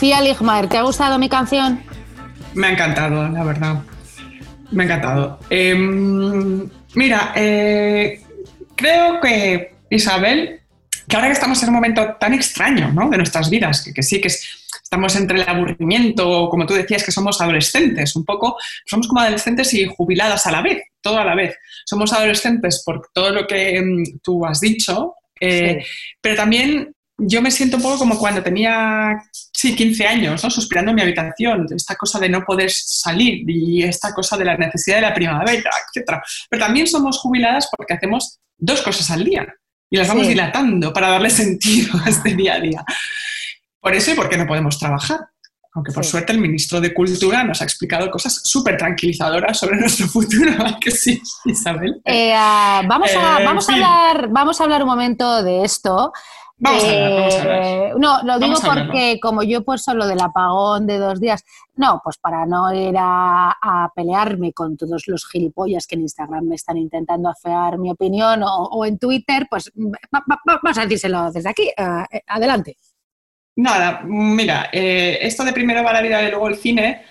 Lucía 0.00 0.20
Ligmaer, 0.20 0.68
¿te 0.68 0.76
ha 0.76 0.82
gustado 0.82 1.18
mi 1.18 1.28
canción? 1.28 1.82
Me 2.54 2.68
ha 2.68 2.70
encantado, 2.70 3.28
la 3.30 3.42
verdad. 3.42 3.82
Me 4.70 4.84
ha 4.84 4.86
encantado. 4.86 5.40
Em, 5.50 6.68
mira, 6.94 7.32
eh, 7.34 8.20
creo 8.76 9.20
que 9.20 9.74
Isabel, 9.90 10.60
que 11.08 11.16
ahora 11.16 11.26
que 11.26 11.32
estamos 11.32 11.60
en 11.64 11.70
un 11.70 11.74
momento 11.74 12.14
tan 12.20 12.32
extraño 12.32 12.92
¿no? 12.92 13.10
de 13.10 13.16
nuestras 13.16 13.50
vidas, 13.50 13.82
que, 13.84 13.92
que 13.92 14.04
sí 14.04 14.20
que 14.20 14.28
es- 14.28 14.48
estamos 14.80 15.16
entre 15.16 15.42
el 15.42 15.48
aburrimiento, 15.48 16.48
como 16.48 16.64
tú 16.64 16.74
decías, 16.74 17.02
que 17.02 17.10
somos 17.10 17.40
adolescentes, 17.40 18.14
un 18.14 18.24
poco, 18.24 18.56
somos 18.86 19.08
como 19.08 19.20
adolescentes 19.20 19.74
y 19.74 19.84
jubiladas 19.86 20.46
a 20.46 20.52
la 20.52 20.62
vez, 20.62 20.80
todo 21.00 21.18
a 21.18 21.24
la 21.24 21.34
vez. 21.34 21.56
Somos 21.84 22.12
adolescentes 22.12 22.84
por 22.86 23.08
todo 23.12 23.30
lo 23.30 23.48
que 23.48 23.78
em, 23.78 24.04
tú 24.22 24.46
has 24.46 24.60
dicho, 24.60 25.14
eh, 25.40 25.84
pero 26.20 26.36
también 26.36 26.94
yo 27.20 27.42
me 27.42 27.50
siento 27.50 27.76
un 27.78 27.82
poco 27.82 27.98
como 27.98 28.16
cuando 28.16 28.42
tenía, 28.42 29.20
sí, 29.32 29.74
15 29.74 30.06
años, 30.06 30.44
¿no? 30.44 30.50
suspirando 30.50 30.90
en 30.90 30.94
mi 30.96 31.02
habitación, 31.02 31.66
esta 31.74 31.96
cosa 31.96 32.18
de 32.20 32.28
no 32.28 32.42
poder 32.44 32.70
salir 32.70 33.42
y 33.50 33.82
esta 33.82 34.14
cosa 34.14 34.36
de 34.36 34.44
la 34.44 34.56
necesidad 34.56 34.96
de 34.98 35.02
la 35.02 35.14
primavera, 35.14 35.70
etc. 35.94 36.20
Pero 36.48 36.64
también 36.64 36.86
somos 36.86 37.18
jubiladas 37.18 37.68
porque 37.76 37.94
hacemos 37.94 38.38
dos 38.56 38.82
cosas 38.82 39.10
al 39.10 39.24
día 39.24 39.46
y 39.90 39.96
las 39.96 40.06
vamos 40.08 40.24
Sí. 40.26 40.30
dilatando 40.32 40.92
para 40.92 41.08
darle 41.08 41.30
sentido 41.42 41.98
a 42.04 42.08
este 42.08 42.34
día 42.34 42.54
a 42.54 42.60
día. 42.60 42.84
Por 43.80 43.94
eso 43.94 44.12
y 44.12 44.14
porque 44.14 44.36
no 44.36 44.46
podemos 44.46 44.78
trabajar. 44.78 45.18
Aunque 45.74 45.92
por 45.92 46.04
Sí. 46.04 46.10
suerte 46.12 46.32
el 46.32 46.40
ministro 46.40 46.80
de 46.80 46.92
Cultura 46.94 47.44
nos 47.44 47.60
ha 47.60 47.64
explicado 47.64 48.10
cosas 48.10 48.40
súper 48.42 48.76
tranquilizadoras 48.76 49.58
sobre 49.58 49.76
nuestro 49.80 50.06
futuro, 50.08 50.52
¿a 50.64 50.78
que 50.80 50.90
sí, 50.90 51.20
Isabel? 51.44 52.00
Eh, 52.04 52.32
ah, 52.34 52.82
vamos, 52.88 53.10
a, 53.10 53.40
Eh, 53.40 53.44
vamos, 53.44 53.68
a 53.68 53.72
hablar, 53.74 54.28
vamos 54.30 54.60
a 54.60 54.64
hablar 54.64 54.82
un 54.82 54.88
momento 54.88 55.42
de 55.42 55.62
esto. 55.64 56.12
Vamos 56.60 56.82
a 56.84 56.88
hablar, 56.88 57.12
vamos 57.12 57.34
a 57.36 57.40
hablar. 57.40 57.62
Eh, 57.62 57.92
No, 57.98 58.22
lo 58.24 58.38
digo 58.40 58.54
porque 58.74 59.20
como 59.20 59.42
yo 59.44 59.58
he 59.58 59.60
puesto 59.60 59.94
lo 59.94 60.06
del 60.06 60.20
apagón 60.20 60.86
de 60.86 60.98
dos 60.98 61.20
días, 61.20 61.44
no, 61.76 62.00
pues 62.02 62.18
para 62.18 62.46
no 62.46 62.72
ir 62.74 62.96
a, 62.98 63.50
a 63.62 63.92
pelearme 63.94 64.52
con 64.52 64.76
todos 64.76 65.06
los 65.06 65.26
gilipollas 65.28 65.86
que 65.86 65.94
en 65.94 66.02
Instagram 66.02 66.44
me 66.46 66.56
están 66.56 66.76
intentando 66.76 67.28
afear 67.28 67.78
mi 67.78 67.90
opinión 67.90 68.42
o, 68.42 68.64
o 68.64 68.84
en 68.84 68.98
Twitter, 68.98 69.46
pues 69.48 69.70
va- 69.76 69.98
va- 70.14 70.24
va- 70.46 70.60
vamos 70.62 70.78
a 70.78 70.82
decírselo 70.82 71.30
desde 71.30 71.48
aquí. 71.48 71.70
Ah, 71.76 72.06
eh, 72.10 72.22
adelante. 72.26 72.76
Nada, 73.56 74.02
mira, 74.04 74.68
eh, 74.72 75.18
esto 75.22 75.44
de 75.44 75.52
primero 75.52 75.82
va 75.84 75.92
la 75.92 76.02
vida 76.02 76.22
y 76.22 76.30
luego 76.30 76.48
el 76.48 76.56
cine, 76.56 77.02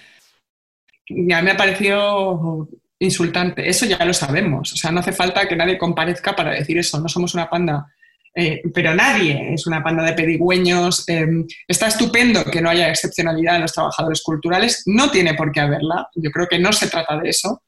a 1.10 1.14
mí 1.14 1.24
me 1.44 1.52
ha 1.52 1.58
parecido 1.58 2.68
insultante. 3.00 3.70
Eso 3.70 3.86
ya 3.86 4.04
lo 4.04 4.14
sabemos. 4.14 4.74
O 4.74 4.76
sea, 4.76 4.92
no 4.92 5.00
hace 5.00 5.12
falta 5.14 5.48
que 5.48 5.56
nadie 5.56 5.78
comparezca 5.78 6.36
para 6.36 6.52
decir 6.52 6.78
eso. 6.78 7.00
No 7.00 7.08
somos 7.08 7.34
una 7.34 7.50
panda. 7.50 7.88
Eh, 8.40 8.62
pero 8.72 8.94
nadie 8.94 9.54
es 9.56 9.66
una 9.66 9.84
panda 9.84 10.04
de 10.04 10.14
pedigüeños. 10.14 11.04
Eh, 11.10 11.26
está 11.68 11.88
estupendo 11.88 12.44
que 12.46 12.62
no 12.62 12.70
haya 12.70 12.88
excepcionalidad 12.90 13.56
en 13.56 13.64
los 13.64 13.74
trabajadores 13.74 14.22
culturales. 14.22 14.84
No 14.86 15.10
tiene 15.10 15.34
por 15.34 15.52
qué 15.52 15.62
haberla. 15.62 16.08
Yo 16.16 16.30
creo 16.30 16.48
que 16.48 16.60
no 16.60 16.72
se 16.72 16.88
trata 16.88 17.18
de 17.18 17.30
eso. 17.30 17.64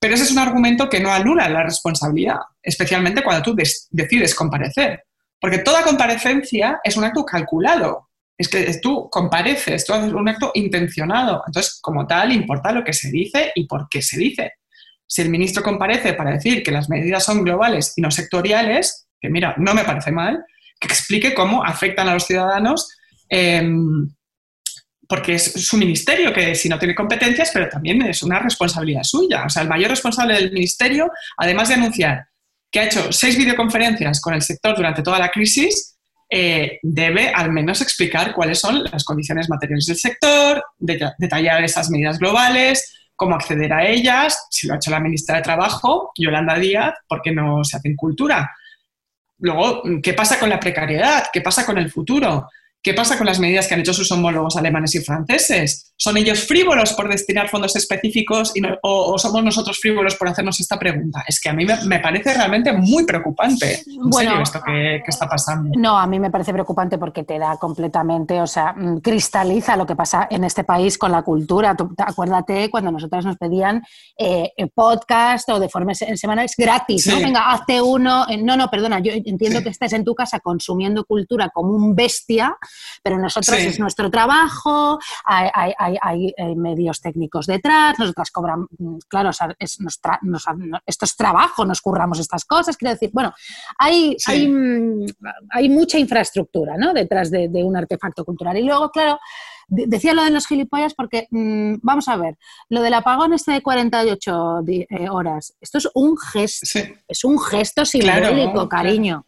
Pero 0.00 0.14
ese 0.14 0.24
es 0.24 0.32
un 0.32 0.38
argumento 0.38 0.88
que 0.88 1.00
no 1.00 1.10
anula 1.12 1.48
la 1.48 1.62
responsabilidad, 1.62 2.38
especialmente 2.62 3.22
cuando 3.22 3.42
tú 3.42 3.54
des- 3.54 3.86
decides 3.90 4.34
comparecer. 4.34 5.04
Porque 5.40 5.58
toda 5.58 5.84
comparecencia 5.84 6.80
es 6.82 6.96
un 6.96 7.04
acto 7.04 7.24
calculado. 7.24 8.08
Es 8.36 8.48
que 8.48 8.76
tú 8.82 9.08
compareces, 9.10 9.84
tú 9.84 9.94
haces 9.94 10.12
un 10.12 10.28
acto 10.28 10.50
intencionado. 10.54 11.42
Entonces, 11.46 11.78
como 11.80 12.06
tal, 12.08 12.32
importa 12.32 12.72
lo 12.72 12.82
que 12.84 12.92
se 12.92 13.10
dice 13.10 13.52
y 13.54 13.66
por 13.66 13.88
qué 13.88 14.02
se 14.02 14.18
dice. 14.18 14.52
Si 15.06 15.22
el 15.22 15.30
ministro 15.30 15.62
comparece 15.62 16.12
para 16.12 16.32
decir 16.32 16.62
que 16.62 16.70
las 16.72 16.88
medidas 16.88 17.24
son 17.24 17.42
globales 17.44 17.94
y 17.96 18.02
no 18.02 18.10
sectoriales, 18.10 19.07
que 19.20 19.28
mira, 19.28 19.54
no 19.58 19.74
me 19.74 19.84
parece 19.84 20.10
mal, 20.10 20.44
que 20.80 20.88
explique 20.88 21.34
cómo 21.34 21.64
afectan 21.64 22.08
a 22.08 22.14
los 22.14 22.24
ciudadanos, 22.24 22.88
eh, 23.28 23.68
porque 25.08 25.34
es 25.34 25.52
su 25.52 25.78
ministerio, 25.78 26.32
que 26.32 26.54
si 26.54 26.68
no 26.68 26.78
tiene 26.78 26.94
competencias, 26.94 27.50
pero 27.52 27.68
también 27.68 28.02
es 28.02 28.22
una 28.22 28.38
responsabilidad 28.38 29.02
suya. 29.02 29.44
O 29.46 29.48
sea, 29.48 29.62
el 29.62 29.68
mayor 29.68 29.90
responsable 29.90 30.34
del 30.34 30.52
ministerio, 30.52 31.10
además 31.36 31.68
de 31.68 31.74
anunciar 31.74 32.26
que 32.70 32.80
ha 32.80 32.84
hecho 32.84 33.10
seis 33.10 33.38
videoconferencias 33.38 34.20
con 34.20 34.34
el 34.34 34.42
sector 34.42 34.76
durante 34.76 35.02
toda 35.02 35.18
la 35.18 35.30
crisis, 35.30 35.96
eh, 36.30 36.78
debe 36.82 37.30
al 37.30 37.50
menos 37.50 37.80
explicar 37.80 38.34
cuáles 38.34 38.60
son 38.60 38.84
las 38.84 39.02
condiciones 39.04 39.48
materiales 39.48 39.86
del 39.86 39.96
sector, 39.96 40.62
deta- 40.78 41.14
detallar 41.16 41.64
esas 41.64 41.88
medidas 41.88 42.18
globales, 42.18 42.94
cómo 43.16 43.34
acceder 43.34 43.72
a 43.72 43.86
ellas, 43.88 44.46
si 44.50 44.66
lo 44.66 44.74
ha 44.74 44.76
hecho 44.76 44.90
la 44.90 45.00
ministra 45.00 45.36
de 45.36 45.42
Trabajo, 45.42 46.12
Yolanda 46.18 46.58
Díaz, 46.58 46.92
¿por 47.08 47.22
qué 47.22 47.32
no 47.32 47.64
se 47.64 47.78
hace 47.78 47.88
en 47.88 47.96
cultura? 47.96 48.50
Luego, 49.38 49.82
¿qué 50.02 50.14
pasa 50.14 50.38
con 50.38 50.48
la 50.48 50.60
precariedad? 50.60 51.26
¿Qué 51.32 51.40
pasa 51.40 51.64
con 51.64 51.78
el 51.78 51.90
futuro? 51.90 52.48
¿Qué 52.80 52.94
pasa 52.94 53.18
con 53.18 53.26
las 53.26 53.40
medidas 53.40 53.66
que 53.66 53.74
han 53.74 53.80
hecho 53.80 53.92
sus 53.92 54.10
homólogos 54.12 54.56
alemanes 54.56 54.94
y 54.94 55.00
franceses? 55.00 55.92
¿Son 55.96 56.16
ellos 56.16 56.44
frívolos 56.46 56.92
por 56.92 57.08
destinar 57.08 57.48
fondos 57.48 57.74
específicos 57.74 58.52
y 58.54 58.60
no- 58.60 58.76
o, 58.82 59.12
o 59.14 59.18
somos 59.18 59.42
nosotros 59.42 59.78
frívolos 59.80 60.14
por 60.14 60.28
hacernos 60.28 60.60
esta 60.60 60.78
pregunta? 60.78 61.24
Es 61.26 61.40
que 61.40 61.48
a 61.48 61.52
mí 61.52 61.66
me, 61.66 61.74
me 61.86 61.98
parece 61.98 62.32
realmente 62.34 62.72
muy 62.72 63.04
preocupante 63.04 63.82
en 63.84 64.08
Bueno, 64.08 64.30
serio 64.30 64.42
esto 64.44 64.60
que, 64.64 65.00
que 65.04 65.10
está 65.10 65.26
pasando. 65.28 65.72
No, 65.76 65.98
a 65.98 66.06
mí 66.06 66.20
me 66.20 66.30
parece 66.30 66.52
preocupante 66.52 66.98
porque 66.98 67.24
te 67.24 67.38
da 67.38 67.56
completamente, 67.56 68.40
o 68.40 68.46
sea, 68.46 68.72
mm, 68.74 68.98
cristaliza 69.00 69.76
lo 69.76 69.84
que 69.84 69.96
pasa 69.96 70.28
en 70.30 70.44
este 70.44 70.62
país 70.62 70.96
con 70.96 71.10
la 71.10 71.22
cultura. 71.22 71.74
Tú- 71.76 71.92
acuérdate 71.98 72.70
cuando 72.70 72.92
nosotras 72.92 73.24
nos 73.24 73.36
pedían 73.36 73.82
eh, 74.16 74.52
eh, 74.56 74.66
podcast 74.72 75.48
o 75.48 75.58
de 75.58 75.68
forma 75.68 75.94
se- 75.94 76.16
semanales 76.16 76.54
gratis, 76.56 77.08
¿no? 77.08 77.16
Venga, 77.16 77.50
hazte 77.50 77.82
uno. 77.82 78.24
Eh, 78.28 78.36
No, 78.40 78.56
no, 78.56 78.70
perdona, 78.70 79.00
yo 79.00 79.10
entiendo 79.12 79.58
Sí. 79.58 79.64
que 79.64 79.70
estés 79.70 79.92
en 79.94 80.04
tu 80.04 80.14
casa 80.14 80.38
consumiendo 80.38 81.04
cultura 81.04 81.50
como 81.52 81.72
un 81.72 81.96
bestia 81.96 82.56
pero 83.02 83.18
nosotros 83.18 83.56
Sí. 83.56 83.66
es 83.66 83.78
nuestro 83.80 84.10
trabajo, 84.10 84.98
hay, 85.24 85.48
hay- 85.54 85.74
hay- 85.78 85.98
hay, 86.00 86.34
eh, 86.36 86.54
medios 86.56 87.00
técnicos 87.00 87.46
detrás, 87.46 87.98
nosotras 87.98 88.30
cobramos, 88.30 88.68
claro, 89.08 89.30
o 89.30 89.32
sea, 89.32 89.54
es 89.58 89.80
nos- 89.80 90.00
no- 90.22 90.78
esto 90.86 91.04
es 91.04 91.16
trabajo, 91.16 91.64
nos 91.64 91.80
curramos 91.80 92.18
estas 92.18 92.44
cosas, 92.44 92.76
quiero 92.76 92.92
decir, 92.92 93.10
bueno, 93.12 93.32
hay, 93.78 94.16
Sí. 94.18 94.32
hay, 94.32 94.48
mm, 94.48 95.06
hay 95.50 95.68
mucha 95.68 95.98
infraestructura 95.98 96.76
¿no? 96.76 96.92
detrás 96.92 97.30
de, 97.30 97.48
de 97.48 97.64
un 97.64 97.76
artefacto 97.76 98.24
cultural. 98.24 98.56
Y 98.56 98.62
luego, 98.62 98.90
claro, 98.90 99.18
de- 99.68 99.86
decía 99.86 100.14
lo 100.14 100.24
de 100.24 100.30
los 100.30 100.46
gilipollas 100.46 100.94
porque, 100.94 101.26
mm, 101.30 101.76
vamos 101.82 102.08
a 102.08 102.16
ver, 102.16 102.36
lo 102.68 102.80
del 102.82 102.94
apagón 102.94 103.32
este 103.32 103.52
de 103.52 103.62
48 103.62 104.60
di- 104.62 104.86
eh, 104.88 105.08
horas, 105.10 105.54
esto 105.60 105.78
es 105.78 105.88
un 105.94 106.16
gesto, 106.16 106.66
Sí. 106.66 106.82
es 107.06 107.24
un 107.24 107.38
gesto 107.38 107.84
simbólico, 107.84 108.52
claro. 108.52 108.68
cariño. 108.68 109.26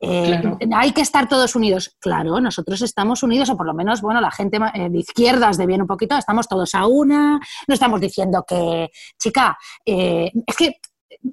Eh, 0.00 0.38
Claro. 0.40 0.58
Hay 0.74 0.92
que 0.92 1.00
estar 1.00 1.28
todos 1.28 1.56
unidos. 1.56 1.96
Claro, 1.98 2.40
nosotros 2.40 2.82
estamos 2.82 3.22
unidos, 3.22 3.48
o 3.50 3.56
por 3.56 3.66
lo 3.66 3.74
menos, 3.74 4.02
bueno, 4.02 4.20
la 4.20 4.30
gente 4.30 4.58
eh, 4.74 4.88
de 4.90 4.98
izquierdas 4.98 5.56
de 5.56 5.66
bien 5.66 5.82
un 5.82 5.86
poquito, 5.86 6.16
estamos 6.16 6.48
todos 6.48 6.74
a 6.74 6.86
una, 6.86 7.40
no 7.66 7.74
estamos 7.74 8.00
diciendo 8.00 8.44
que, 8.46 8.90
chica, 9.18 9.56
eh, 9.84 10.30
es 10.46 10.56
que 10.56 10.72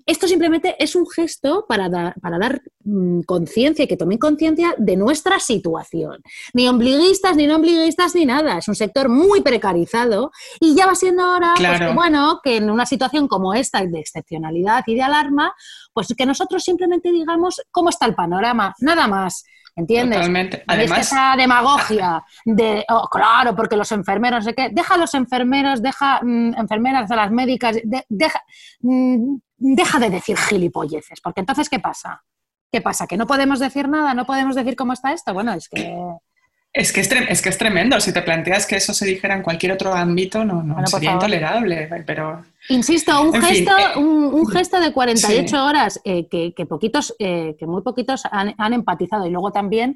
esto 0.06 0.28
simplemente 0.28 0.76
es 0.80 0.96
un 0.96 1.08
gesto 1.10 1.66
para 1.68 1.90
dar, 1.90 2.16
para 2.22 2.38
dar 2.38 2.62
mm, 2.84 3.22
conciencia 3.22 3.84
y 3.84 3.88
que 3.88 3.98
tomen 3.98 4.18
conciencia 4.18 4.76
de 4.78 4.96
nuestra 4.96 5.40
situación. 5.40 6.22
Ni 6.54 6.68
ombliguistas, 6.68 7.36
ni 7.36 7.48
no 7.48 7.56
ombliguistas, 7.56 8.16
ni 8.16 8.26
nada. 8.26 8.58
Es 8.58 8.68
un 8.68 8.76
sector 8.76 9.10
muy 9.10 9.42
precarizado 9.42 10.32
y 10.60 10.76
ya 10.76 10.86
va 10.88 10.96
siendo 10.96 11.30
hora, 11.30 11.54
pues, 11.56 11.80
que, 11.80 11.94
bueno, 11.94 12.40
que 12.44 12.58
en 12.58 12.70
una 12.70 12.86
situación 12.86 13.28
como 13.28 13.54
esta 13.54 13.84
de 13.86 14.00
excepcionalidad 14.00 14.84
y 14.88 14.96
de 14.96 15.02
alarma, 15.02 15.54
pues 15.94 16.14
que 16.18 16.26
nosotros 16.26 16.64
simplemente 16.64 17.12
digamos 17.12 17.62
cómo 17.72 17.90
está 17.90 18.06
el 18.06 18.16
panorama, 18.16 18.74
nada 18.80 19.08
más. 19.08 19.44
¿Entiendes? 19.76 20.20
Totalmente. 20.20 20.58
Y 20.58 20.60
es 20.60 20.66
que 20.66 20.74
Además, 20.74 21.00
esa 21.00 21.34
demagogia 21.36 22.24
de, 22.46 22.86
oh, 22.90 23.08
claro, 23.10 23.56
porque 23.56 23.76
los 23.76 23.92
enfermeros, 23.92 24.40
no 24.44 24.50
sé 24.52 24.54
qué, 24.54 24.70
deja 24.72 24.94
a 24.94 24.98
los 25.00 25.14
enfermeros, 25.16 25.82
deja 25.82 26.20
mm, 26.22 26.54
enfermeras 26.60 27.10
a 27.10 27.16
las 27.16 27.32
médicas, 27.32 27.78
de- 27.84 28.06
deja, 28.08 28.40
mm, 28.82 29.36
deja 29.64 30.00
de 30.00 30.10
decir 30.10 30.38
gilipolleces, 30.38 31.22
porque 31.22 31.40
entonces, 31.40 31.70
¿qué 31.70 31.80
pasa? 31.80 32.24
¿Qué 32.72 32.82
pasa? 32.82 33.08
¿Que 33.08 33.18
no 33.18 33.28
podemos 33.28 33.60
decir 33.60 33.88
nada? 33.88 34.14
¿No 34.14 34.26
podemos 34.26 34.56
decir 34.56 34.76
cómo 34.76 34.94
está 34.94 35.14
esto? 35.14 35.34
Bueno, 35.34 35.54
es 35.54 35.70
que... 35.70 35.96
es 36.74 36.92
que 36.92 37.02
es, 37.02 37.42
que 37.42 37.50
es 37.50 37.58
tremendo. 37.58 38.00
Si 38.00 38.12
te 38.12 38.22
planteas 38.24 38.66
que 38.66 38.76
eso 38.76 38.94
se 38.94 39.06
dijera 39.06 39.36
en 39.36 39.44
cualquier 39.44 39.74
otro 39.74 39.94
ámbito, 39.94 40.44
no, 40.44 40.64
no 40.64 40.74
Bueno, 40.74 40.88
sería 40.88 41.14
intolerable. 41.14 41.88
Pero 42.06 42.44
Insisto, 42.70 43.22
un, 43.22 43.36
En 43.36 43.44
fin, 43.44 43.56
gesto, 43.56 43.78
eh, 43.78 43.98
un, 44.00 44.34
un 44.34 44.48
gesto 44.48 44.80
de 44.80 44.92
48 44.92 45.48
sí. 45.48 45.56
horas 45.56 46.02
eh, 46.04 46.28
que, 46.28 46.54
que 46.56 46.66
poquitos, 46.66 47.16
eh, 47.20 47.56
que 47.60 47.68
muy 47.68 47.84
poquitos 47.84 48.24
han, 48.32 48.56
han 48.58 48.74
empatizado 48.74 49.28
y 49.28 49.30
luego 49.30 49.52
también 49.52 49.96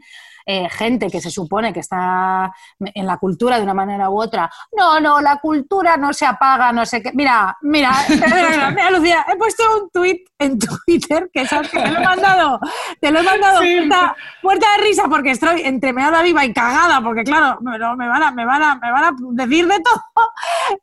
eh, 0.50 0.70
gente 0.70 1.10
que 1.10 1.20
se 1.20 1.30
supone 1.30 1.74
que 1.74 1.82
está 1.82 2.54
en 2.80 3.06
la 3.06 3.18
cultura 3.18 3.58
de 3.58 3.64
una 3.64 3.74
manera 3.74 4.10
u 4.10 4.22
otra. 4.22 4.50
No, 4.78 4.98
no, 5.02 5.20
la 5.20 5.38
cultura 5.40 5.98
no 5.98 6.14
se 6.14 6.26
apaga, 6.26 6.72
no 6.72 6.86
sé 6.86 7.02
qué. 7.04 7.12
Mira, 7.14 7.58
mira, 7.62 7.92
mira, 8.10 8.72
mira, 8.72 8.92
Lucía, 8.92 9.26
he 9.28 9.36
puesto 9.36 9.64
un 9.84 9.90
tuit 9.90 10.22
en 10.40 10.58
Twitter 10.58 11.30
que 11.34 11.46
sabes 11.46 11.70
que 11.70 11.82
te 11.82 11.92
lo 11.92 12.00
he 12.00 12.04
mandado, 12.04 12.60
te 13.02 13.12
lo 13.12 13.20
he 13.20 13.24
mandado 13.24 13.60
Sí. 13.62 13.76
puerta, 13.78 14.16
puerta 14.42 14.68
de 14.78 14.84
risa 14.84 15.04
porque 15.10 15.32
estoy 15.32 15.62
entre 15.64 15.92
meada 15.92 16.22
viva 16.22 16.46
y 16.46 16.54
cagada 16.54 17.02
porque 17.02 17.24
claro, 17.24 17.58
me, 17.62 17.72
me 17.78 18.08
van 18.08 18.24
a, 18.24 18.32
me 18.32 18.46
van 18.46 18.64
a, 18.64 18.76
me 18.76 18.92
van 18.92 19.04
a 19.04 19.12
decir 19.32 19.68
de 19.68 19.80
todo. 19.82 20.30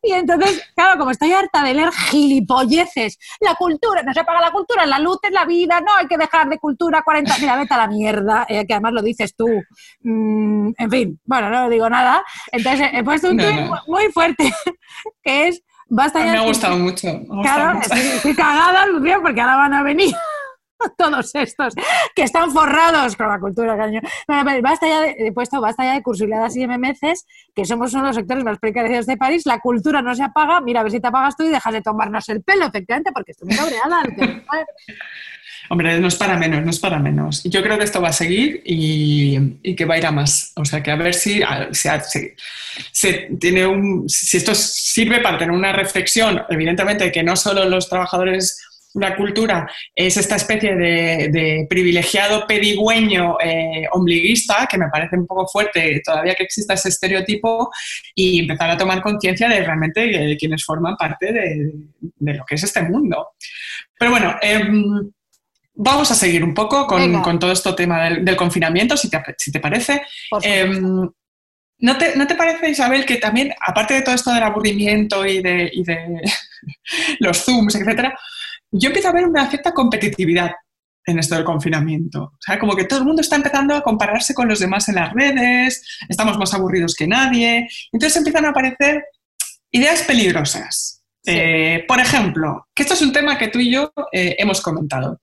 Y 0.03 0.13
entonces, 0.13 0.63
claro, 0.75 0.99
como 0.99 1.11
estoy 1.11 1.33
harta 1.33 1.63
de 1.63 1.73
leer 1.73 1.91
gilipolleces, 1.93 3.19
la 3.41 3.55
cultura, 3.55 4.03
no 4.03 4.13
se 4.13 4.25
paga 4.25 4.41
la 4.41 4.51
cultura, 4.51 4.85
la 4.87 4.99
luz 4.99 5.19
es 5.23 5.31
la 5.33 5.45
vida, 5.45 5.81
no 5.81 5.95
hay 5.99 6.07
que 6.07 6.19
dejar 6.19 6.49
de 6.49 6.59
cultura 6.59 7.03
40. 7.03 7.35
Mira, 7.39 7.57
vete 7.57 7.73
a 7.75 7.79
la 7.79 7.87
mierda, 7.87 8.45
eh, 8.49 8.67
que 8.67 8.75
además 8.75 8.93
lo 8.93 9.03
dices 9.03 9.35
tú. 9.35 9.54
Mm, 10.01 10.71
en 10.77 10.91
fin, 10.91 11.21
bueno, 11.25 11.51
no 11.51 11.69
digo 11.69 11.89
nada. 11.91 12.23
Entonces, 12.53 12.89
he 12.93 13.03
puesto 13.05 13.31
un 13.31 13.37
No, 13.37 13.51
no. 13.51 13.77
muy 13.87 14.11
fuerte 14.13 14.53
que 15.23 15.49
es. 15.49 15.63
Basta 15.89 16.25
ya 16.25 16.33
me 16.33 16.39
ha 16.39 16.43
gustado 16.43 16.79
mucho. 16.79 17.07
me 17.09 17.13
ha 17.13 17.19
gustado 17.19 17.43
Claro, 17.43 17.75
mucho. 17.75 17.95
estoy, 17.95 18.01
estoy 18.17 18.35
cagada, 18.35 18.87
Lucía, 18.87 19.19
porque 19.23 19.41
ahora 19.41 19.57
van 19.57 19.75
a 19.75 19.83
venir 19.83 20.15
todos 20.99 21.35
estos 21.35 21.75
que 22.15 22.23
están 22.23 22.51
forrados 22.51 23.17
con 23.17 23.29
la 23.29 23.39
cultura, 23.39 23.77
cariño. 23.77 24.01
Pero 24.27 24.63
basta 24.63 24.89
ya 24.89 25.01
de, 25.03 25.15
he 25.19 25.33
puesto 25.33 25.61
basta 25.61 25.85
ya 25.85 25.93
de 25.95 26.03
cursiladas 26.03 26.57
y 26.57 26.67
MMCs, 26.67 27.27
que 27.55 27.65
somos 27.67 27.93
uno 27.93 28.03
de 28.05 28.09
los 28.09 28.17
sectores 28.17 28.45
más 28.45 28.59
precarizados 28.59 29.07
de 29.07 29.17
París. 29.19 29.45
La 29.47 29.61
cultura 29.61 30.01
no 30.03 30.15
se 30.15 30.23
apaga. 30.25 30.61
Mira, 30.63 30.81
a 30.81 30.83
ver 30.85 30.93
si 30.93 31.01
te 31.01 31.09
apagas 31.09 31.37
tú 31.37 31.45
y 31.45 31.49
dejas 31.51 31.73
de 31.75 31.83
tomarnos 31.83 32.29
el 32.31 32.43
pelo, 32.43 32.65
efectivamente, 32.67 33.13
porque 33.13 33.33
estoy 33.33 33.49
muy 33.49 33.57
cabreada. 33.57 34.03
Hombre, 35.71 35.99
no 35.99 36.09
es 36.09 36.15
para 36.17 36.37
menos, 36.37 36.63
no 36.63 36.71
es 36.71 36.79
para 36.79 36.99
menos. 36.99 37.43
Yo 37.45 37.63
creo 37.63 37.79
que 37.79 37.85
esto 37.85 38.01
va 38.01 38.09
a 38.09 38.13
seguir 38.13 38.63
y, 38.65 39.75
que 39.75 39.85
va 39.85 39.95
a 39.95 39.99
ir 39.99 40.07
a 40.07 40.11
más. 40.13 40.53
O 40.57 40.65
sea, 40.65 40.83
que 40.83 40.91
a 40.91 40.97
ver 40.97 41.15
si 41.15 41.43
a- 41.43 41.71
tiene 43.41 43.67
un, 43.67 44.09
si 44.09 44.37
esto 44.37 44.55
sirve 44.55 45.21
para 45.21 45.39
tener 45.39 45.55
una 45.55 45.73
reflexión, 45.73 46.43
evidentemente 46.49 47.11
que 47.11 47.23
no 47.23 47.37
solo 47.37 47.65
los 47.69 47.89
trabajadores 47.89 48.61
la 48.95 49.17
cultura 49.17 49.69
es 49.95 50.17
esta 50.17 50.37
especie 50.37 50.77
de, 50.77 51.67
privilegiado 51.69 52.47
pedigüeño 52.47 53.39
eh, 53.41 53.87
ombliguista, 53.91 54.69
que 54.71 54.79
me 54.79 54.89
parece 54.89 55.17
un 55.17 55.27
poco 55.27 55.49
fuerte 55.49 56.01
todavía 56.05 56.35
que 56.37 56.45
exista 56.45 56.75
ese 56.75 56.91
estereotipo, 56.91 57.71
y 58.15 58.41
empezar 58.41 58.71
a 58.71 58.77
tomar 58.77 59.03
conciencia 59.03 59.49
de 59.49 59.65
realmente 59.65 60.33
eh, 60.33 60.37
quienes 60.37 60.65
forman 60.65 60.95
parte 60.97 61.33
de, 61.33 61.73
de 62.01 62.35
lo 62.35 62.45
que 62.45 62.55
es 62.55 62.63
este 62.63 62.83
mundo. 62.83 63.31
Pero 63.99 64.13
bueno, 64.13 64.37
em, 64.41 65.11
Vamos 65.77 66.11
a 66.11 66.15
seguir 66.15 66.45
un 66.45 66.55
poco 66.55 66.87
con, 66.87 67.21
con 67.23 67.39
todo 67.39 67.51
este 67.51 67.73
tema 67.73 68.05
del, 68.05 68.25
del 68.25 68.37
confinamiento, 68.37 68.97
si 68.97 69.11
te, 69.11 69.21
si 69.37 69.51
te 69.51 69.61
parece. 69.61 70.03
Em, 70.43 71.11
¿no, 71.79 71.99
te, 71.99 72.17
¿No 72.17 72.27
te 72.27 72.37
parece, 72.37 72.71
Isabel, 72.71 73.05
que 73.05 73.17
también, 73.17 73.53
aparte 73.67 73.95
de 73.95 74.03
todo 74.03 74.15
esto 74.15 74.33
del 74.33 74.43
aburrimiento 74.43 75.27
y 75.27 75.43
de, 75.43 75.71
y 75.73 75.83
de 75.83 76.23
los 77.19 77.45
Zooms, 77.45 77.75
etcétera, 77.75 78.17
yo 78.71 78.89
empiezo 78.89 79.09
a 79.09 79.13
ver 79.13 79.27
una 79.27 79.49
cierta 79.51 79.73
competitividad 79.73 80.53
en 81.07 81.19
esto 81.19 81.35
del 81.35 81.45
confinamiento? 81.45 82.23
O 82.23 82.39
sea, 82.41 82.59
como 82.59 82.77
que 82.77 82.85
todo 82.85 83.01
el 83.01 83.05
mundo 83.05 83.21
está 83.21 83.37
empezando 83.37 83.75
a 83.75 83.83
compararse 83.83 84.35
con 84.35 84.49
los 84.49 84.61
demás 84.61 84.89
en 84.89 84.97
las 84.97 85.13
redes, 85.13 85.83
estamos 86.09 86.39
más 86.39 86.55
aburridos 86.55 86.95
que 86.95 87.07
nadie, 87.07 87.69
entonces 87.93 88.17
empiezan 88.17 88.47
a 88.47 88.51
aparecer 88.51 89.05
ideas 89.71 90.03
peligrosas. 90.03 91.03
Sí. 91.23 91.33
Eh, 91.35 91.85
por 91.89 92.01
ejemplo, 92.01 92.69
que 92.75 92.83
esto 92.83 92.95
es 92.95 93.03
un 93.03 93.13
tema 93.13 93.39
que 93.39 93.49
tú 93.49 93.59
y 93.59 93.73
yo 93.73 93.93
eh, 94.13 94.37
hemos 94.39 94.61
comentado. 94.61 95.21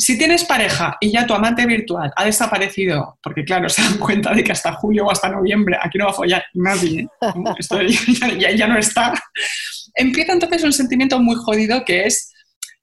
Si 0.00 0.16
tienes 0.16 0.44
pareja 0.44 0.96
y 1.00 1.10
ya 1.10 1.26
tu 1.26 1.34
amante 1.34 1.66
virtual 1.66 2.12
ha 2.14 2.24
desaparecido, 2.24 3.18
porque 3.22 3.44
claro, 3.44 3.68
se 3.68 3.82
dan 3.82 3.98
cuenta 3.98 4.32
de 4.32 4.44
que 4.44 4.52
hasta 4.52 4.72
julio 4.74 5.04
o 5.06 5.10
hasta 5.10 5.28
noviembre 5.28 5.76
aquí 5.82 5.98
no 5.98 6.04
va 6.06 6.10
a 6.12 6.14
follar 6.14 6.44
nadie, 6.54 7.08
¿no? 7.34 7.54
Esto 7.58 7.82
ya, 7.82 8.28
ya- 8.28 8.50
ya 8.52 8.66
no 8.68 8.78
está, 8.78 9.12
empieza 9.94 10.32
entonces 10.32 10.62
un 10.62 10.72
sentimiento 10.72 11.18
muy 11.18 11.34
jodido 11.34 11.84
que 11.84 12.04
es 12.06 12.32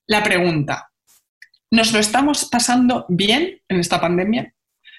la 0.08 0.24
pregunta, 0.24 0.90
¿nos 1.72 1.94
lo 1.94 2.00
estamos 2.00 2.46
pasando 2.46 3.06
bien 3.08 3.62
en 3.70 3.80
esta 3.80 4.00
pandemia? 4.02 4.54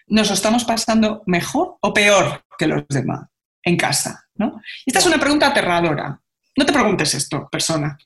¿Nos 0.09 0.29
lo 0.29 0.35
estamos 0.35 0.65
pasando 0.65 1.23
mejor 1.27 1.77
o 1.81 1.93
peor 1.93 2.45
que 2.59 2.67
los 2.67 2.85
demás 2.89 3.27
en 3.63 3.77
casa? 3.77 4.25
¿no? 4.37 4.61
Esta 4.87 5.01
es 5.01 5.07
una 5.07 5.19
pregunta 5.19 5.49
aterradora. 5.49 6.19
No 6.57 6.65
te 6.65 6.73
preguntes 6.73 7.13
esto, 7.15 7.49
persona, 7.53 7.99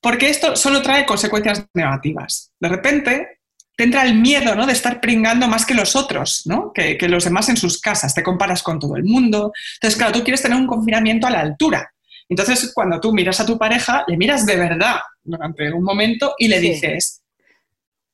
porque 0.00 0.28
esto 0.28 0.56
solo 0.56 0.82
trae 0.82 1.06
consecuencias 1.06 1.66
negativas. 1.74 2.52
De 2.58 2.68
repente 2.68 3.33
te 3.76 3.84
entra 3.84 4.04
el 4.04 4.14
miedo 4.14 4.54
¿no? 4.54 4.66
de 4.66 4.72
estar 4.72 5.00
pringando 5.00 5.48
más 5.48 5.66
que 5.66 5.74
los 5.74 5.96
otros, 5.96 6.42
¿no? 6.46 6.72
que, 6.72 6.96
que 6.96 7.08
los 7.08 7.24
demás 7.24 7.48
en 7.48 7.56
sus 7.56 7.80
casas. 7.80 8.14
Te 8.14 8.22
comparas 8.22 8.62
con 8.62 8.78
todo 8.78 8.96
el 8.96 9.04
mundo. 9.04 9.52
Entonces, 9.76 9.96
claro, 9.98 10.12
tú 10.12 10.22
quieres 10.22 10.42
tener 10.42 10.56
un 10.56 10.66
confinamiento 10.66 11.26
a 11.26 11.30
la 11.30 11.40
altura. 11.40 11.90
Entonces, 12.28 12.72
cuando 12.74 13.00
tú 13.00 13.12
miras 13.12 13.40
a 13.40 13.46
tu 13.46 13.58
pareja, 13.58 14.04
le 14.06 14.16
miras 14.16 14.46
de 14.46 14.56
verdad 14.56 14.96
durante 15.22 15.72
un 15.72 15.82
momento 15.82 16.34
y 16.38 16.48
le 16.48 16.60
Sí. 16.60 16.68
dices, 16.70 17.22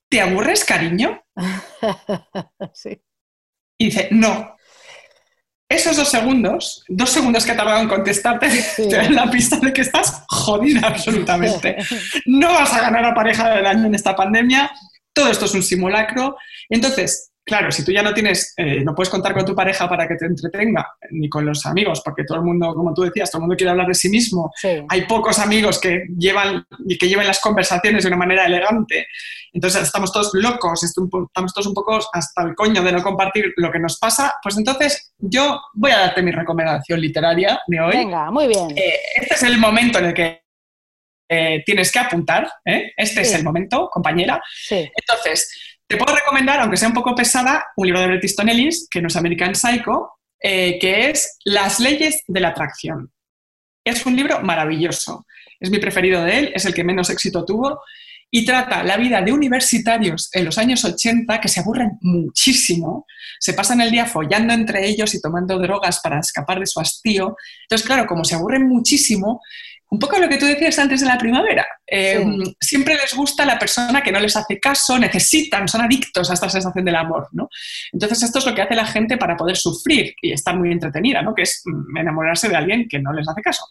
¿te 0.08 0.20
aburres, 0.20 0.64
cariño? 0.64 1.22
Sí. 2.74 3.00
Y 3.78 3.86
dice, 3.86 4.08
no. 4.10 4.56
Esos 5.68 5.96
dos 5.96 6.08
segundos, 6.08 6.84
dos 6.88 7.10
segundos 7.10 7.44
que 7.46 7.52
ha 7.52 7.56
tardado 7.56 7.80
en 7.80 7.88
contestarte, 7.88 8.48
te 8.76 8.96
dan 8.96 9.14
la 9.14 9.30
pista 9.30 9.56
de 9.56 9.72
que 9.72 9.82
estás 9.82 10.24
jodida 10.28 10.88
absolutamente. 10.88 11.76
No 12.26 12.48
vas 12.52 12.72
a 12.74 12.80
ganar 12.80 13.04
a 13.04 13.14
pareja 13.14 13.50
del 13.50 13.66
año 13.66 13.86
en 13.86 13.94
esta 13.94 14.16
pandemia. 14.16 14.70
Todo 15.12 15.30
esto 15.30 15.44
es 15.44 15.54
un 15.54 15.62
simulacro. 15.62 16.36
Entonces, 16.68 17.30
claro, 17.44 17.70
si 17.72 17.84
tú 17.84 17.92
ya 17.92 18.02
no 18.02 18.14
tienes, 18.14 18.54
eh, 18.56 18.82
no 18.84 18.94
puedes 18.94 19.10
contar 19.10 19.34
con 19.34 19.44
tu 19.44 19.54
pareja 19.54 19.88
para 19.88 20.06
que 20.06 20.14
te 20.14 20.26
entretenga, 20.26 20.86
ni 21.10 21.28
con 21.28 21.44
los 21.44 21.66
amigos, 21.66 22.00
porque 22.04 22.24
todo 22.24 22.38
el 22.38 22.44
mundo, 22.44 22.72
como 22.74 22.94
tú 22.94 23.02
decías, 23.02 23.30
todo 23.30 23.40
el 23.40 23.42
mundo 23.42 23.56
quiere 23.56 23.70
hablar 23.70 23.88
de 23.88 23.94
sí 23.94 24.08
mismo. 24.08 24.52
Sí. 24.54 24.82
Hay 24.88 25.06
pocos 25.06 25.38
amigos 25.38 25.80
que 25.80 26.04
llevan 26.16 26.64
y 26.86 26.96
que 26.96 27.08
lleven 27.08 27.26
las 27.26 27.40
conversaciones 27.40 28.04
de 28.04 28.08
una 28.08 28.16
manera 28.16 28.46
elegante. 28.46 29.06
Entonces 29.52 29.82
estamos 29.82 30.12
todos 30.12 30.30
locos, 30.34 30.82
estamos 30.84 31.52
todos 31.52 31.66
un 31.66 31.74
poco 31.74 31.98
hasta 32.12 32.42
el 32.42 32.54
coño 32.54 32.82
de 32.82 32.92
no 32.92 33.02
compartir 33.02 33.52
lo 33.56 33.70
que 33.72 33.80
nos 33.80 33.98
pasa. 33.98 34.34
Pues 34.42 34.56
entonces 34.56 35.12
yo 35.18 35.60
voy 35.74 35.90
a 35.90 35.98
darte 35.98 36.22
mi 36.22 36.30
recomendación 36.30 37.00
literaria 37.00 37.60
de 37.66 37.80
hoy. 37.80 37.96
Venga, 37.96 38.30
muy 38.30 38.46
bien. 38.46 38.70
Eh, 38.76 38.94
este 39.16 39.34
es 39.34 39.42
el 39.42 39.58
momento 39.58 39.98
en 39.98 40.04
el 40.06 40.14
que 40.14 40.39
eh, 41.32 41.62
tienes 41.64 41.92
que 41.92 42.00
apuntar. 42.00 42.50
¿eh? 42.64 42.92
Este 42.96 43.20
es 43.20 43.32
el 43.34 43.44
momento, 43.44 43.88
compañera. 43.88 44.42
Sí. 44.52 44.90
Entonces, 44.96 45.48
Te 45.86 45.96
puedo 45.96 46.14
recomendar, 46.14 46.60
aunque 46.60 46.76
sea 46.76 46.88
un 46.88 46.94
poco 46.94 47.14
pesada, 47.16 47.66
un 47.76 47.86
libro 47.86 48.00
de 48.00 48.06
Bret 48.06 48.22
Easton 48.22 48.48
Ellis, 48.48 48.86
que 48.88 49.00
no 49.00 49.08
es 49.08 49.16
American 49.16 49.54
Psycho, 49.54 50.12
eh, 50.40 50.78
que 50.80 51.10
es 51.10 51.38
Las 51.44 51.80
leyes 51.80 52.22
de 52.28 52.40
la 52.40 52.48
atracción. 52.48 53.12
Es 53.84 54.06
un 54.06 54.14
libro 54.14 54.40
maravilloso. 54.40 55.26
Es 55.58 55.70
mi 55.70 55.78
preferido 55.78 56.22
de 56.24 56.38
él, 56.38 56.52
es 56.54 56.64
el 56.64 56.74
que 56.74 56.84
menos 56.84 57.10
éxito 57.10 57.44
tuvo 57.44 57.80
y 58.30 58.44
trata 58.44 58.84
la 58.84 58.96
vida 58.96 59.20
de 59.20 59.32
universitarios 59.32 60.30
en 60.32 60.44
los 60.44 60.56
años 60.58 60.84
80 60.84 61.40
que 61.40 61.48
se 61.48 61.60
aburren 61.60 61.98
muchísimo, 62.00 63.06
se 63.40 63.54
pasan 63.54 63.80
el 63.80 63.90
día 63.90 64.06
follando 64.06 64.54
entre 64.54 64.86
ellos 64.86 65.14
y 65.14 65.20
tomando 65.20 65.58
drogas 65.58 66.00
para 66.00 66.20
escapar 66.20 66.60
de 66.60 66.66
su 66.66 66.78
hastío. 66.78 67.36
Entonces, 67.62 67.86
claro, 67.86 68.06
como 68.06 68.24
se 68.24 68.36
aburren 68.36 68.68
muchísimo, 68.68 69.40
un 69.90 69.98
poco 69.98 70.18
lo 70.18 70.28
que 70.28 70.38
tú 70.38 70.46
decías 70.46 70.78
antes 70.78 71.00
de 71.00 71.06
la 71.06 71.18
primavera, 71.18 71.66
eh, 71.84 72.24
siempre 72.60 72.94
les 72.94 73.12
gusta 73.12 73.44
la 73.44 73.58
persona 73.58 74.02
que 74.02 74.12
no 74.12 74.20
les 74.20 74.36
hace 74.36 74.60
caso, 74.60 74.96
necesitan, 74.98 75.66
son 75.66 75.80
adictos 75.80 76.30
a 76.30 76.34
esta 76.34 76.48
sensación 76.48 76.84
del 76.84 76.94
amor, 76.94 77.28
¿no? 77.32 77.48
Entonces, 77.92 78.22
esto 78.22 78.38
es 78.38 78.46
lo 78.46 78.54
que 78.54 78.62
hace 78.62 78.76
la 78.76 78.86
gente 78.86 79.16
para 79.16 79.36
poder 79.36 79.56
sufrir 79.56 80.14
y 80.22 80.32
estar 80.32 80.56
muy 80.56 80.70
entretenida, 80.70 81.22
¿no? 81.22 81.34
Que 81.34 81.42
es 81.42 81.62
mm, 81.64 81.96
enamorarse 81.98 82.48
de 82.48 82.56
alguien 82.56 82.86
que 82.88 83.00
no 83.00 83.12
les 83.12 83.28
hace 83.28 83.42
caso. 83.42 83.64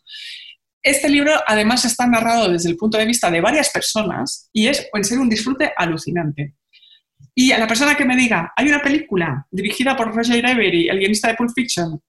Este 0.84 1.08
libro 1.08 1.32
además 1.48 1.86
está 1.86 2.06
narrado 2.06 2.50
desde 2.50 2.70
el 2.70 2.76
punto 2.76 2.98
de 2.98 3.06
vista 3.06 3.32
de 3.32 3.40
varias 3.40 3.70
personas 3.70 4.50
y 4.52 4.68
es 4.68 4.90
en 4.94 5.04
serio 5.06 5.22
un 5.22 5.30
disfrute 5.30 5.72
alucinante. 5.76 6.56
Y 7.34 7.54
a 7.54 7.60
la 7.60 7.68
persona 7.68 7.96
que 7.96 8.04
me 8.04 8.18
diga, 8.18 8.52
hay 8.58 8.68
una 8.68 8.82
película 8.82 9.48
dirigida 9.52 9.96
por 9.96 10.14
Roger 10.14 10.46
Avery, 10.46 10.90
el 10.90 11.00
guionista 11.00 11.30
de 11.30 11.36
Pulp 11.36 11.52
Fiction, 11.56 12.02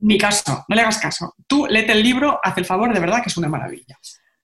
ni 0.00 0.18
caso, 0.18 0.64
no 0.68 0.74
le 0.76 0.82
hagas 0.82 0.98
caso. 0.98 1.34
Tú 1.46 1.66
léete 1.68 1.92
el 1.92 2.02
libro, 2.02 2.38
haz 2.42 2.56
el 2.58 2.64
favor, 2.64 2.92
de 2.92 3.00
verdad 3.00 3.22
que 3.22 3.28
es 3.28 3.36
una 3.36 3.48
maravilla. 3.48 3.98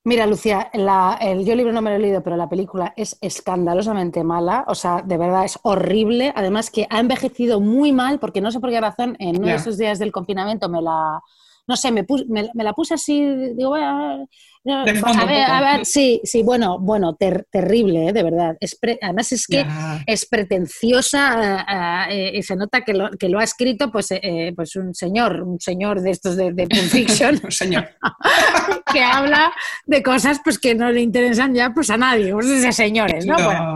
Mira, 0.07 0.27
Lucía, 0.27 0.69
la- 0.75 1.17
el, 1.21 1.47
yo 1.47 1.53
el 1.53 1.59
libro 1.59 1.73
no 1.73 1.81
me 1.81 1.89
lo 1.91 1.97
he 1.97 1.99
leído, 1.99 2.23
pero 2.23 2.37
la 2.37 2.49
película 2.49 2.93
es 2.95 3.17
escandalosamente 3.23 4.23
mala, 4.23 4.65
o 4.69 4.75
sea, 4.75 5.01
de 5.03 5.17
verdad 5.17 5.47
es 5.47 5.59
horrible. 5.63 6.33
Además 6.37 6.71
que 6.71 6.87
ha 6.91 7.01
envejecido 7.01 7.59
muy 7.61 7.93
mal, 7.93 8.19
porque 8.19 8.43
no 8.43 8.51
sé 8.51 8.61
por 8.61 8.69
qué 8.71 8.81
razón, 8.81 9.17
en 9.19 9.39
uno 9.39 9.47
de 9.49 9.55
esos 9.55 9.79
días 9.79 9.99
del 9.99 10.13
confinamiento 10.13 10.69
me 10.69 10.83
la, 10.83 11.21
no 11.67 11.77
sé, 11.77 11.91
me, 11.91 12.05
pus- 12.05 12.27
me, 12.29 12.51
me 12.53 12.65
la 12.65 12.75
puse 12.75 12.93
así, 12.95 13.25
digo, 13.55 13.71
bueno, 13.71 14.29
no, 14.65 14.85
De 14.85 14.95
fondo 14.95 15.21
a 15.21 15.23
un 15.25 15.29
ver, 15.29 15.43
a 15.51 15.61
ver, 15.61 15.85
sí, 15.87 16.21
sí, 16.25 16.43
bueno, 16.43 16.79
bueno, 16.79 17.15
ter- 17.17 17.47
terrible, 17.51 18.09
¿eh? 18.09 18.13
de 18.13 18.23
verdad. 18.23 18.57
Es 18.61 18.75
pre- 18.77 18.99
además 19.03 19.31
es 19.33 19.47
que 19.47 19.59
Ya. 19.65 20.03
es 20.07 20.27
pretenciosa 20.27 21.65
eh, 22.09 22.29
eh, 22.29 22.39
y 22.39 22.43
se 22.43 22.57
nota 22.57 22.81
que 22.83 22.95
lo, 22.95 23.11
que 23.11 23.29
lo 23.29 23.39
ha 23.39 23.45
escrito 23.45 23.91
pues, 23.93 24.11
eh, 24.11 24.21
eh, 24.23 24.53
pues 24.57 24.75
un 24.77 24.95
señor, 24.95 25.43
un 25.43 25.61
señor 25.61 26.01
de 26.01 26.11
estos 26.11 26.37
de, 26.37 26.53
de 26.53 26.67
Pulp 26.67 26.83
Fiction 26.91 27.41
Señor. 27.51 27.89
que 28.93 29.03
habla 29.03 29.53
de 29.87 30.03
cosas 30.03 30.41
pues 30.43 30.59
que 30.59 30.75
no 30.75 30.91
le 30.91 31.01
interesan 31.01 31.55
ya 31.55 31.71
pues 31.75 31.91
a 31.91 31.97
nadie, 31.97 32.33
pues 32.33 32.63
de 32.63 32.73
señores, 32.73 33.27
¿no? 33.27 33.37
No. 33.37 33.45
Bueno, 33.45 33.75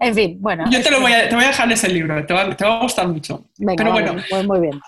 en 0.00 0.14
fin, 0.14 0.36
bueno. 0.40 0.64
Yo 0.70 0.82
te, 0.82 0.90
lo 0.90 1.00
voy 1.00 1.12
a, 1.12 1.28
te 1.28 1.34
voy 1.34 1.44
a 1.44 1.48
dejar 1.48 1.70
ese 1.72 1.88
libro, 1.88 2.24
te 2.24 2.32
va, 2.34 2.54
te 2.56 2.64
va 2.64 2.78
a 2.78 2.82
gustar 2.82 3.08
mucho. 3.08 3.44
Venga, 3.58 3.74
Pero 3.76 3.90
vale, 3.92 4.06
bueno, 4.10 4.22
pues 4.30 4.46
muy 4.46 4.60
bien. 4.60 4.80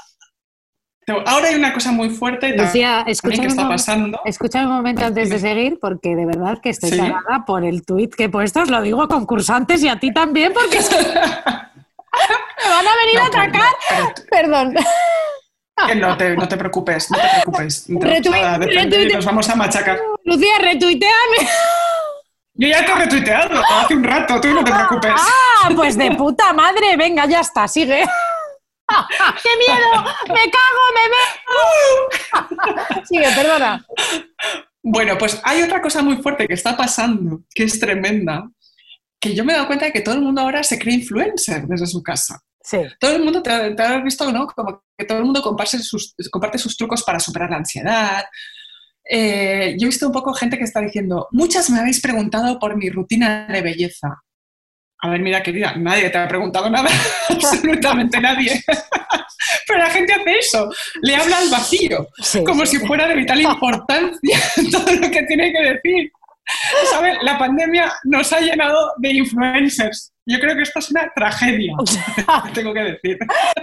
Ahora 1.27 1.49
hay 1.49 1.55
una 1.55 1.73
cosa 1.73 1.93
muy 1.93 2.11
fuerte 2.11 2.57
Lucía, 2.57 3.03
que 3.05 3.13
escúchame 3.13 3.47
está 3.49 3.69
pasando. 3.69 4.21
escúchame 4.25 4.67
un 4.67 4.73
momento 4.77 5.05
antes 5.05 5.31
de 5.31 5.39
seguir, 5.39 5.79
porque 5.81 6.17
de 6.17 6.27
verdad 6.27 6.59
que 6.61 6.71
estoy 6.71 6.91
Sí. 6.91 6.99
cagada 6.99 7.45
por 7.47 7.65
el 7.65 7.85
tuit 7.85 8.15
que 8.15 8.25
he 8.25 8.29
puesto, 8.29 8.61
os 8.63 8.71
lo 8.71 8.81
digo 8.83 9.03
a 9.03 9.09
concursantes 9.09 9.83
y 9.85 9.89
a 9.89 9.99
ti 10.01 10.13
también, 10.13 10.53
porque 10.53 10.79
es 10.79 10.89
que 10.89 10.97
me 11.05 11.05
van 12.71 12.87
a 12.87 12.97
venir 13.05 13.19
a 13.19 13.21
No, 13.21 13.27
atracar. 13.27 13.61
no, 13.63 13.69
pero- 13.89 14.27
Perdón. 14.31 14.75
que 15.87 15.95
no, 15.95 16.17
te, 16.17 16.37
no 16.37 16.49
te 16.49 16.57
preocupes, 16.57 17.11
no 17.11 17.19
te 17.19 17.29
preocupes. 17.29 17.85
No 17.89 18.01
te- 18.01 18.07
Retweet- 18.07 18.43
nada, 18.43 18.59
depende, 18.59 18.99
retweet- 18.99 19.15
nos 19.15 19.25
vamos 19.25 19.49
a 19.49 19.55
machacar. 19.57 19.99
Lucía, 20.25 20.59
retuiteame. 20.61 21.37
Yo 22.59 22.69
ya 22.69 22.85
te 22.87 22.91
he 22.91 22.95
retuiteado 22.95 23.61
hace 23.79 23.95
un 23.95 24.03
rato, 24.03 24.41
tú 24.41 24.49
no 24.49 24.65
te 24.65 24.73
preocupes. 24.73 25.13
Ah, 25.15 25.69
pues 25.77 25.97
de 25.99 26.11
puta 26.13 26.53
madre, 26.55 26.97
venga, 26.97 27.27
ya 27.27 27.41
está, 27.41 27.69
sigue. 27.69 28.03
¡Qué 29.43 29.49
miedo! 29.59 30.05
¡Me 30.29 30.51
cago, 30.51 30.83
me 30.95 31.05
veo! 32.79 33.05
sigue, 33.05 33.29
perdona. 33.35 33.85
Bueno, 34.83 35.19
pues 35.19 35.41
hay 35.43 35.63
otra 35.63 35.83
cosa 35.83 36.03
muy 36.03 36.19
fuerte 36.19 36.47
que 36.47 36.55
está 36.55 36.77
pasando, 36.77 37.43
que 37.55 37.65
es 37.65 37.81
tremenda, 37.81 38.49
que 39.21 39.35
yo 39.35 39.45
me 39.45 39.53
he 39.53 39.57
dado 39.57 39.67
cuenta 39.67 39.87
de 39.87 39.93
que 39.93 40.01
todo 40.01 40.15
el 40.15 40.21
mundo 40.21 40.41
ahora 40.41 40.63
se 40.63 40.79
cree 40.79 40.95
influencer 40.95 41.67
desde 41.67 41.87
su 41.87 42.03
casa. 42.03 42.41
Sí. 42.63 42.79
Todo 43.01 43.17
el 43.17 43.25
mundo, 43.25 43.43
te, 43.43 43.75
te 43.75 43.83
has 43.83 44.03
visto, 44.03 44.31
¿no? 44.33 44.47
Como 44.47 44.85
que 44.97 45.05
todo 45.05 45.19
el 45.19 45.25
mundo 45.25 45.43
comparte 45.43 45.79
sus, 45.79 46.15
comparte 46.31 46.59
sus 46.59 46.77
trucos 46.77 47.03
para 47.03 47.21
superar 47.21 47.51
la 47.51 47.59
ansiedad. 47.59 48.25
Eh, 49.09 49.77
yo 49.79 49.87
he 49.87 49.91
visto 49.91 50.07
un 50.07 50.13
poco 50.13 50.35
gente 50.35 50.59
que 50.59 50.65
está 50.65 50.81
diciendo, 50.81 51.29
muchas 51.31 51.71
me 51.71 51.79
habéis 51.79 52.01
preguntado 52.01 52.59
por 52.59 52.77
mi 52.77 52.91
rutina 52.91 53.47
de 53.47 53.63
belleza. 53.63 54.23
A 55.03 55.11
ver, 55.11 55.21
mira, 55.21 55.43
querida, 55.43 55.75
nadie 55.77 56.09
te 56.11 56.19
ha 56.19 56.27
preguntado 56.27 56.71
nada, 56.71 56.89
absolutamente 57.29 58.21
nadie. 58.21 58.63
Pero 59.67 59.79
la 59.79 59.91
gente 59.91 60.13
hace 60.15 60.39
eso, 60.39 60.71
le 61.03 61.17
habla 61.17 61.39
al 61.39 61.51
vacío, 61.51 62.09
Sí, 62.19 62.43
como 62.45 62.65
sí. 62.67 62.79
si 62.79 62.87
fuera 62.87 63.07
de 63.07 63.15
vital 63.15 63.41
importancia 63.43 64.39
todo 64.73 64.93
lo 64.93 65.11
que 65.11 65.23
tiene 65.25 65.53
que 65.53 65.63
decir. 65.75 66.11
¿Sabes? 66.91 67.19
La 67.23 67.37
pandemia 67.39 67.93
nos 68.05 68.33
ha 68.33 68.41
llenado 68.41 68.93
de 68.99 69.13
influencers. 69.15 70.13
Yo 70.29 70.41
creo 70.41 70.57
que 70.57 70.63
esto 70.63 70.81
es 70.81 70.91
una 70.91 71.09
tragedia, 71.15 71.73
tengo 72.55 72.75
que 72.75 72.81
decir. 72.81 73.17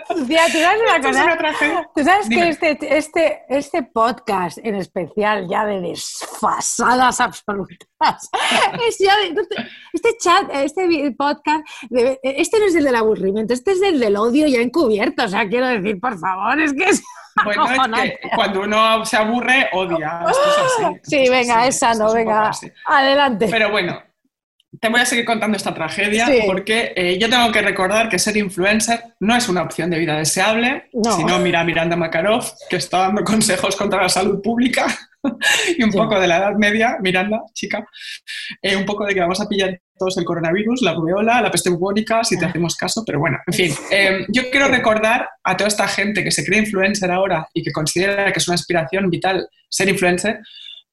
¿tú 0.07 0.16
sabes 0.28 0.55
una 0.55 0.95
Esto 0.95 0.95
es 0.95 1.03
cosa? 1.07 1.24
una 1.26 1.38
tragedia. 1.38 1.89
Tú 1.93 2.03
sabes 2.05 2.30
Dime. 2.30 2.41
que 2.41 2.49
este, 2.49 2.97
este, 2.97 3.41
este 3.49 3.84
podcast 3.84 4.57
en 4.59 4.76
especial, 4.76 5.47
ya 5.49 5.66
de 5.66 5.82
desfasadas 5.82 7.20
absolutas, 7.20 7.89
es 8.88 8.97
ya 8.97 9.18
de- 9.18 9.34
no 9.34 9.41
te- 9.45 9.68
este 9.91 10.09
chat, 10.22 10.49
este 10.53 11.14
podcast, 11.18 11.66
de- 11.89 12.18
este 12.24 12.59
no 12.59 12.66
es 12.66 12.76
el 12.76 12.86
del 12.86 12.95
aburrimiento, 12.95 13.53
este 13.53 13.72
es 13.72 13.82
el 13.82 13.99
del 13.99 14.16
odio 14.16 14.47
ya 14.47 14.59
encubierto. 14.61 15.26
O 15.26 15.28
sea, 15.28 15.47
quiero 15.49 15.68
decir, 15.68 15.99
por 15.99 16.18
favor, 16.18 16.59
es 16.61 16.74
que 16.74 16.86
es. 16.86 17.03
Bueno, 17.43 17.66
es 17.66 18.11
que 18.22 18.30
cuando 18.36 18.61
uno 18.61 19.03
se 19.05 19.18
aburre, 19.18 19.68
odia. 19.74 20.24
Esto 20.30 20.39
es 20.49 20.57
así. 20.86 20.99
Sí, 21.01 21.16
esto 21.18 21.24
es 21.24 21.30
venga, 21.32 21.59
así, 21.61 21.70
es 21.70 21.80
sano, 21.80 21.93
esto 21.93 22.07
es 22.09 22.14
venga, 22.14 22.51
adelante. 22.86 23.47
Pero 23.49 23.72
bueno, 23.72 23.99
te 24.80 24.89
voy 24.89 24.99
a 25.01 25.05
seguir 25.05 25.26
contando 25.26 25.55
esta 25.57 25.74
tragedia 25.74 26.26
Sí. 26.28 26.39
porque 26.45 26.93
eh, 26.95 27.17
yo 27.19 27.30
tengo 27.30 27.51
que 27.51 27.61
recordar 27.61 28.09
que 28.09 28.17
ser 28.19 28.36
influencer 28.38 29.01
no 29.19 29.36
es 29.36 29.47
una 29.49 29.61
opción 29.61 29.89
de 29.89 29.99
vida 29.99 30.17
deseable. 30.17 30.89
No. 30.93 31.15
Si 31.15 31.24
no, 31.24 31.39
mira 31.39 31.61
a 31.61 31.63
Miranda 31.63 31.95
Makarov, 31.95 32.43
que 32.69 32.78
está 32.78 32.99
dando 32.99 33.24
consejos 33.24 33.76
contra 33.76 34.01
la 34.01 34.09
salud 34.09 34.41
pública 34.41 34.88
y 35.78 35.84
un 35.84 35.91
Sí. 35.91 35.97
poco 35.97 36.19
de 36.19 36.28
la 36.28 36.38
edad 36.38 36.53
media, 36.57 36.97
Miranda, 37.01 37.41
chica, 37.53 37.86
eh, 38.61 38.76
un 38.76 38.86
poco 38.86 39.05
de 39.05 39.13
que 39.13 39.19
vamos 39.21 39.39
a 39.39 39.47
pillar 39.47 39.80
todos 39.97 40.17
el 40.17 40.26
coronavirus, 40.26 40.82
la 40.82 40.93
rubeola, 40.93 41.39
la 41.41 41.51
peste 41.51 41.69
bubónica, 41.69 42.24
si 42.24 42.38
te 42.38 42.45
hacemos 42.45 42.76
caso, 42.76 43.03
pero 43.05 43.19
bueno, 43.19 43.38
en 43.47 43.53
fin. 43.53 43.74
eh, 43.91 44.26
yo 44.30 44.49
quiero 44.49 44.67
recordar 44.67 45.30
a 45.43 45.55
toda 45.55 45.67
esta 45.67 45.88
gente 45.88 46.24
que 46.24 46.32
se 46.32 46.43
cree 46.43 46.59
influencer 46.59 47.11
ahora 47.11 47.47
y 47.53 47.61
que 47.63 47.71
considera 47.71 48.32
que 48.34 48.39
es 48.39 48.47
una 48.47 48.55
aspiración 48.55 49.09
vital 49.09 49.47
ser 49.69 49.88
influencer, 49.89 50.39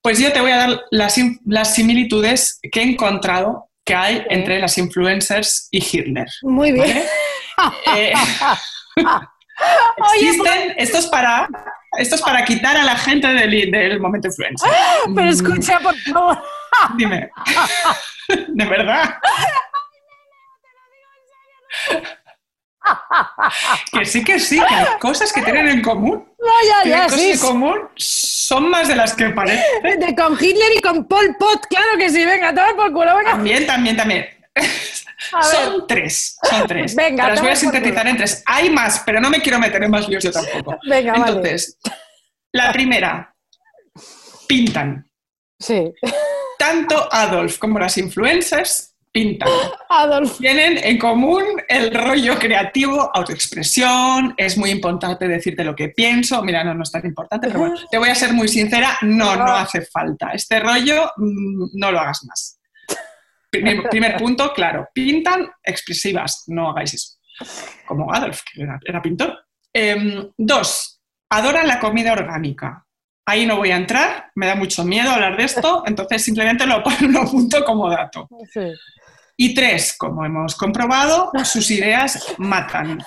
pues 0.03 0.18
yo 0.18 0.33
te 0.33 0.41
voy 0.41 0.51
a 0.51 0.57
dar 0.59 0.81
las, 0.91 1.18
las 1.47 1.74
similitudes 1.74 2.61
que 2.70 2.81
he 2.81 2.85
encontrado 2.85 3.70
que 3.91 3.97
hay 3.97 4.24
entre 4.30 4.61
las 4.61 4.78
influencers 4.78 5.66
y 5.72 5.78
Hitler. 5.84 6.28
Muy 6.43 6.70
bien. 6.72 6.86
¿vale? 6.86 7.05
Eh, 7.95 8.14
Oye, 8.97 10.28
existen, 10.30 10.74
esto 10.78 10.97
es 10.99 11.07
para, 11.09 11.47
esto 11.99 12.14
es 12.14 12.22
para 12.22 12.43
quitar 12.45 12.74
a 12.78 12.84
la 12.84 12.97
gente 12.97 13.26
del, 13.28 13.70
del 13.70 14.01
momento 14.01 14.28
influencer. 14.28 14.70
pero 15.14 15.26
Mm, 15.26 15.30
escucha, 15.30 15.78
por 15.80 15.95
favor. 15.99 16.43
Dime. 16.97 17.28
¿De 18.49 18.64
verdad? 18.64 19.18
Que 23.93 24.05
sí, 24.05 24.24
que 24.24 24.39
sí, 24.39 24.59
que 24.59 24.74
hay 24.74 24.99
cosas 24.99 25.33
que 25.33 25.43
tienen 25.43 25.68
en 25.68 25.83
común. 25.83 26.26
No, 26.39 26.53
ya, 26.66 26.89
ya, 26.89 27.05
cosas 27.05 27.20
sí. 27.20 27.31
en 27.33 27.39
común, 27.39 27.78
son 27.97 28.70
más 28.70 28.89
de 28.89 28.97
las 28.97 29.14
que 29.14 29.31
parecen. 29.31 29.64
De, 29.83 30.14
con 30.14 30.33
Hitler 30.35 30.76
y 30.76 30.81
con 30.81 31.07
Pol 31.07 31.37
Pot, 31.39 31.66
claro 31.66 31.99
que 31.99 32.09
sí, 32.11 32.24
venga, 32.24 32.55
toma 32.55 32.74
por 32.76 32.93
culo, 32.93 33.16
venga. 33.16 33.33
También, 33.33 33.66
también, 33.66 33.97
también. 33.97 34.26
Son 35.43 35.87
tres, 35.87 36.39
son 36.43 36.66
tres. 36.66 36.95
Venga, 36.95 37.28
las 37.28 37.41
voy 37.41 37.51
a 37.51 37.57
sintetizar 37.57 38.07
en 38.09 38.16
tres. 38.16 38.43
Hay 38.47 38.70
más, 38.70 39.03
pero 39.05 39.20
no 39.20 39.31
me 39.31 39.41
quiero 39.41 39.59
meter 39.59 39.83
en 39.83 39.91
más 39.91 40.09
líos 40.09 40.24
yo 40.24 40.33
tampoco. 40.33 40.78
Venga, 40.89 41.12
vale. 41.12 41.26
Entonces, 41.28 41.78
la 42.53 42.72
primera, 42.72 43.35
pintan. 44.49 45.09
Sí. 45.59 45.93
Tanto 46.59 47.09
Adolf 47.12 47.59
como 47.59 47.78
las 47.78 47.97
influencers 47.99 48.89
pintan. 49.13 49.49
Adolf. 49.89 50.39
Tienen 50.39 50.79
en 50.79 50.99
común 50.99 51.45
el 51.69 51.93
rollo 51.95 52.39
creativo, 52.39 53.11
autoexpresión, 53.15 54.35
es 54.37 54.57
muy 54.57 54.71
importante 54.71 55.27
decirte 55.27 55.65
lo 55.65 55.75
que 55.75 55.89
pienso. 55.89 56.43
Mira, 56.43 56.63
no, 56.65 56.75
no 56.75 56.83
es 56.83 56.91
tan 56.91 57.05
importante, 57.05 57.49
pero 57.49 57.61
bueno, 57.61 57.77
te 57.91 57.99
voy 57.99 58.09
a 58.09 58.15
ser 58.15 58.33
muy 58.33 58.49
sincera, 58.49 58.99
no, 59.03 59.37
no 59.37 59.53
hace 59.53 59.83
falta. 59.83 60.31
Este 60.33 60.61
rollo 60.61 61.11
mm, 61.17 61.71
no 61.75 61.93
lo 61.93 62.01
hagas 62.01 62.25
más. 62.25 62.61
Primer, 63.51 63.89
primer 63.91 64.17
punto, 64.17 64.53
claro, 64.53 64.89
pintan 64.95 65.51
expresivas, 65.65 66.45
no 66.47 66.71
hagáis 66.71 66.95
eso. 66.95 67.19
Como 67.85 68.13
Adolf, 68.13 68.43
que 68.53 68.63
era, 68.63 68.79
era 68.87 69.03
pintor. 69.03 69.45
Em, 69.73 70.31
dos, 70.37 71.01
adoran 71.31 71.67
la 71.67 71.81
comida 71.81 72.13
orgánica. 72.13 72.87
Ahí 73.27 73.47
no 73.47 73.57
voy 73.57 73.71
a 73.71 73.77
entrar, 73.77 74.31
me 74.35 74.47
da 74.47 74.55
mucho 74.55 74.85
miedo 74.85 75.11
hablar 75.11 75.37
de 75.37 75.45
esto, 75.45 75.85
entonces 75.87 76.25
simplemente 76.25 76.67
lo, 76.67 76.83
lo 77.09 77.21
apunto 77.21 77.65
como 77.65 77.91
dato. 77.91 78.29
Sí. 78.53 78.73
Y 79.43 79.55
tres, 79.55 79.97
como 79.97 80.22
hemos 80.22 80.55
comprobado, 80.55 81.32
sus 81.45 81.70
ideas 81.70 82.34
matan. 82.36 82.99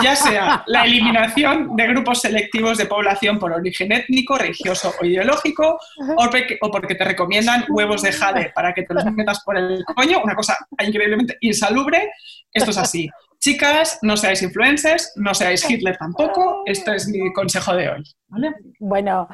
Ya 0.00 0.14
sea 0.14 0.62
la 0.68 0.84
eliminación 0.84 1.74
de 1.74 1.88
grupos 1.88 2.20
selectivos 2.20 2.78
de 2.78 2.86
población 2.86 3.36
por 3.40 3.50
origen 3.50 3.90
étnico, 3.90 4.38
religioso 4.38 4.94
o 5.00 5.04
ideológico, 5.04 5.80
o, 6.16 6.70
porque 6.70 6.94
te 6.94 7.04
recomiendan 7.04 7.64
huevos 7.68 8.00
de 8.02 8.12
jade 8.12 8.52
para 8.54 8.72
que 8.72 8.84
te 8.84 8.94
los 8.94 9.04
metas 9.06 9.42
por 9.42 9.58
el 9.58 9.84
coño, 9.84 10.20
una 10.22 10.36
cosa 10.36 10.56
increíblemente 10.78 11.36
insalubre. 11.40 12.12
Esto 12.52 12.70
es 12.70 12.78
así. 12.78 13.10
Chicas, 13.42 13.98
no 14.02 14.16
seáis 14.16 14.40
influencers, 14.42 15.12
no 15.16 15.34
seáis 15.34 15.68
Hitler 15.68 15.96
tampoco. 15.96 16.62
Este 16.66 16.94
es 16.94 17.08
mi 17.08 17.32
consejo 17.32 17.74
de 17.74 17.88
hoy. 17.88 18.02
¿vale? 18.28 18.54
Bueno, 18.78 19.26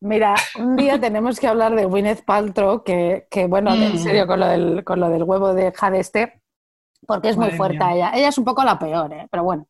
mira, 0.00 0.34
un 0.58 0.76
día 0.76 0.98
tenemos 0.98 1.38
que 1.38 1.46
hablar 1.46 1.74
de 1.74 1.84
Gwyneth 1.84 2.24
Paltrow, 2.24 2.82
que, 2.82 3.26
que, 3.30 3.46
bueno, 3.46 3.74
en 3.74 3.94
Mm. 3.94 3.98
serio, 3.98 4.26
con 4.26 4.40
lo, 4.40 4.46
del, 4.48 4.82
con 4.82 4.98
lo 4.98 5.10
del 5.10 5.24
huevo 5.24 5.52
de 5.52 5.72
jade 5.72 6.00
este, 6.00 6.40
porque 7.06 7.28
es 7.28 7.36
muy 7.36 7.50
fuerte 7.50 7.84
mía. 7.84 7.92
ella. 7.94 8.10
Ella 8.14 8.28
es 8.28 8.38
un 8.38 8.44
poco 8.46 8.64
la 8.64 8.78
peor, 8.78 9.12
¿eh? 9.12 9.26
pero 9.30 9.44
bueno. 9.44 9.66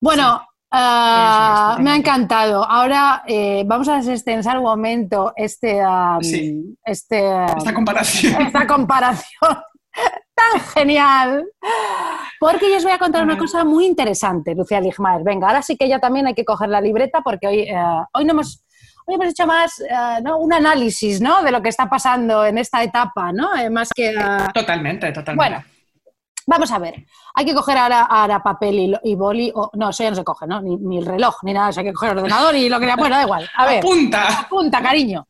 Bueno, 0.00 0.44
ah, 0.72 1.76
me 1.80 1.90
ha 1.92 1.96
encantado. 1.96 2.64
Ahora 2.64 3.22
eh, 3.26 3.62
vamos 3.66 3.88
a 3.88 3.96
desextensar 3.98 4.58
un 4.58 4.64
momento 4.64 5.32
este, 5.36 5.80
Sí. 6.22 6.76
este, 6.84 7.18
Esta 7.56 7.72
comparación. 7.74 8.42
esta 8.42 8.66
comparación 8.66 9.58
tan 10.52 10.60
genial. 10.60 11.44
Porque 12.38 12.70
yo 12.70 12.76
os 12.78 12.82
voy 12.84 12.92
a 12.92 12.98
contar 12.98 13.22
una 13.24 13.36
cosa 13.38 13.64
muy 13.64 13.86
interesante, 13.86 14.54
Lucía 14.54 14.80
Ligmaer. 14.80 15.22
Venga, 15.22 15.48
ahora 15.48 15.62
sí 15.62 15.76
que 15.76 15.88
ya 15.88 15.98
también 15.98 16.26
hay 16.26 16.34
que 16.34 16.44
coger 16.44 16.68
la 16.68 16.80
libreta 16.80 17.20
porque 17.22 17.46
hoy, 17.46 17.60
eh, 17.60 17.76
hoy 18.14 18.24
no 18.24 18.32
hemos... 18.32 18.64
Hoy 19.06 19.14
hemos 19.16 19.28
hecho 19.28 19.46
más 19.46 19.80
eh, 19.80 20.20
¿no? 20.22 20.38
un 20.38 20.52
análisis 20.52 21.20
¿no? 21.20 21.42
de 21.42 21.50
lo 21.50 21.60
que 21.60 21.68
está 21.70 21.88
pasando 21.88 22.44
en 22.44 22.58
esta 22.58 22.82
etapa, 22.82 23.32
¿no? 23.32 23.56
Eh, 23.56 23.68
más 23.68 23.88
que... 23.92 24.10
eh, 24.10 24.14
Totalmente, 24.54 25.10
totalmente. 25.10 25.34
bueno, 25.34 25.64
vamos 26.46 26.70
a 26.70 26.78
ver. 26.78 27.06
Hay 27.34 27.44
que 27.44 27.54
coger 27.54 27.76
ahora, 27.78 28.02
ahora 28.02 28.40
papel 28.42 28.78
y, 28.78 28.94
y 29.10 29.14
boli. 29.16 29.50
o- 29.54 29.70
no, 29.74 29.88
eso 29.90 30.04
ya 30.04 30.10
no 30.10 30.16
se 30.16 30.22
coge, 30.22 30.46
¿no? 30.46 30.60
Ni, 30.60 30.76
ni 30.76 30.98
el 30.98 31.06
reloj, 31.06 31.36
ni 31.42 31.52
nada. 31.52 31.70
Eso 31.70 31.80
hay 31.80 31.86
que 31.86 31.92
coger 31.92 32.12
el 32.12 32.18
ordenador 32.18 32.54
y 32.54 32.68
lo 32.68 32.78
que 32.78 32.86
sea. 32.86 32.96
Bueno, 32.96 33.16
da 33.16 33.22
igual. 33.22 33.50
A 33.56 33.66
ver. 33.66 33.78
Apunta. 33.84 34.40
Apunta, 34.40 34.82
cariño. 34.82 35.26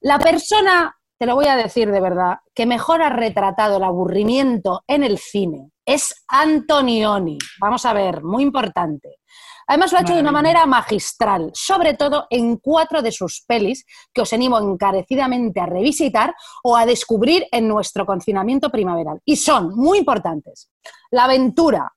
La 0.00 0.18
persona, 0.18 0.94
te 1.18 1.26
lo 1.26 1.34
voy 1.34 1.46
a 1.46 1.56
decir 1.56 1.90
de 1.90 2.00
verdad, 2.00 2.38
que 2.54 2.66
mejor 2.66 3.02
ha 3.02 3.10
retratado 3.10 3.78
el 3.78 3.84
aburrimiento 3.84 4.82
en 4.86 5.02
el 5.04 5.18
cine 5.18 5.70
es 5.86 6.24
Antonioni. 6.26 7.38
Vamos 7.60 7.86
a 7.86 7.92
ver, 7.92 8.22
muy 8.22 8.42
importante. 8.42 9.20
Además 9.68 9.90
lo 9.90 9.98
ha 9.98 10.02
hecho 10.02 10.14
de 10.14 10.20
una 10.20 10.32
manera 10.32 10.64
magistral, 10.66 11.50
sobre 11.52 11.94
todo 11.94 12.26
en 12.30 12.56
cuatro 12.58 13.02
de 13.02 13.10
sus 13.10 13.42
pelis 13.46 13.84
que 14.12 14.20
os 14.20 14.32
animo 14.32 14.58
encarecidamente 14.58 15.60
a 15.60 15.66
revisitar 15.66 16.34
o 16.62 16.76
a 16.76 16.86
descubrir 16.86 17.46
en 17.50 17.66
nuestro 17.66 18.06
confinamiento 18.06 18.70
primaveral. 18.70 19.20
Y 19.24 19.36
son 19.36 19.74
muy 19.74 19.98
importantes. 19.98 20.70
La 21.10 21.24
aventura, 21.24 21.92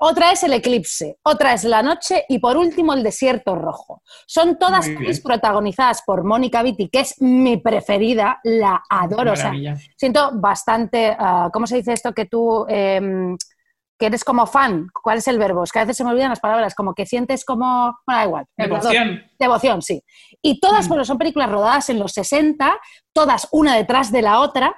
otra 0.00 0.32
es 0.32 0.42
el 0.44 0.52
eclipse, 0.52 1.18
otra 1.24 1.52
es 1.54 1.64
la 1.64 1.82
noche 1.82 2.24
y 2.28 2.38
por 2.38 2.56
último 2.56 2.94
el 2.94 3.02
desierto 3.02 3.54
rojo. 3.56 4.02
Son 4.26 4.58
todas 4.58 4.88
protagonizadas 5.22 6.02
por 6.06 6.24
Mónica 6.24 6.62
Vitti, 6.62 6.88
que 6.88 7.00
es 7.00 7.20
mi 7.20 7.56
preferida, 7.56 8.38
la 8.44 8.82
adoro. 8.88 9.32
O 9.32 9.36
sea, 9.36 9.52
siento 9.96 10.30
bastante, 10.34 11.16
ah, 11.18 11.50
¿cómo 11.52 11.66
se 11.66 11.76
dice 11.76 11.92
esto? 11.92 12.12
Que 12.12 12.26
tú, 12.26 12.64
em, 12.68 13.36
que 13.98 14.06
eres 14.06 14.22
como 14.22 14.46
fan. 14.46 14.86
¿Cuál 15.02 15.18
es 15.18 15.26
el 15.26 15.38
verbo? 15.38 15.64
Es 15.64 15.72
que 15.72 15.80
a 15.80 15.82
veces 15.82 15.96
se 15.96 16.04
me 16.04 16.10
olvidan 16.10 16.30
las 16.30 16.38
palabras, 16.38 16.76
como 16.76 16.94
que 16.94 17.04
sientes 17.04 17.44
como, 17.44 17.98
bueno, 18.06 18.20
da 18.20 18.24
igual. 18.24 18.44
Devoción. 18.56 19.22
Devoción, 19.40 19.82
sí. 19.82 20.04
Y 20.40 20.60
todas, 20.60 20.86
Mm. 20.86 20.88
bueno, 20.88 21.04
son 21.04 21.18
películas 21.18 21.50
rodadas 21.50 21.90
en 21.90 21.98
los 21.98 22.12
60, 22.12 22.78
todas 23.12 23.48
una 23.50 23.74
detrás 23.74 24.12
de 24.12 24.22
la 24.22 24.38
otra. 24.40 24.76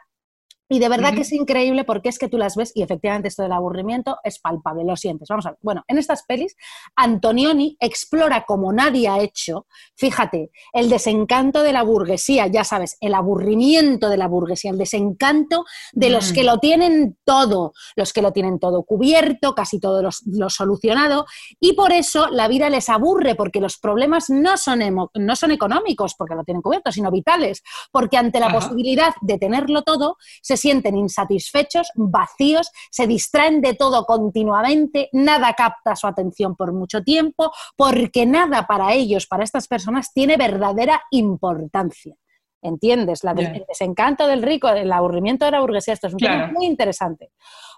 Y 0.73 0.79
de 0.79 0.89
verdad 0.89 1.12
que 1.14 1.23
es 1.23 1.33
increíble 1.33 1.83
porque 1.85 2.09
es 2.09 2.18
que 2.18 2.29
tú 2.29 2.39
las 2.39 2.55
ves 2.55 2.71
y 2.77 2.83
efectivamente 2.83 3.27
esto 3.29 3.43
del 3.43 3.51
aburrimiento 3.53 4.18
es 4.25 4.39
palpable, 4.39 4.85
lo 4.85 4.97
sientes. 4.97 5.29
Vamos 5.29 5.45
a 5.47 5.51
ver. 5.51 5.59
Bueno, 5.62 5.83
en 5.89 5.99
estas 5.99 6.23
pelis, 6.23 6.57
Antonioni 6.95 7.77
explora 7.81 8.45
como 8.47 8.73
nadie 8.73 9.09
ha 9.09 9.18
hecho, 9.21 9.66
fíjate, 9.97 10.53
el 10.73 10.89
desencanto 10.89 11.62
de 11.62 11.73
la 11.73 11.83
burguesía, 11.83 12.47
ya 12.47 12.62
sabes, 12.62 12.97
el 13.01 13.14
aburrimiento 13.14 14.09
de 14.09 14.16
la 14.16 14.29
burguesía, 14.29 14.71
el 14.71 14.79
desencanto 14.79 15.64
de 15.93 16.11
los 16.11 16.31
Mm. 16.31 16.35
que 16.35 16.45
lo 16.45 16.59
tienen 16.59 17.18
todo, 17.25 17.73
los 17.97 18.12
que 18.12 18.23
lo 18.23 18.33
tienen 18.33 18.59
todo 18.61 18.85
cubierto, 18.85 19.55
casi 19.55 19.81
todo 19.81 20.03
lo, 20.03 20.11
lo 20.27 20.51
solucionado, 20.51 21.27
y 21.59 21.73
por 21.73 21.93
eso 21.93 22.29
la 22.29 22.47
vida 22.47 22.71
les 22.71 22.89
aburre, 22.89 23.35
porque 23.35 23.61
los 23.61 23.77
problemas 23.79 24.31
no 24.31 24.57
son, 24.57 24.81
emo- 24.83 25.11
no 25.14 25.35
son 25.35 25.51
económicos, 25.51 26.14
porque 26.16 26.35
lo 26.35 26.45
tienen 26.45 26.62
cubierto, 26.62 26.93
sino 26.93 27.11
vitales, 27.11 27.62
porque 27.91 28.16
ante 28.18 28.39
la 28.39 28.53
posibilidad 28.53 29.14
de 29.21 29.39
tenerlo 29.39 29.83
todo, 29.83 30.16
se 30.43 30.59
sienten 30.61 30.96
insatisfechos, 30.96 31.90
vacíos, 31.94 32.70
se 32.90 33.06
distraen 33.06 33.61
de 33.61 33.74
todo 33.74 34.04
continuamente, 34.04 35.08
nada 35.12 35.54
capta 35.54 35.96
su 35.96 36.06
atención 36.06 36.54
por 36.54 36.72
mucho 36.72 37.02
tiempo, 37.02 37.50
porque 37.76 38.26
nada 38.26 38.66
para 38.66 38.92
ellos, 38.94 39.26
para 39.26 39.42
estas 39.44 39.66
personas, 39.66 40.12
tiene 40.12 40.36
verdadera 40.36 41.02
importancia. 41.11 42.14
¿Entiendes? 42.62 43.24
La 43.24 43.32
del- 43.32 43.46
el 43.56 43.64
desencanto 43.66 44.26
del 44.26 44.42
rico, 44.42 44.68
el 44.68 44.92
aburrimiento 44.92 45.46
de 45.46 45.50
la 45.52 45.61
burguesía, 45.61 45.94
esto 45.94 46.08
es 46.08 46.12
un 46.12 46.18
tema 46.18 46.46
muy 46.52 46.66
interesante. 46.66 47.30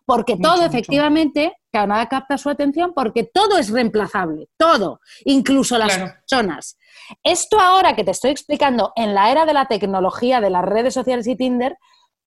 Porque 0.04 0.34
Mucho, 0.34 0.48
todo, 0.48 0.62
mucho. 0.62 0.66
efectivamente, 0.76 1.52
que 1.72 1.86
nada 1.86 2.06
capta 2.08 2.36
su 2.36 2.50
atención, 2.50 2.92
porque 2.92 3.22
todo 3.22 3.58
es 3.58 3.70
reemplazable, 3.70 4.48
todo, 4.56 4.98
incluso 5.24 5.78
las 5.78 5.96
Claro. 5.96 6.12
personas. 6.14 6.76
Esto 7.22 7.60
ahora 7.60 7.94
que 7.94 8.02
te 8.02 8.10
estoy 8.10 8.32
explicando 8.32 8.92
en 8.96 9.14
la 9.14 9.30
era 9.30 9.46
de 9.46 9.52
la 9.54 9.66
tecnología, 9.66 10.40
de 10.40 10.50
las 10.50 10.64
redes 10.64 10.94
sociales 10.94 11.28
y 11.28 11.36
Tinder, 11.36 11.76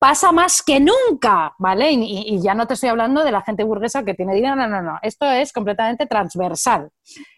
pasa 0.06 0.32
más 0.32 0.62
que 0.62 0.80
nunca, 0.80 1.56
¿vale? 1.58 1.92
Y, 1.92 2.40
ya 2.40 2.54
no 2.54 2.68
te 2.68 2.76
estoy 2.76 2.90
hablando 2.90 3.24
de 3.24 3.32
la 3.32 3.42
gente 3.42 3.64
burguesa 3.64 4.06
que 4.06 4.14
tiene 4.14 4.36
dinero, 4.36 4.56
no, 4.56 4.68
no, 4.68 4.80
no. 4.80 5.00
Esto 5.02 5.26
es 5.26 5.52
completamente 5.52 6.06
transversal. 6.06 6.92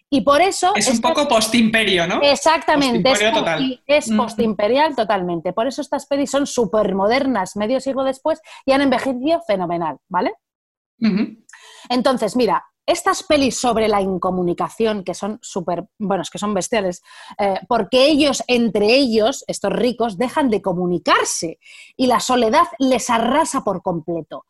Y 0.09 0.19
por 0.19 0.41
eso... 0.41 0.75
Es 0.75 0.89
un 0.89 0.99
poco 0.99 1.29
postimperio, 1.29 2.05
¿no? 2.07 2.21
Exactamente, 2.21 3.09
es, 3.09 3.19
Postimperio 3.19 3.39
total. 3.39 3.83
es 3.87 4.11
postimperial 4.11 4.95
totalmente. 4.97 5.53
Por 5.53 5.67
eso 5.67 5.81
estas 5.81 6.07
pelis 6.07 6.29
son 6.29 6.45
súper 6.45 6.93
modernas, 6.93 7.55
medio 7.55 7.79
siglo 7.79 8.03
después, 8.03 8.41
y 8.65 8.73
han 8.73 8.81
envejecido 8.81 9.41
fenomenal, 9.47 9.99
¿vale? 10.09 10.33
Entonces, 11.87 12.35
mira, 12.35 12.65
estas 12.87 13.21
pelis 13.21 13.59
sobre 13.59 13.87
la 13.89 14.01
incomunicación, 14.01 15.03
que 15.03 15.13
son 15.13 15.37
súper, 15.41 15.85
bueno, 15.99 16.23
es 16.23 16.29
que 16.29 16.39
son 16.39 16.53
bestiales, 16.53 17.03
eh, 17.37 17.59
porque 17.67 18.07
ellos, 18.07 18.43
entre 18.47 18.95
ellos, 18.95 19.43
estos 19.47 19.73
ricos, 19.73 20.17
dejan 20.17 20.49
de 20.49 20.61
comunicarse 20.61 21.59
y 21.97 22.07
la 22.07 22.21
soledad 22.21 22.65
les 22.79 23.09
arrasa 23.09 23.63
por 23.63 23.81
completo. 23.81 24.45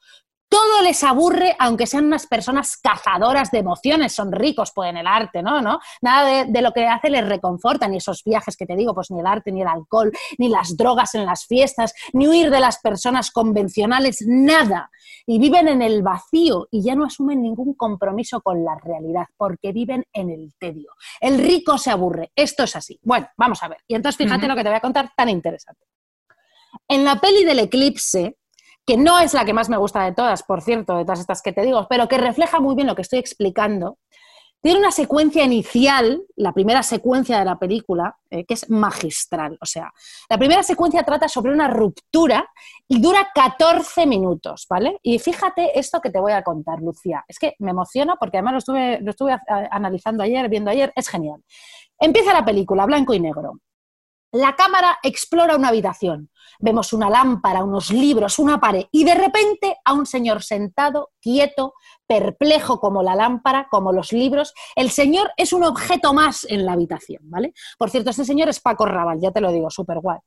Todo 0.49 0.81
les 0.81 1.03
aburre, 1.03 1.55
aunque 1.59 1.87
sean 1.87 2.05
unas 2.05 2.25
personas 2.25 2.77
cazadoras 2.77 3.51
de 3.51 3.59
emociones, 3.59 4.13
son 4.13 4.31
ricos 4.31 4.71
pues, 4.73 4.89
en 4.89 4.97
el 4.97 5.07
arte, 5.07 5.43
¿no? 5.43 5.61
¿no? 5.61 5.79
Nada 6.01 6.27
de, 6.27 6.51
de 6.51 6.61
lo 6.61 6.71
que 6.71 6.85
hace 6.87 7.09
les 7.09 7.27
reconforta, 7.27 7.87
ni 7.87 7.97
esos 7.97 8.23
viajes 8.23 8.55
que 8.55 8.65
te 8.65 8.75
digo, 8.75 8.93
pues 8.93 9.11
ni 9.11 9.19
el 9.19 9.27
arte, 9.27 9.51
ni 9.51 9.61
el 9.61 9.67
alcohol, 9.67 10.11
ni 10.37 10.49
las 10.49 10.77
drogas 10.77 11.15
en 11.15 11.25
las 11.25 11.45
fiestas, 11.45 11.93
ni 12.13 12.27
huir 12.27 12.49
de 12.49 12.59
las 12.59 12.79
personas 12.79 13.31
convencionales, 13.31 14.23
nada. 14.25 14.89
Y 15.25 15.39
viven 15.39 15.67
en 15.67 15.81
el 15.81 16.01
vacío 16.01 16.67
y 16.71 16.83
ya 16.83 16.95
no 16.95 17.05
asumen 17.05 17.41
ningún 17.41 17.73
compromiso 17.73 18.41
con 18.41 18.63
la 18.63 18.75
realidad, 18.75 19.25
porque 19.35 19.73
viven 19.73 20.05
en 20.13 20.29
el 20.29 20.53
tedio. 20.57 20.91
El 21.19 21.39
rico 21.39 21.77
se 21.77 21.91
aburre, 21.91 22.31
esto 22.35 22.63
es 22.63 22.75
así. 22.75 22.99
Bueno, 23.03 23.27
vamos 23.37 23.61
a 23.63 23.67
ver. 23.67 23.79
Y 23.87 23.95
entonces 23.95 24.17
fíjate 24.17 24.47
lo 24.47 24.55
que 24.55 24.63
te 24.63 24.69
voy 24.69 24.77
a 24.77 24.81
contar 24.81 25.11
tan 25.15 25.29
interesante. 25.29 25.85
En 26.87 27.03
la 27.03 27.19
peli 27.19 27.43
del 27.43 27.59
eclipse, 27.59 28.37
que 28.87 28.95
no 28.95 29.19
es 29.19 29.33
la 29.33 29.43
que 29.43 29.53
más 29.53 29.67
me 29.67 29.75
gusta 29.75 30.05
de 30.05 30.13
todas, 30.13 30.43
por 30.43 30.61
cierto, 30.61 30.95
de 30.95 31.03
todas 31.03 31.19
estas 31.19 31.41
que 31.41 31.51
te 31.51 31.61
digo, 31.63 31.85
pero 31.89 32.07
que 32.07 32.17
refleja 32.17 32.61
muy 32.61 32.73
bien 32.73 32.87
lo 32.87 32.95
que 32.95 33.01
estoy 33.01 33.19
explicando, 33.19 33.97
tiene 34.61 34.79
una 34.79 34.91
secuencia 34.91 35.43
inicial, 35.43 36.23
la 36.35 36.53
primera 36.53 36.81
secuencia 36.81 37.37
de 37.37 37.45
la 37.45 37.59
película, 37.59 38.17
eh, 38.29 38.45
que 38.45 38.53
es 38.53 38.69
magistral. 38.69 39.57
O 39.61 39.65
sea, 39.65 39.91
la 40.29 40.37
primera 40.37 40.63
secuencia 40.63 41.03
trata 41.03 41.27
sobre 41.27 41.51
una 41.51 41.67
ruptura 41.67 42.49
y 42.87 42.99
dura 42.99 43.27
14 43.35 44.05
minutos, 44.05 44.65
¿vale? 44.69 44.97
Y 45.03 45.19
fíjate 45.19 45.77
esto 45.77 46.01
que 46.01 46.09
te 46.09 46.19
voy 46.19 46.31
a 46.31 46.41
contar, 46.41 46.81
Lucía. 46.81 47.23
Es 47.27 47.37
que 47.37 47.55
me 47.59 47.71
emociona 47.71 48.15
porque 48.15 48.37
además 48.37 48.53
lo 48.53 48.57
estuve, 48.59 49.01
lo 49.01 49.11
estuve 49.11 49.37
analizando 49.69 50.23
ayer, 50.23 50.49
viendo 50.49 50.71
ayer, 50.71 50.91
es 50.95 51.07
genial. 51.07 51.43
Empieza 51.99 52.33
la 52.33 52.45
película, 52.45 52.85
blanco 52.85 53.13
y 53.13 53.19
negro. 53.19 53.59
La 54.31 54.55
cámara 54.55 54.97
explora 55.03 55.55
una 55.55 55.69
habitación. 55.69 56.29
Vemos 56.59 56.91
una 56.91 57.09
lámpara, 57.09 57.63
unos 57.63 57.91
libros, 57.91 58.39
una 58.39 58.59
pared 58.59 58.85
y 58.91 59.03
de 59.03 59.15
repente 59.15 59.77
a 59.85 59.93
un 59.93 60.05
señor 60.05 60.43
sentado, 60.43 61.11
quieto, 61.21 61.73
perplejo 62.07 62.79
como 62.79 63.03
la 63.03 63.15
lámpara, 63.15 63.67
como 63.69 63.93
los 63.93 64.11
libros. 64.11 64.53
El 64.75 64.89
señor 64.89 65.31
es 65.37 65.53
un 65.53 65.63
objeto 65.63 66.13
más 66.13 66.45
en 66.49 66.65
la 66.65 66.73
habitación, 66.73 67.21
¿vale? 67.23 67.53
Por 67.77 67.89
cierto, 67.89 68.09
este 68.09 68.25
señor 68.25 68.49
es 68.49 68.59
Paco 68.59 68.85
Raval, 68.85 69.19
ya 69.21 69.31
te 69.31 69.41
lo 69.41 69.51
digo, 69.51 69.69
súper 69.69 69.99
guay. 69.99 70.19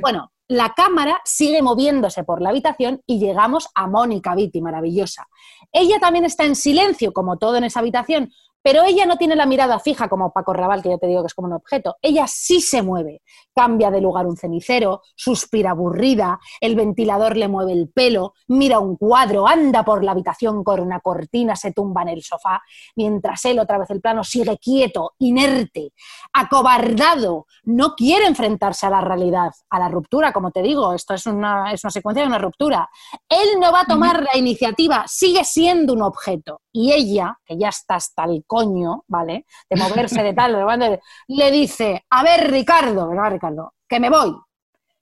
Bueno, 0.00 0.32
la 0.48 0.74
cámara 0.74 1.20
sigue 1.24 1.62
moviéndose 1.62 2.22
por 2.22 2.40
la 2.40 2.50
habitación 2.50 3.02
y 3.06 3.18
llegamos 3.18 3.68
a 3.74 3.86
Mónica 3.86 4.34
Vitti, 4.34 4.60
maravillosa. 4.60 5.26
Ella 5.72 5.98
también 5.98 6.24
está 6.24 6.44
en 6.44 6.54
silencio, 6.54 7.12
como 7.12 7.38
todo 7.38 7.56
en 7.56 7.64
esa 7.64 7.80
habitación, 7.80 8.30
Pero 8.64 8.82
ella 8.82 9.04
no 9.04 9.18
tiene 9.18 9.36
la 9.36 9.44
mirada 9.44 9.78
fija 9.78 10.08
como 10.08 10.32
Paco 10.32 10.54
Raval, 10.54 10.82
que 10.82 10.88
ya 10.88 10.96
te 10.96 11.06
digo 11.06 11.20
que 11.20 11.26
es 11.26 11.34
como 11.34 11.48
un 11.48 11.52
objeto. 11.52 11.96
Ella 12.00 12.26
sí 12.26 12.62
se 12.62 12.80
mueve. 12.80 13.20
Cambia 13.54 13.90
de 13.90 14.00
lugar 14.00 14.26
un 14.26 14.38
cenicero, 14.38 15.02
suspira 15.14 15.72
aburrida, 15.72 16.40
el 16.62 16.74
ventilador 16.74 17.36
le 17.36 17.46
mueve 17.46 17.72
el 17.72 17.90
pelo, 17.90 18.32
mira 18.48 18.78
un 18.78 18.96
cuadro, 18.96 19.46
anda 19.46 19.84
por 19.84 20.02
la 20.02 20.12
habitación 20.12 20.64
con 20.64 20.80
una 20.80 21.00
cortina, 21.00 21.54
se 21.56 21.72
tumba 21.72 22.02
en 22.02 22.08
el 22.08 22.22
sofá, 22.22 22.62
mientras 22.96 23.44
él, 23.44 23.58
otra 23.58 23.76
vez 23.76 23.90
el 23.90 24.00
plano, 24.00 24.24
sigue 24.24 24.56
quieto, 24.56 25.12
inerte, 25.18 25.92
acobardado, 26.32 27.46
no 27.64 27.94
quiere 27.94 28.26
enfrentarse 28.26 28.86
a 28.86 28.90
la 28.90 29.02
realidad, 29.02 29.52
a 29.68 29.78
la 29.78 29.88
ruptura, 29.88 30.32
como 30.32 30.50
te 30.50 30.62
digo, 30.62 30.94
esto 30.94 31.12
es 31.12 31.26
una, 31.26 31.70
es 31.70 31.84
una 31.84 31.90
secuencia 31.90 32.22
de 32.22 32.28
una 32.28 32.38
ruptura. 32.38 32.88
Él 33.28 33.60
no 33.60 33.70
va 33.72 33.82
a 33.82 33.86
tomar 33.86 34.22
la 34.22 34.38
iniciativa, 34.38 35.04
sigue 35.06 35.44
siendo 35.44 35.92
un 35.92 36.02
objeto. 36.02 36.62
Y 36.72 36.92
ella, 36.92 37.38
que 37.44 37.56
ya 37.56 37.68
está 37.68 37.96
hasta 37.96 38.24
el 38.24 38.44
coño, 38.54 39.04
¿vale? 39.08 39.46
De 39.68 39.76
moverse 39.76 40.22
de 40.22 40.32
tal, 40.32 40.52
de 40.78 41.00
le 41.28 41.50
dice, 41.50 42.04
a 42.10 42.22
ver, 42.22 42.50
Ricardo, 42.50 43.08
¿verdad, 43.08 43.32
Ricardo? 43.32 43.74
Que 43.88 43.98
me 43.98 44.10
voy. 44.10 44.32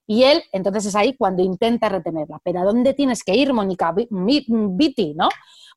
Y 0.06 0.24
él, 0.24 0.42
entonces 0.52 0.86
es 0.86 0.96
ahí 0.96 1.14
cuando 1.16 1.42
intenta 1.42 1.88
retenerla. 1.88 2.40
Pero 2.42 2.60
¿a 2.60 2.64
dónde 2.64 2.94
tienes 2.94 3.22
que 3.22 3.34
ir, 3.34 3.52
Mónica 3.52 3.94
Vitti, 3.94 5.14
no? 5.14 5.28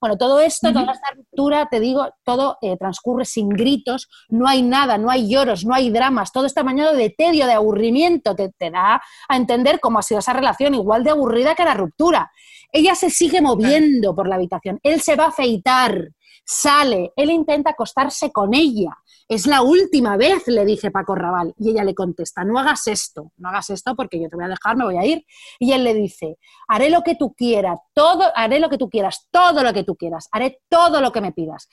Bueno, 0.02 0.18
todo 0.18 0.40
esto, 0.40 0.74
toda 0.74 0.92
esta 0.92 1.12
ruptura, 1.16 1.68
te 1.70 1.80
digo, 1.80 2.08
todo 2.24 2.58
eh, 2.62 2.76
transcurre 2.78 3.24
sin 3.24 3.50
gritos, 3.50 4.10
no 4.30 4.48
hay 4.48 4.62
nada, 4.62 4.98
no 4.98 5.10
hay 5.10 5.30
lloros, 5.30 5.66
no 5.66 5.74
hay 5.74 5.90
dramas, 5.90 6.32
todo 6.32 6.46
está 6.46 6.64
bañado 6.64 6.96
de 6.96 7.12
tedio, 7.12 7.46
de 7.46 7.54
aburrimiento, 7.54 8.36
te, 8.36 8.50
te 8.50 8.72
da 8.72 9.02
a 9.30 9.38
entender 9.38 9.80
cómo 9.80 10.00
ha 10.00 10.04
sido 10.04 10.20
esa 10.20 10.34
relación, 10.34 10.76
igual 10.76 11.04
de 11.04 11.12
aburrida 11.12 11.56
que 11.56 11.64
la 11.64 11.74
ruptura. 11.74 12.30
Ella 12.74 12.94
se 12.94 13.10
sigue 13.10 13.42
moviendo 13.42 14.14
por 14.14 14.28
la 14.28 14.36
habitación, 14.36 14.80
él 14.84 15.02
se 15.02 15.16
va 15.16 15.26
a 15.26 15.30
afeitar, 15.30 16.10
sale, 16.46 17.12
él 17.16 17.32
intenta 17.32 17.72
acostarse 17.72 18.32
con 18.32 18.54
ella. 18.54 18.92
Es 19.28 19.48
la 19.48 19.64
última 19.64 20.16
vez, 20.18 20.48
le 20.48 20.64
dice 20.64 20.92
Paco 20.92 21.16
Raval. 21.16 21.54
Y 21.58 21.72
ella 21.72 21.84
le 21.84 21.96
contesta, 21.96 22.44
no 22.44 22.60
hagas 22.60 22.86
esto, 22.88 23.32
no 23.38 23.50
hagas 23.50 23.72
esto 23.72 23.96
porque 23.96 24.22
yo 24.22 24.30
te 24.30 24.36
voy 24.36 24.46
a 24.46 24.50
dejar, 24.50 24.78
me 24.78 24.86
voy 24.86 24.98
a 24.98 25.06
ir. 25.06 25.26
Y 25.60 25.72
él 25.74 25.84
le 25.84 25.96
dice, 25.96 26.38
haré 26.68 26.90
lo 26.90 27.02
que 27.02 27.16
tú 27.16 27.34
quieras, 27.34 27.80
todo, 27.94 28.32
haré 28.36 28.60
lo 28.60 28.70
que 28.70 28.78
tú 28.78 28.90
quieras, 28.90 29.28
todo 29.32 29.64
lo 29.64 29.74
que 29.74 29.84
tú 29.84 29.96
quieras, 29.96 30.30
haré 30.32 30.62
todo 30.70 31.02
lo 31.02 31.12
que 31.12 31.22
me 31.22 31.32
pidas. 31.32 31.68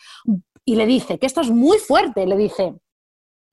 Y 0.64 0.76
le 0.76 0.86
dice, 0.86 1.18
que 1.18 1.26
esto 1.26 1.42
es 1.42 1.50
muy 1.50 1.78
fuerte, 1.78 2.26
le 2.26 2.36
dice, 2.36 2.74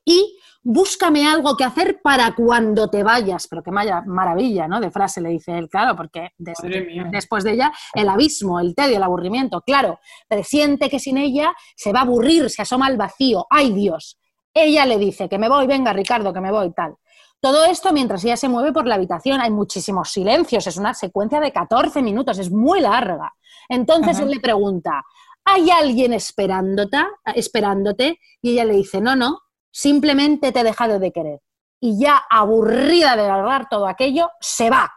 y 0.10 0.40
búscame 0.64 1.28
algo 1.28 1.56
que 1.56 1.64
hacer 1.64 2.02
para 2.02 2.34
cuando 2.34 2.90
te 2.90 3.04
vayas. 3.04 3.48
Pero 3.48 3.62
qué 3.62 3.72
maravilla, 3.72 4.68
¿no? 4.68 4.80
De 4.80 4.90
frase 4.90 5.22
le 5.22 5.30
dice 5.30 5.56
él, 5.56 5.70
claro, 5.70 5.96
porque 5.96 6.30
después 6.38 7.44
de 7.44 7.52
ella 7.52 7.72
el 7.94 8.10
abismo, 8.10 8.60
el 8.60 8.74
tedio, 8.74 8.98
el 8.98 9.04
aburrimiento, 9.04 9.62
claro, 9.62 10.00
presiente 10.28 10.90
que 10.90 11.00
sin 11.00 11.18
ella 11.18 11.54
se 11.76 11.94
va 11.94 12.00
a 12.00 12.04
aburrir, 12.04 12.50
se 12.50 12.64
asoma 12.64 12.88
al 12.88 12.98
vacío. 12.98 13.46
¡Ay 13.52 13.72
Dios! 13.72 14.20
Ella 14.52 14.86
le 14.88 14.98
dice 14.98 15.30
que 15.30 15.38
me 15.38 15.48
voy, 15.48 15.68
venga 15.68 15.94
Ricardo, 15.94 16.34
que 16.34 16.42
me 16.42 16.52
voy, 16.52 16.74
tal. 16.74 16.96
Todo 17.40 17.66
esto 17.66 17.94
mientras 17.94 18.26
ella 18.26 18.36
se 18.36 18.50
mueve 18.50 18.74
por 18.74 18.88
la 18.88 18.96
habitación, 18.96 19.40
hay 19.40 19.52
muchísimos 19.52 20.10
silencios, 20.10 20.66
es 20.66 20.76
una 20.76 20.96
secuencia 20.96 21.40
de 21.40 21.54
14 21.54 22.02
minutos, 22.02 22.40
es 22.40 22.52
muy 22.52 22.82
larga. 22.82 23.34
Entonces 23.70 24.16
Ajá. 24.16 24.24
él 24.24 24.32
le 24.32 24.40
pregunta, 24.40 25.04
¿hay 25.46 25.70
alguien 25.70 26.14
esperándote? 26.14 26.98
esperándote? 27.36 28.20
Y 28.42 28.54
ella 28.54 28.66
le 28.66 28.74
dice, 28.74 29.00
no, 29.00 29.16
no, 29.16 29.40
simplemente 29.72 30.52
te 30.52 30.60
he 30.60 30.64
dejado 30.64 31.00
de 31.00 31.12
querer. 31.12 31.40
Y 31.80 32.00
ya 32.00 32.22
aburrida 32.30 33.16
de 33.16 33.24
alargar 33.24 33.70
todo 33.70 33.88
aquello, 33.88 34.30
se 34.42 34.70
va. 34.70 34.92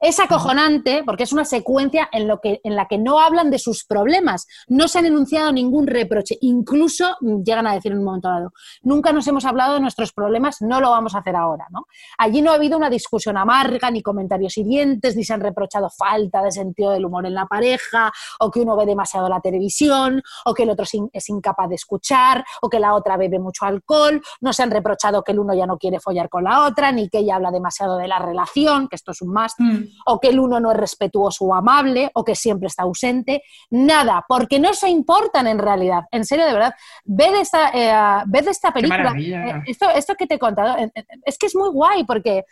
Es 0.00 0.20
acojonante 0.20 1.02
porque 1.04 1.24
es 1.24 1.32
una 1.32 1.44
secuencia 1.44 2.08
en, 2.12 2.28
lo 2.28 2.40
que, 2.40 2.60
en 2.62 2.76
la 2.76 2.86
que 2.86 2.98
no 2.98 3.18
hablan 3.18 3.50
de 3.50 3.58
sus 3.58 3.84
problemas, 3.84 4.46
no 4.68 4.86
se 4.86 5.00
han 5.00 5.06
enunciado 5.06 5.50
ningún 5.52 5.86
reproche, 5.86 6.36
incluso 6.40 7.16
llegan 7.20 7.66
a 7.66 7.74
decir 7.74 7.92
en 7.92 7.98
un 7.98 8.04
momento 8.04 8.28
dado, 8.28 8.52
nunca 8.82 9.12
nos 9.12 9.26
hemos 9.26 9.44
hablado 9.44 9.74
de 9.74 9.80
nuestros 9.80 10.12
problemas, 10.12 10.58
no 10.60 10.80
lo 10.80 10.90
vamos 10.90 11.14
a 11.14 11.18
hacer 11.18 11.34
ahora. 11.34 11.66
¿no? 11.70 11.86
Allí 12.18 12.42
no 12.42 12.52
ha 12.52 12.54
habido 12.54 12.76
una 12.78 12.90
discusión 12.90 13.36
amarga, 13.36 13.90
ni 13.90 14.02
comentarios 14.02 14.56
hirientes, 14.56 15.16
ni 15.16 15.24
se 15.24 15.34
han 15.34 15.40
reprochado 15.40 15.90
falta 15.90 16.42
de 16.42 16.52
sentido 16.52 16.92
del 16.92 17.04
humor 17.04 17.26
en 17.26 17.34
la 17.34 17.46
pareja, 17.46 18.12
o 18.40 18.50
que 18.50 18.60
uno 18.60 18.76
ve 18.76 18.86
demasiado 18.86 19.28
la 19.28 19.40
televisión, 19.40 20.22
o 20.44 20.54
que 20.54 20.62
el 20.62 20.70
otro 20.70 20.84
es 20.84 20.94
in- 20.94 21.10
es 21.12 21.28
incapaz 21.28 21.68
de 21.68 21.74
escuchar, 21.74 22.44
o 22.62 22.68
que 22.68 22.78
la 22.78 22.94
otra 22.94 23.16
bebe 23.16 23.38
mucho 23.38 23.64
alcohol, 23.64 24.22
no 24.40 24.52
se 24.52 24.62
han 24.62 24.70
reprochado 24.70 25.22
que 25.24 25.32
el 25.32 25.40
uno 25.40 25.54
ya 25.54 25.66
no 25.66 25.76
quiere 25.76 25.98
follar 26.00 26.28
con 26.28 26.44
la 26.44 26.66
otra, 26.66 26.92
ni 26.92 27.08
que 27.08 27.18
ella 27.18 27.36
habla 27.36 27.50
demasiado 27.50 27.96
de 27.98 28.06
la 28.06 28.18
relación, 28.20 28.86
que 28.88 28.96
esto 28.96 29.10
es 29.10 29.22
un 29.22 29.32
must, 29.32 29.58
Mm. 29.58 29.87
O 30.06 30.20
que 30.20 30.28
el 30.28 30.40
uno 30.40 30.60
no 30.60 30.70
es 30.72 30.76
respetuoso 30.76 31.44
o 31.44 31.54
amable, 31.54 32.10
o 32.14 32.24
que 32.24 32.34
siempre 32.34 32.68
está 32.68 32.82
ausente, 32.82 33.42
nada, 33.70 34.24
porque 34.26 34.58
no 34.58 34.74
se 34.74 34.88
importan 34.88 35.46
en 35.46 35.58
realidad. 35.58 36.04
En 36.10 36.24
serio, 36.24 36.46
de 36.46 36.52
verdad, 36.52 36.74
ve 37.04 37.30
de 37.30 37.40
esta, 37.40 37.70
eh, 37.70 38.24
ve 38.26 38.42
de 38.42 38.50
esta 38.50 38.72
película. 38.72 39.12
eh, 39.16 39.62
esto, 39.66 39.90
esto 39.90 40.14
que 40.14 40.26
te 40.26 40.34
he 40.34 40.38
contado, 40.38 40.76
es 41.24 41.38
que 41.38 41.46
es 41.46 41.54
muy 41.54 41.70
guay 41.70 42.04
porque 42.04 42.44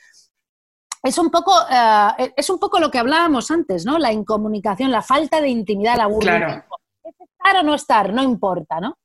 es 1.02 1.18
un 1.18 1.30
poco, 1.30 1.52
eh, 1.70 2.32
es 2.36 2.50
un 2.50 2.58
poco 2.58 2.80
lo 2.80 2.90
que 2.90 2.98
hablábamos 2.98 3.50
antes, 3.50 3.84
¿no? 3.86 3.98
La 3.98 4.12
incomunicación, 4.12 4.90
la 4.90 5.02
falta 5.02 5.40
de 5.40 5.48
intimidad, 5.48 5.94
el 5.94 6.00
aburrimiento. 6.00 6.64
Es 7.04 7.14
estar 7.20 7.56
o 7.56 7.62
no 7.62 7.74
estar, 7.74 8.12
no 8.12 8.22
importa, 8.22 8.80
¿no? 8.80 8.98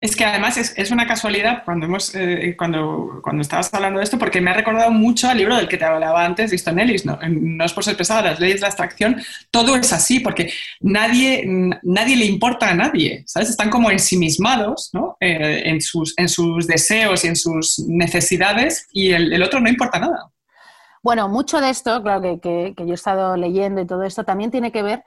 Es 0.00 0.14
que 0.14 0.24
además 0.24 0.56
es, 0.56 0.74
es 0.78 0.92
una 0.92 1.08
casualidad 1.08 1.64
cuando, 1.64 1.86
hemos, 1.86 2.14
eh, 2.14 2.54
cuando, 2.56 3.20
cuando 3.20 3.42
estabas 3.42 3.74
hablando 3.74 3.98
de 3.98 4.04
esto, 4.04 4.16
porque 4.16 4.40
me 4.40 4.50
ha 4.52 4.54
recordado 4.54 4.92
mucho 4.92 5.28
al 5.28 5.38
libro 5.38 5.56
del 5.56 5.66
que 5.66 5.76
te 5.76 5.84
hablaba 5.84 6.24
antes, 6.24 6.50
de 6.50 6.56
Easton 6.56 6.78
Ellis. 6.78 7.04
No, 7.04 7.18
no 7.28 7.64
es 7.64 7.72
por 7.72 7.82
ser 7.82 7.96
pesada, 7.96 8.22
las 8.22 8.38
leyes 8.38 8.56
de 8.56 8.60
la 8.60 8.66
abstracción, 8.68 9.20
todo 9.50 9.74
es 9.74 9.92
así, 9.92 10.20
porque 10.20 10.52
nadie, 10.80 11.42
nadie 11.82 12.14
le 12.14 12.26
importa 12.26 12.70
a 12.70 12.74
nadie, 12.74 13.24
¿sabes? 13.26 13.50
Están 13.50 13.70
como 13.70 13.90
ensimismados 13.90 14.90
¿no? 14.92 15.16
Eh, 15.18 15.62
en, 15.64 15.80
sus, 15.80 16.14
en 16.16 16.28
sus 16.28 16.68
deseos 16.68 17.24
y 17.24 17.28
en 17.28 17.36
sus 17.36 17.80
necesidades, 17.80 18.86
y 18.92 19.10
el, 19.10 19.32
el 19.32 19.42
otro 19.42 19.58
no 19.58 19.68
importa 19.68 19.98
nada. 19.98 20.30
Bueno, 21.02 21.28
mucho 21.28 21.60
de 21.60 21.70
esto, 21.70 22.00
claro 22.04 22.22
que, 22.22 22.38
que- 22.40 22.74
que 22.76 22.84
yo 22.86 22.92
he 22.92 22.94
estado 22.94 23.36
leyendo 23.36 23.80
y 23.80 23.86
todo 23.86 24.04
esto, 24.04 24.22
también 24.24 24.52
tiene 24.52 24.70
que 24.70 24.82
ver 24.82 25.02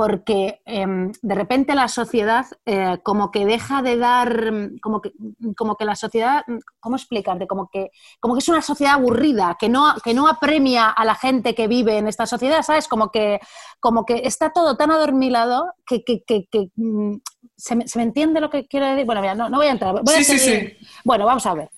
porque 0.00 0.62
em, 0.64 1.12
de 1.20 1.34
repente 1.34 1.74
la 1.74 1.86
sociedad 1.86 2.46
eh, 2.64 2.96
como 3.02 3.30
que 3.30 3.44
deja 3.44 3.82
de 3.82 3.98
dar, 3.98 4.70
como 4.80 5.02
que, 5.02 5.12
como 5.58 5.76
que 5.76 5.84
la 5.84 5.94
sociedad, 5.94 6.42
¿cómo 6.80 6.96
explicarte? 6.96 7.46
Como 7.46 7.68
que, 7.70 7.90
como 8.18 8.32
que 8.34 8.38
es 8.38 8.48
una 8.48 8.62
sociedad 8.62 8.94
aburrida, 8.94 9.58
que 9.60 9.68
no, 9.68 9.92
que 10.02 10.14
no 10.14 10.26
apremia 10.26 10.88
a 10.88 11.04
la 11.04 11.14
gente 11.14 11.54
que 11.54 11.68
vive 11.68 11.98
en 11.98 12.08
esta 12.08 12.24
sociedad, 12.24 12.62
¿sabes? 12.62 12.88
Como 12.88 13.10
que, 13.10 13.40
como 13.78 14.06
que 14.06 14.22
está 14.24 14.52
todo 14.54 14.74
tan 14.78 14.90
adormilado 14.90 15.66
que, 15.86 16.02
que- 16.02 16.22
que- 16.26 16.46
que, 16.50 16.70
mm, 16.76 17.16
¿se, 17.58 17.76
me, 17.76 17.86
se 17.86 17.98
me 17.98 18.04
entiende 18.04 18.40
lo 18.40 18.48
que 18.48 18.66
quiero 18.66 18.86
decir? 18.86 19.04
Bueno, 19.04 19.20
mira, 19.20 19.34
no, 19.34 19.50
no 19.50 19.58
voy 19.58 19.66
a 19.66 19.72
entrar. 19.72 19.92
Voy 20.02 20.14
a 20.14 20.16
Sí, 20.16 20.24
sí, 20.24 20.38
sí. 20.38 20.76
Bueno, 21.04 21.26
vamos 21.26 21.44
a 21.44 21.52
ver. 21.52 21.68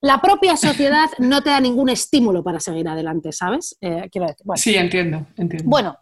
La 0.00 0.18
propia 0.22 0.56
sociedad 0.56 1.10
no 1.18 1.42
te 1.42 1.50
da 1.50 1.60
ningún 1.60 1.90
estímulo 1.90 2.42
para 2.42 2.58
seguir 2.58 2.88
adelante, 2.88 3.32
¿sabes? 3.32 3.76
Eh, 3.82 4.08
quiero 4.10 4.28
decir, 4.28 4.46
bueno. 4.46 4.56
Sí, 4.58 4.76
entiendo, 4.76 5.26
entiendo. 5.36 5.68
Bueno, 5.68 5.98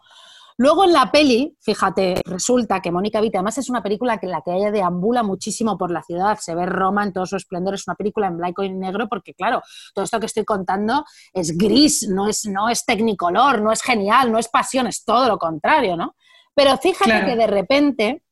luego 0.57 0.83
en 0.83 0.93
la 0.93 1.11
peli, 1.11 1.55
fíjate, 1.61 2.21
resulta 2.25 2.81
que 2.81 2.91
Mónica 2.91 3.21
Vitti, 3.21 3.37
además 3.37 3.57
es 3.57 3.69
una 3.69 3.83
película 3.83 4.17
que 4.17 4.27
la 4.27 4.41
que 4.41 4.55
ella 4.55 4.71
deambula 4.71 5.23
muchísimo 5.23 5.77
por 5.77 5.91
la 5.91 6.01
ciudad, 6.03 6.37
se 6.39 6.55
ve 6.55 6.65
Roma 6.65 7.03
en 7.03 7.13
todo 7.13 7.25
su 7.25 7.35
esplendor, 7.35 7.73
es 7.73 7.87
una 7.87 7.95
película 7.95 8.27
en 8.27 8.37
blanco 8.37 8.63
y 8.63 8.71
negro 8.71 9.07
porque, 9.09 9.33
claro, 9.33 9.61
todo 9.93 10.05
esto 10.05 10.19
que 10.19 10.25
estoy 10.27 10.45
contando 10.45 11.05
es 11.33 11.57
gris, 11.57 12.07
no 12.09 12.27
es, 12.27 12.45
no 12.45 12.69
es 12.69 12.85
tecnicolor, 12.85 13.61
no 13.61 13.71
es 13.71 13.81
genial, 13.81 14.31
no 14.31 14.39
es 14.39 14.47
pasión, 14.47 14.87
es 14.87 15.03
todo 15.03 15.27
lo 15.27 15.37
contrario, 15.37 15.95
¿no? 15.95 16.15
Pero 16.53 16.77
fíjate 16.77 17.11
Claro. 17.11 17.27
que 17.27 17.35
de 17.35 17.47
repente 17.47 18.23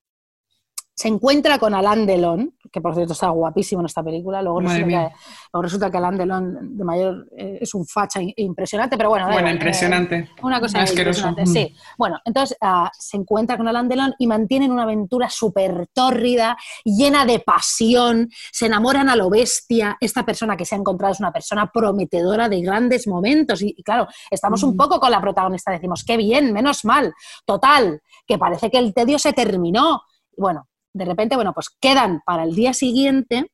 se 0.95 1.07
encuentra 1.07 1.57
con 1.57 1.73
Alain 1.73 2.05
Delon, 2.05 2.55
que 2.71 2.79
por 2.79 2.93
cierto 2.93 3.13
está 3.13 3.29
guapísimo 3.29 3.81
en 3.81 3.87
esta 3.87 4.03
película, 4.03 4.41
luego 4.43 4.59
resulta 4.59 4.87
que, 4.87 5.15
luego 5.51 5.61
resulta 5.63 5.91
que 5.91 5.97
Alain 5.97 6.17
Delon 6.17 6.77
de 6.77 6.83
mayor 6.83 7.27
eh, 7.35 7.57
es 7.61 7.73
un 7.73 7.85
facha 7.85 8.19
impresionante, 8.35 8.95
pero 8.95 9.09
bueno, 9.09 9.25
bueno, 9.25 9.39
igual, 9.39 9.51
eh, 9.51 9.55
impresionante. 9.55 10.29
una 10.43 10.59
cosa 10.59 10.81
Asqueroso. 10.81 11.27
impresionante, 11.27 11.45
sí. 11.47 11.75
Bueno, 11.97 12.19
entonces 12.23 12.55
ah, 12.61 12.91
se 12.97 13.17
encuentra 13.17 13.57
con 13.57 13.67
Alain 13.67 13.89
Delon 13.89 14.13
y 14.19 14.27
mantienen 14.27 14.71
una 14.71 14.83
aventura 14.83 15.29
súper 15.29 15.87
tórrida, 15.93 16.55
llena 16.83 17.25
de 17.25 17.39
pasión, 17.39 18.29
se 18.51 18.67
enamoran 18.67 19.09
a 19.09 19.15
lo 19.15 19.31
bestia. 19.31 19.97
Esta 19.99 20.23
persona 20.23 20.55
que 20.55 20.65
se 20.65 20.75
ha 20.75 20.77
encontrado 20.77 21.13
es 21.13 21.19
una 21.19 21.31
persona 21.31 21.71
prometedora 21.71 22.49
de 22.49 22.61
grandes 22.61 23.07
momentos. 23.07 23.63
Y, 23.63 23.73
y 23.75 23.81
claro, 23.83 24.07
estamos 24.29 24.61
un 24.61 24.77
poco 24.77 24.99
con 24.99 25.09
la 25.09 25.19
protagonista, 25.19 25.71
decimos, 25.71 26.03
qué 26.05 26.17
bien, 26.17 26.53
menos 26.53 26.85
mal. 26.85 27.13
Total, 27.45 27.99
que 28.27 28.37
parece 28.37 28.69
que 28.69 28.77
el 28.77 28.93
tedio 28.93 29.17
se 29.17 29.33
terminó. 29.33 30.03
Bueno, 30.35 30.67
de 30.93 31.05
repente, 31.05 31.35
bueno, 31.35 31.53
pues 31.53 31.69
quedan 31.81 32.21
para 32.25 32.43
el 32.43 32.55
día 32.55 32.73
siguiente 32.73 33.47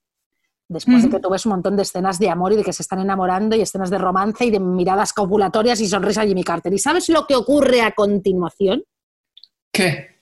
después 0.70 1.03
de 1.03 1.10
que 1.10 1.20
tú 1.20 1.30
ves 1.30 1.45
un 1.48 1.53
montón 1.53 1.76
de 1.76 1.82
escenas 1.82 2.20
de 2.20 2.30
amor 2.30 2.53
y 2.53 2.56
de 2.56 2.64
que 2.64 2.74
se 2.74 2.84
están 2.84 2.99
enamorando 2.99 3.56
y 3.56 3.61
escenas 3.61 3.90
de 3.90 3.98
romance 3.98 4.45
y 4.45 4.52
de 4.52 4.60
miradas 4.60 5.14
copulatorias 5.14 5.82
y 5.82 5.88
sonrisa 5.88 6.22
a 6.22 6.26
Jimmy 6.26 6.44
Carter. 6.44 6.72
¿Y 6.72 6.78
sabes 6.78 7.10
lo 7.10 7.26
que 7.26 7.36
ocurre 7.36 7.82
a 7.82 7.91
continuación, 7.91 8.84
¿Qué? 9.72 10.20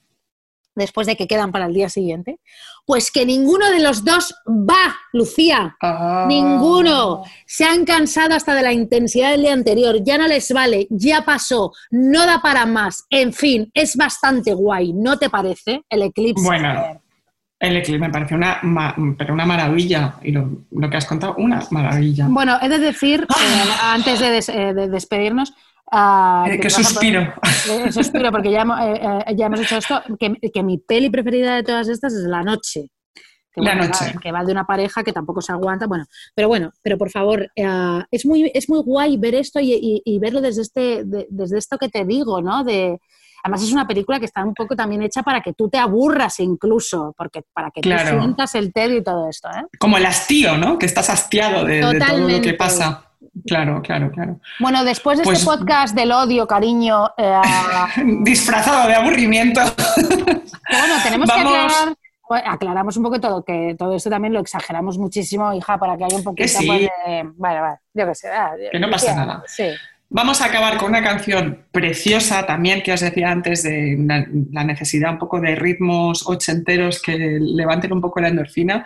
después 0.74 1.06
de 1.06 1.18
que 1.18 1.28
quedan 1.28 1.52
para 1.52 1.66
el 1.66 1.74
día 1.74 1.90
siguiente? 1.90 2.40
Pues 2.86 3.12
que 3.12 3.26
ninguno 3.26 3.70
de 3.70 3.82
los 3.82 4.06
dos 4.06 4.34
va, 4.48 4.96
Lucía. 5.12 5.76
Ah. 5.82 6.26
Ninguno. 6.30 7.24
Se 7.46 7.66
han 7.66 7.84
cansado 7.84 8.34
hasta 8.34 8.56
de 8.56 8.62
la 8.62 8.72
intensidad 8.72 9.32
del 9.32 9.42
día 9.42 9.54
anterior. 9.54 9.98
Ya 10.02 10.18
no 10.18 10.30
les 10.30 10.50
vale, 10.54 10.88
ya 10.90 11.26
pasó, 11.26 11.74
no 11.92 12.26
da 12.26 12.42
para 12.42 12.66
más. 12.66 13.04
En 13.10 13.34
fin, 13.34 13.70
es 13.74 13.98
bastante 13.98 14.54
guay, 14.54 14.94
¿no 14.94 15.20
te 15.20 15.30
parece? 15.30 15.82
El 15.90 16.04
eclipse. 16.04 16.46
Bueno. 16.46 17.02
El 17.60 17.76
eclipse 17.78 18.00
me 18.00 18.10
pareció 18.12 18.38
una, 18.38 18.60
ma- 18.64 18.96
pero 19.18 19.34
una 19.34 19.46
maravilla. 19.46 20.16
Y 20.22 20.32
lo, 20.32 20.48
lo 20.72 20.90
que 20.90 20.98
has 20.98 21.06
contado, 21.06 21.36
una 21.38 21.64
maravilla. 21.72 22.28
Bueno, 22.30 22.58
he 22.62 22.70
de 22.70 22.78
decir, 22.78 23.22
eh, 23.24 23.72
antes 23.82 24.20
de, 24.20 24.30
des- 24.30 24.50
eh, 24.50 24.74
de 24.76 24.88
despedirnos, 24.90 25.54
ah, 25.92 26.46
Eh, 26.50 26.60
que 26.60 26.70
suspiro. 26.70 27.22
eh, 27.72 27.92
suspiro, 27.92 28.32
porque 28.32 28.52
ya, 28.52 28.62
hemos- 28.62 28.80
eh, 28.82 29.34
ya 29.36 29.48
hemos 29.48 29.60
dicho 29.60 29.76
esto, 29.78 30.02
que, 30.20 30.36
que 30.54 30.62
mi 30.64 30.78
peli 30.78 31.10
preferida 31.10 31.56
de 31.56 31.64
todas 31.64 31.88
estas 31.90 32.14
es 32.14 32.24
La 32.28 32.44
Noche. 32.44 32.90
Que, 33.52 33.62
La 33.64 33.72
bueno, 33.74 33.88
Noche. 33.88 34.14
va- 34.14 34.22
que 34.22 34.32
va 34.32 34.44
de 34.46 34.52
una 34.52 34.66
pareja 34.66 35.04
que 35.04 35.12
tampoco 35.12 35.42
se 35.42 35.52
aguanta. 35.52 35.88
Bueno, 35.88 36.06
pero 36.36 36.48
bueno, 36.48 36.72
pero 36.84 36.96
por 37.00 37.10
favor, 37.10 37.50
eh, 37.56 38.04
es, 38.12 38.24
muy, 38.24 38.52
es 38.54 38.70
muy 38.70 38.82
guay 38.84 39.18
ver 39.18 39.34
esto 39.34 39.60
y, 39.60 39.74
y- 39.74 40.02
y 40.06 40.20
verlo 40.20 40.42
desde, 40.42 40.62
este, 40.62 41.04
de- 41.06 41.26
desde 41.32 41.58
esto 41.58 41.80
que 41.80 41.90
te 41.90 42.06
digo, 42.06 42.40
¿no? 42.40 42.64
De, 42.64 43.00
además 43.48 43.64
es 43.64 43.72
una 43.72 43.88
película 43.88 44.20
que 44.20 44.26
está 44.26 44.44
un 44.44 44.54
poco 44.54 44.76
también 44.76 45.02
hecha 45.02 45.24
para 45.24 45.42
que 45.42 45.54
tú 45.54 45.70
te 45.70 45.78
aburras 45.78 46.40
incluso, 46.40 47.14
porque 47.18 47.44
para 47.54 47.72
que 47.72 47.82
Claro. 47.82 48.16
tú 48.18 48.20
sientas 48.22 48.56
el 48.56 48.74
tedio 48.74 48.98
y 48.98 49.04
todo 49.04 49.30
esto, 49.30 49.50
¿eh? 49.50 49.64
Como 49.80 49.98
el 49.98 50.06
hastío, 50.06 50.58
¿no? 50.58 50.78
Que 50.78 50.86
estás 50.86 51.10
hastiado 51.10 51.64
de, 51.66 51.76
de 51.86 52.00
todo 52.00 52.18
lo 52.30 52.42
que 52.42 52.54
pasa. 52.54 53.04
Claro, 53.48 53.82
claro, 53.82 54.12
claro. 54.12 54.40
Bueno, 54.60 54.84
después 54.84 55.18
de 55.18 55.24
Pues- 55.24 55.40
este 55.40 55.50
podcast 55.52 55.96
del 55.96 56.12
odio, 56.12 56.46
cariño, 56.48 57.10
eh, 57.18 57.40
Disfrazado 58.24 58.88
de 58.88 58.96
aburrimiento. 58.96 59.62
bueno, 59.98 60.96
tenemos 61.04 61.28
Vamos. 61.28 61.52
que 61.52 61.58
aclarar, 61.58 61.96
bueno, 62.30 62.52
aclaramos 62.52 62.98
un 62.98 63.04
poco 63.04 63.20
todo, 63.20 63.44
que 63.44 63.76
todo 63.78 63.96
esto 63.96 64.10
también 64.10 64.34
lo 64.34 64.40
exageramos 64.40 64.98
muchísimo, 64.98 65.54
hija, 65.54 65.78
para 65.78 65.98
que 65.98 66.04
haya 66.06 66.18
un 66.18 66.24
poquito 66.24 66.48
sí. 66.50 66.68
pues, 66.68 66.80
de... 66.82 67.24
Vale, 67.36 67.62
vale, 67.62 67.78
yo 67.94 68.06
qué 68.08 68.16
sé. 68.16 68.28
ah, 68.30 68.52
Que 68.72 68.80
no 68.80 68.90
pasa 68.90 69.16
nada. 69.16 69.44
Sí. 69.48 69.70
Vamos 70.10 70.42
a 70.42 70.46
acabar 70.46 70.78
con 70.78 70.90
una 70.90 71.04
canción 71.04 71.66
preciosa 71.70 72.46
también 72.46 72.82
que 72.82 72.94
os 72.94 73.02
decía 73.02 73.30
antes 73.30 73.64
de 73.64 73.98
la, 74.00 74.64
necesidad 74.64 75.12
un 75.12 75.20
poco 75.20 75.42
de 75.42 75.56
ritmos 75.56 76.26
ochenteros 76.26 77.02
que 77.02 77.18
levanten 77.42 77.92
un 77.92 78.00
poco 78.00 78.22
la 78.22 78.30
endorfina, 78.30 78.86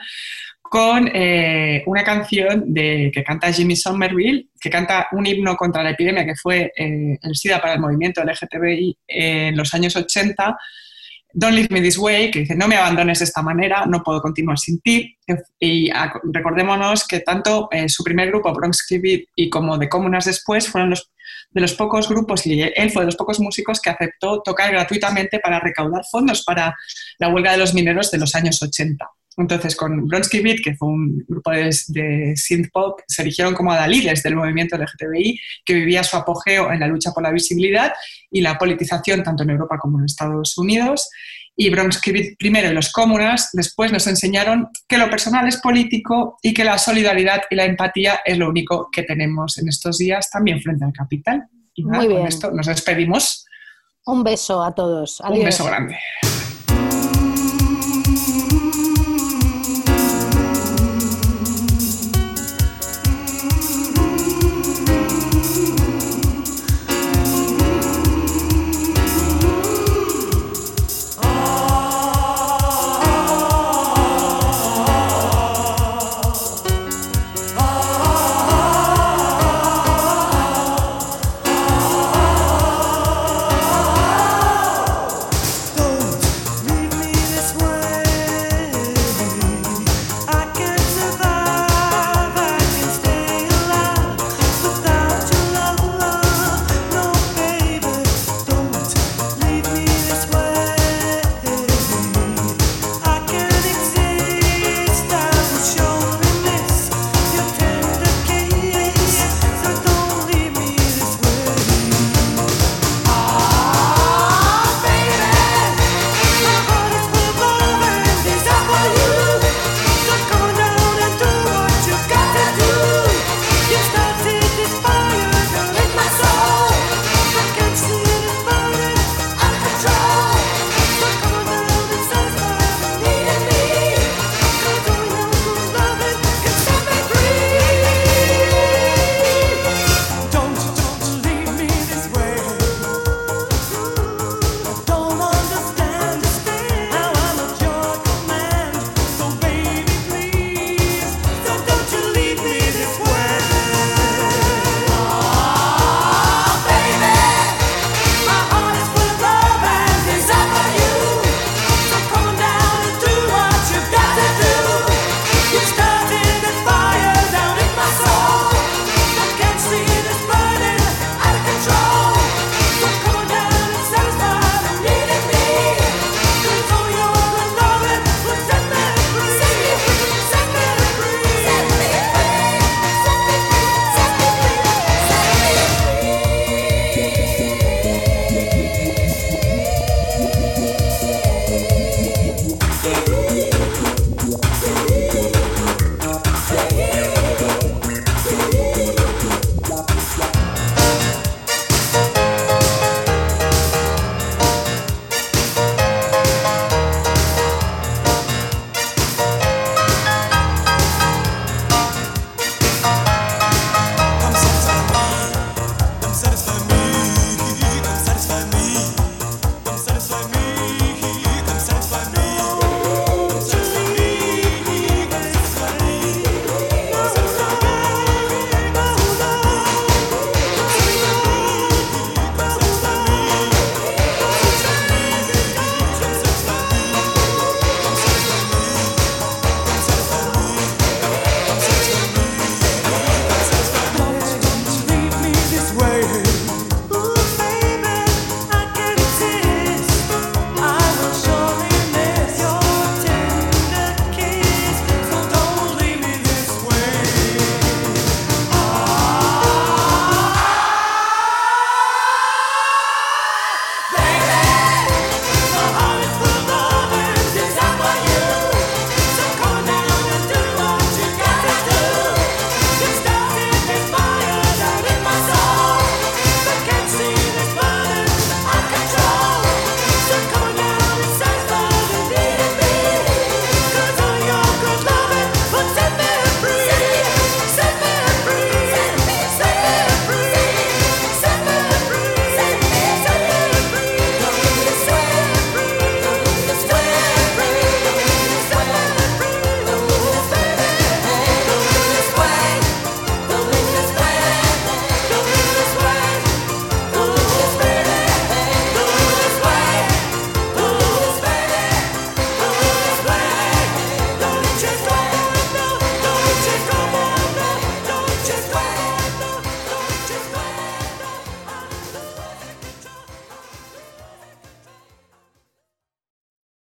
con 0.61 1.11
eh, 1.13 1.83
una 1.85 2.03
canción 2.03 2.73
de, 2.73 3.11
que 3.13 3.23
canta 3.23 3.51
Jimmy 3.53 3.75
Somerville, 3.75 4.47
que 4.59 4.69
canta 4.71 5.09
un 5.11 5.27
himno 5.27 5.55
contra 5.55 5.83
la 5.83 5.91
epidemia 5.91 6.25
que 6.25 6.35
fue 6.35 6.71
eh, 6.75 7.19
el 7.21 7.35
SIDA 7.35 7.61
para 7.61 7.73
el 7.73 7.81
movimiento 7.81 8.23
LGTBI 8.23 8.97
en 9.07 9.55
los 9.55 9.73
años 9.75 9.95
80. 9.95 10.57
Don't 11.33 11.53
Leave 11.55 11.69
Me 11.71 11.81
This 11.81 11.97
Way, 11.97 12.31
que 12.31 12.39
dice, 12.39 12.55
no 12.55 12.67
me 12.67 12.75
abandones 12.75 13.19
de 13.19 13.25
esta 13.25 13.41
manera, 13.41 13.85
no 13.85 14.03
puedo 14.03 14.21
continuar 14.21 14.59
sin 14.59 14.79
ti. 14.81 15.17
Y 15.59 15.89
ah, 15.91 16.13
recordémonos 16.23 17.07
que 17.07 17.21
tanto 17.21 17.69
eh, 17.71 17.87
su 17.87 18.03
primer 18.03 18.29
grupo, 18.29 18.53
Bronx 18.53 18.85
Beat, 18.89 19.21
y 19.35 19.49
como 19.49 19.77
de 19.77 19.87
Comunas 19.87 20.25
después, 20.25 20.67
fueron 20.67 20.89
los, 20.89 21.11
de 21.51 21.61
los 21.61 21.73
pocos 21.73 22.09
grupos, 22.09 22.45
y 22.45 22.61
él 22.61 22.91
fue 22.91 23.03
de 23.03 23.07
los 23.07 23.15
pocos 23.15 23.39
músicos 23.39 23.79
que 23.79 23.89
aceptó 23.89 24.41
tocar 24.41 24.71
gratuitamente 24.71 25.39
para 25.39 25.59
recaudar 25.59 26.03
fondos 26.09 26.43
para 26.43 26.75
la 27.19 27.29
huelga 27.29 27.53
de 27.53 27.57
los 27.57 27.73
mineros 27.73 28.11
de 28.11 28.17
los 28.17 28.35
años 28.35 28.61
80. 28.61 29.09
Entonces, 29.37 29.75
con 29.75 30.07
Bronsky 30.07 30.41
Beat, 30.41 30.57
que 30.63 30.75
fue 30.75 30.89
un 30.89 31.23
grupo 31.27 31.51
de, 31.51 31.69
de 31.87 32.33
synth 32.35 32.69
pop, 32.71 32.99
se 33.07 33.21
erigieron 33.21 33.53
como 33.53 33.71
adalides 33.71 34.23
del 34.23 34.35
movimiento 34.35 34.77
LGTBI, 34.77 35.39
que 35.65 35.73
vivía 35.73 36.03
su 36.03 36.17
apogeo 36.17 36.71
en 36.71 36.81
la 36.81 36.87
lucha 36.87 37.11
por 37.11 37.23
la 37.23 37.31
visibilidad 37.31 37.93
y 38.29 38.41
la 38.41 38.57
politización 38.57 39.23
tanto 39.23 39.43
en 39.43 39.51
Europa 39.51 39.77
como 39.79 39.99
en 39.99 40.05
Estados 40.05 40.57
Unidos. 40.57 41.09
Y 41.55 41.69
Bronsky 41.69 42.11
Beat 42.11 42.37
primero 42.39 42.69
y 42.69 42.73
los 42.73 42.91
comunas 42.91 43.49
después 43.53 43.91
nos 43.91 44.07
enseñaron 44.07 44.67
que 44.87 44.97
lo 44.97 45.09
personal 45.09 45.47
es 45.47 45.57
político 45.57 46.37
y 46.41 46.53
que 46.53 46.63
la 46.63 46.77
solidaridad 46.77 47.41
y 47.49 47.55
la 47.55 47.65
empatía 47.65 48.19
es 48.25 48.37
lo 48.37 48.49
único 48.49 48.89
que 48.91 49.03
tenemos 49.03 49.57
en 49.57 49.67
estos 49.69 49.97
días 49.97 50.29
también 50.29 50.61
frente 50.61 50.85
al 50.85 50.93
capital. 50.93 51.43
Y 51.73 51.83
nada, 51.85 51.97
Muy 51.99 52.07
con 52.07 52.15
bien. 52.17 52.27
esto 52.27 52.51
nos 52.51 52.67
despedimos. 52.67 53.45
Un 54.05 54.23
beso 54.23 54.63
a 54.63 54.73
todos. 54.73 55.19
Un 55.21 55.27
Adiós. 55.27 55.45
beso 55.45 55.65
grande. 55.65 55.97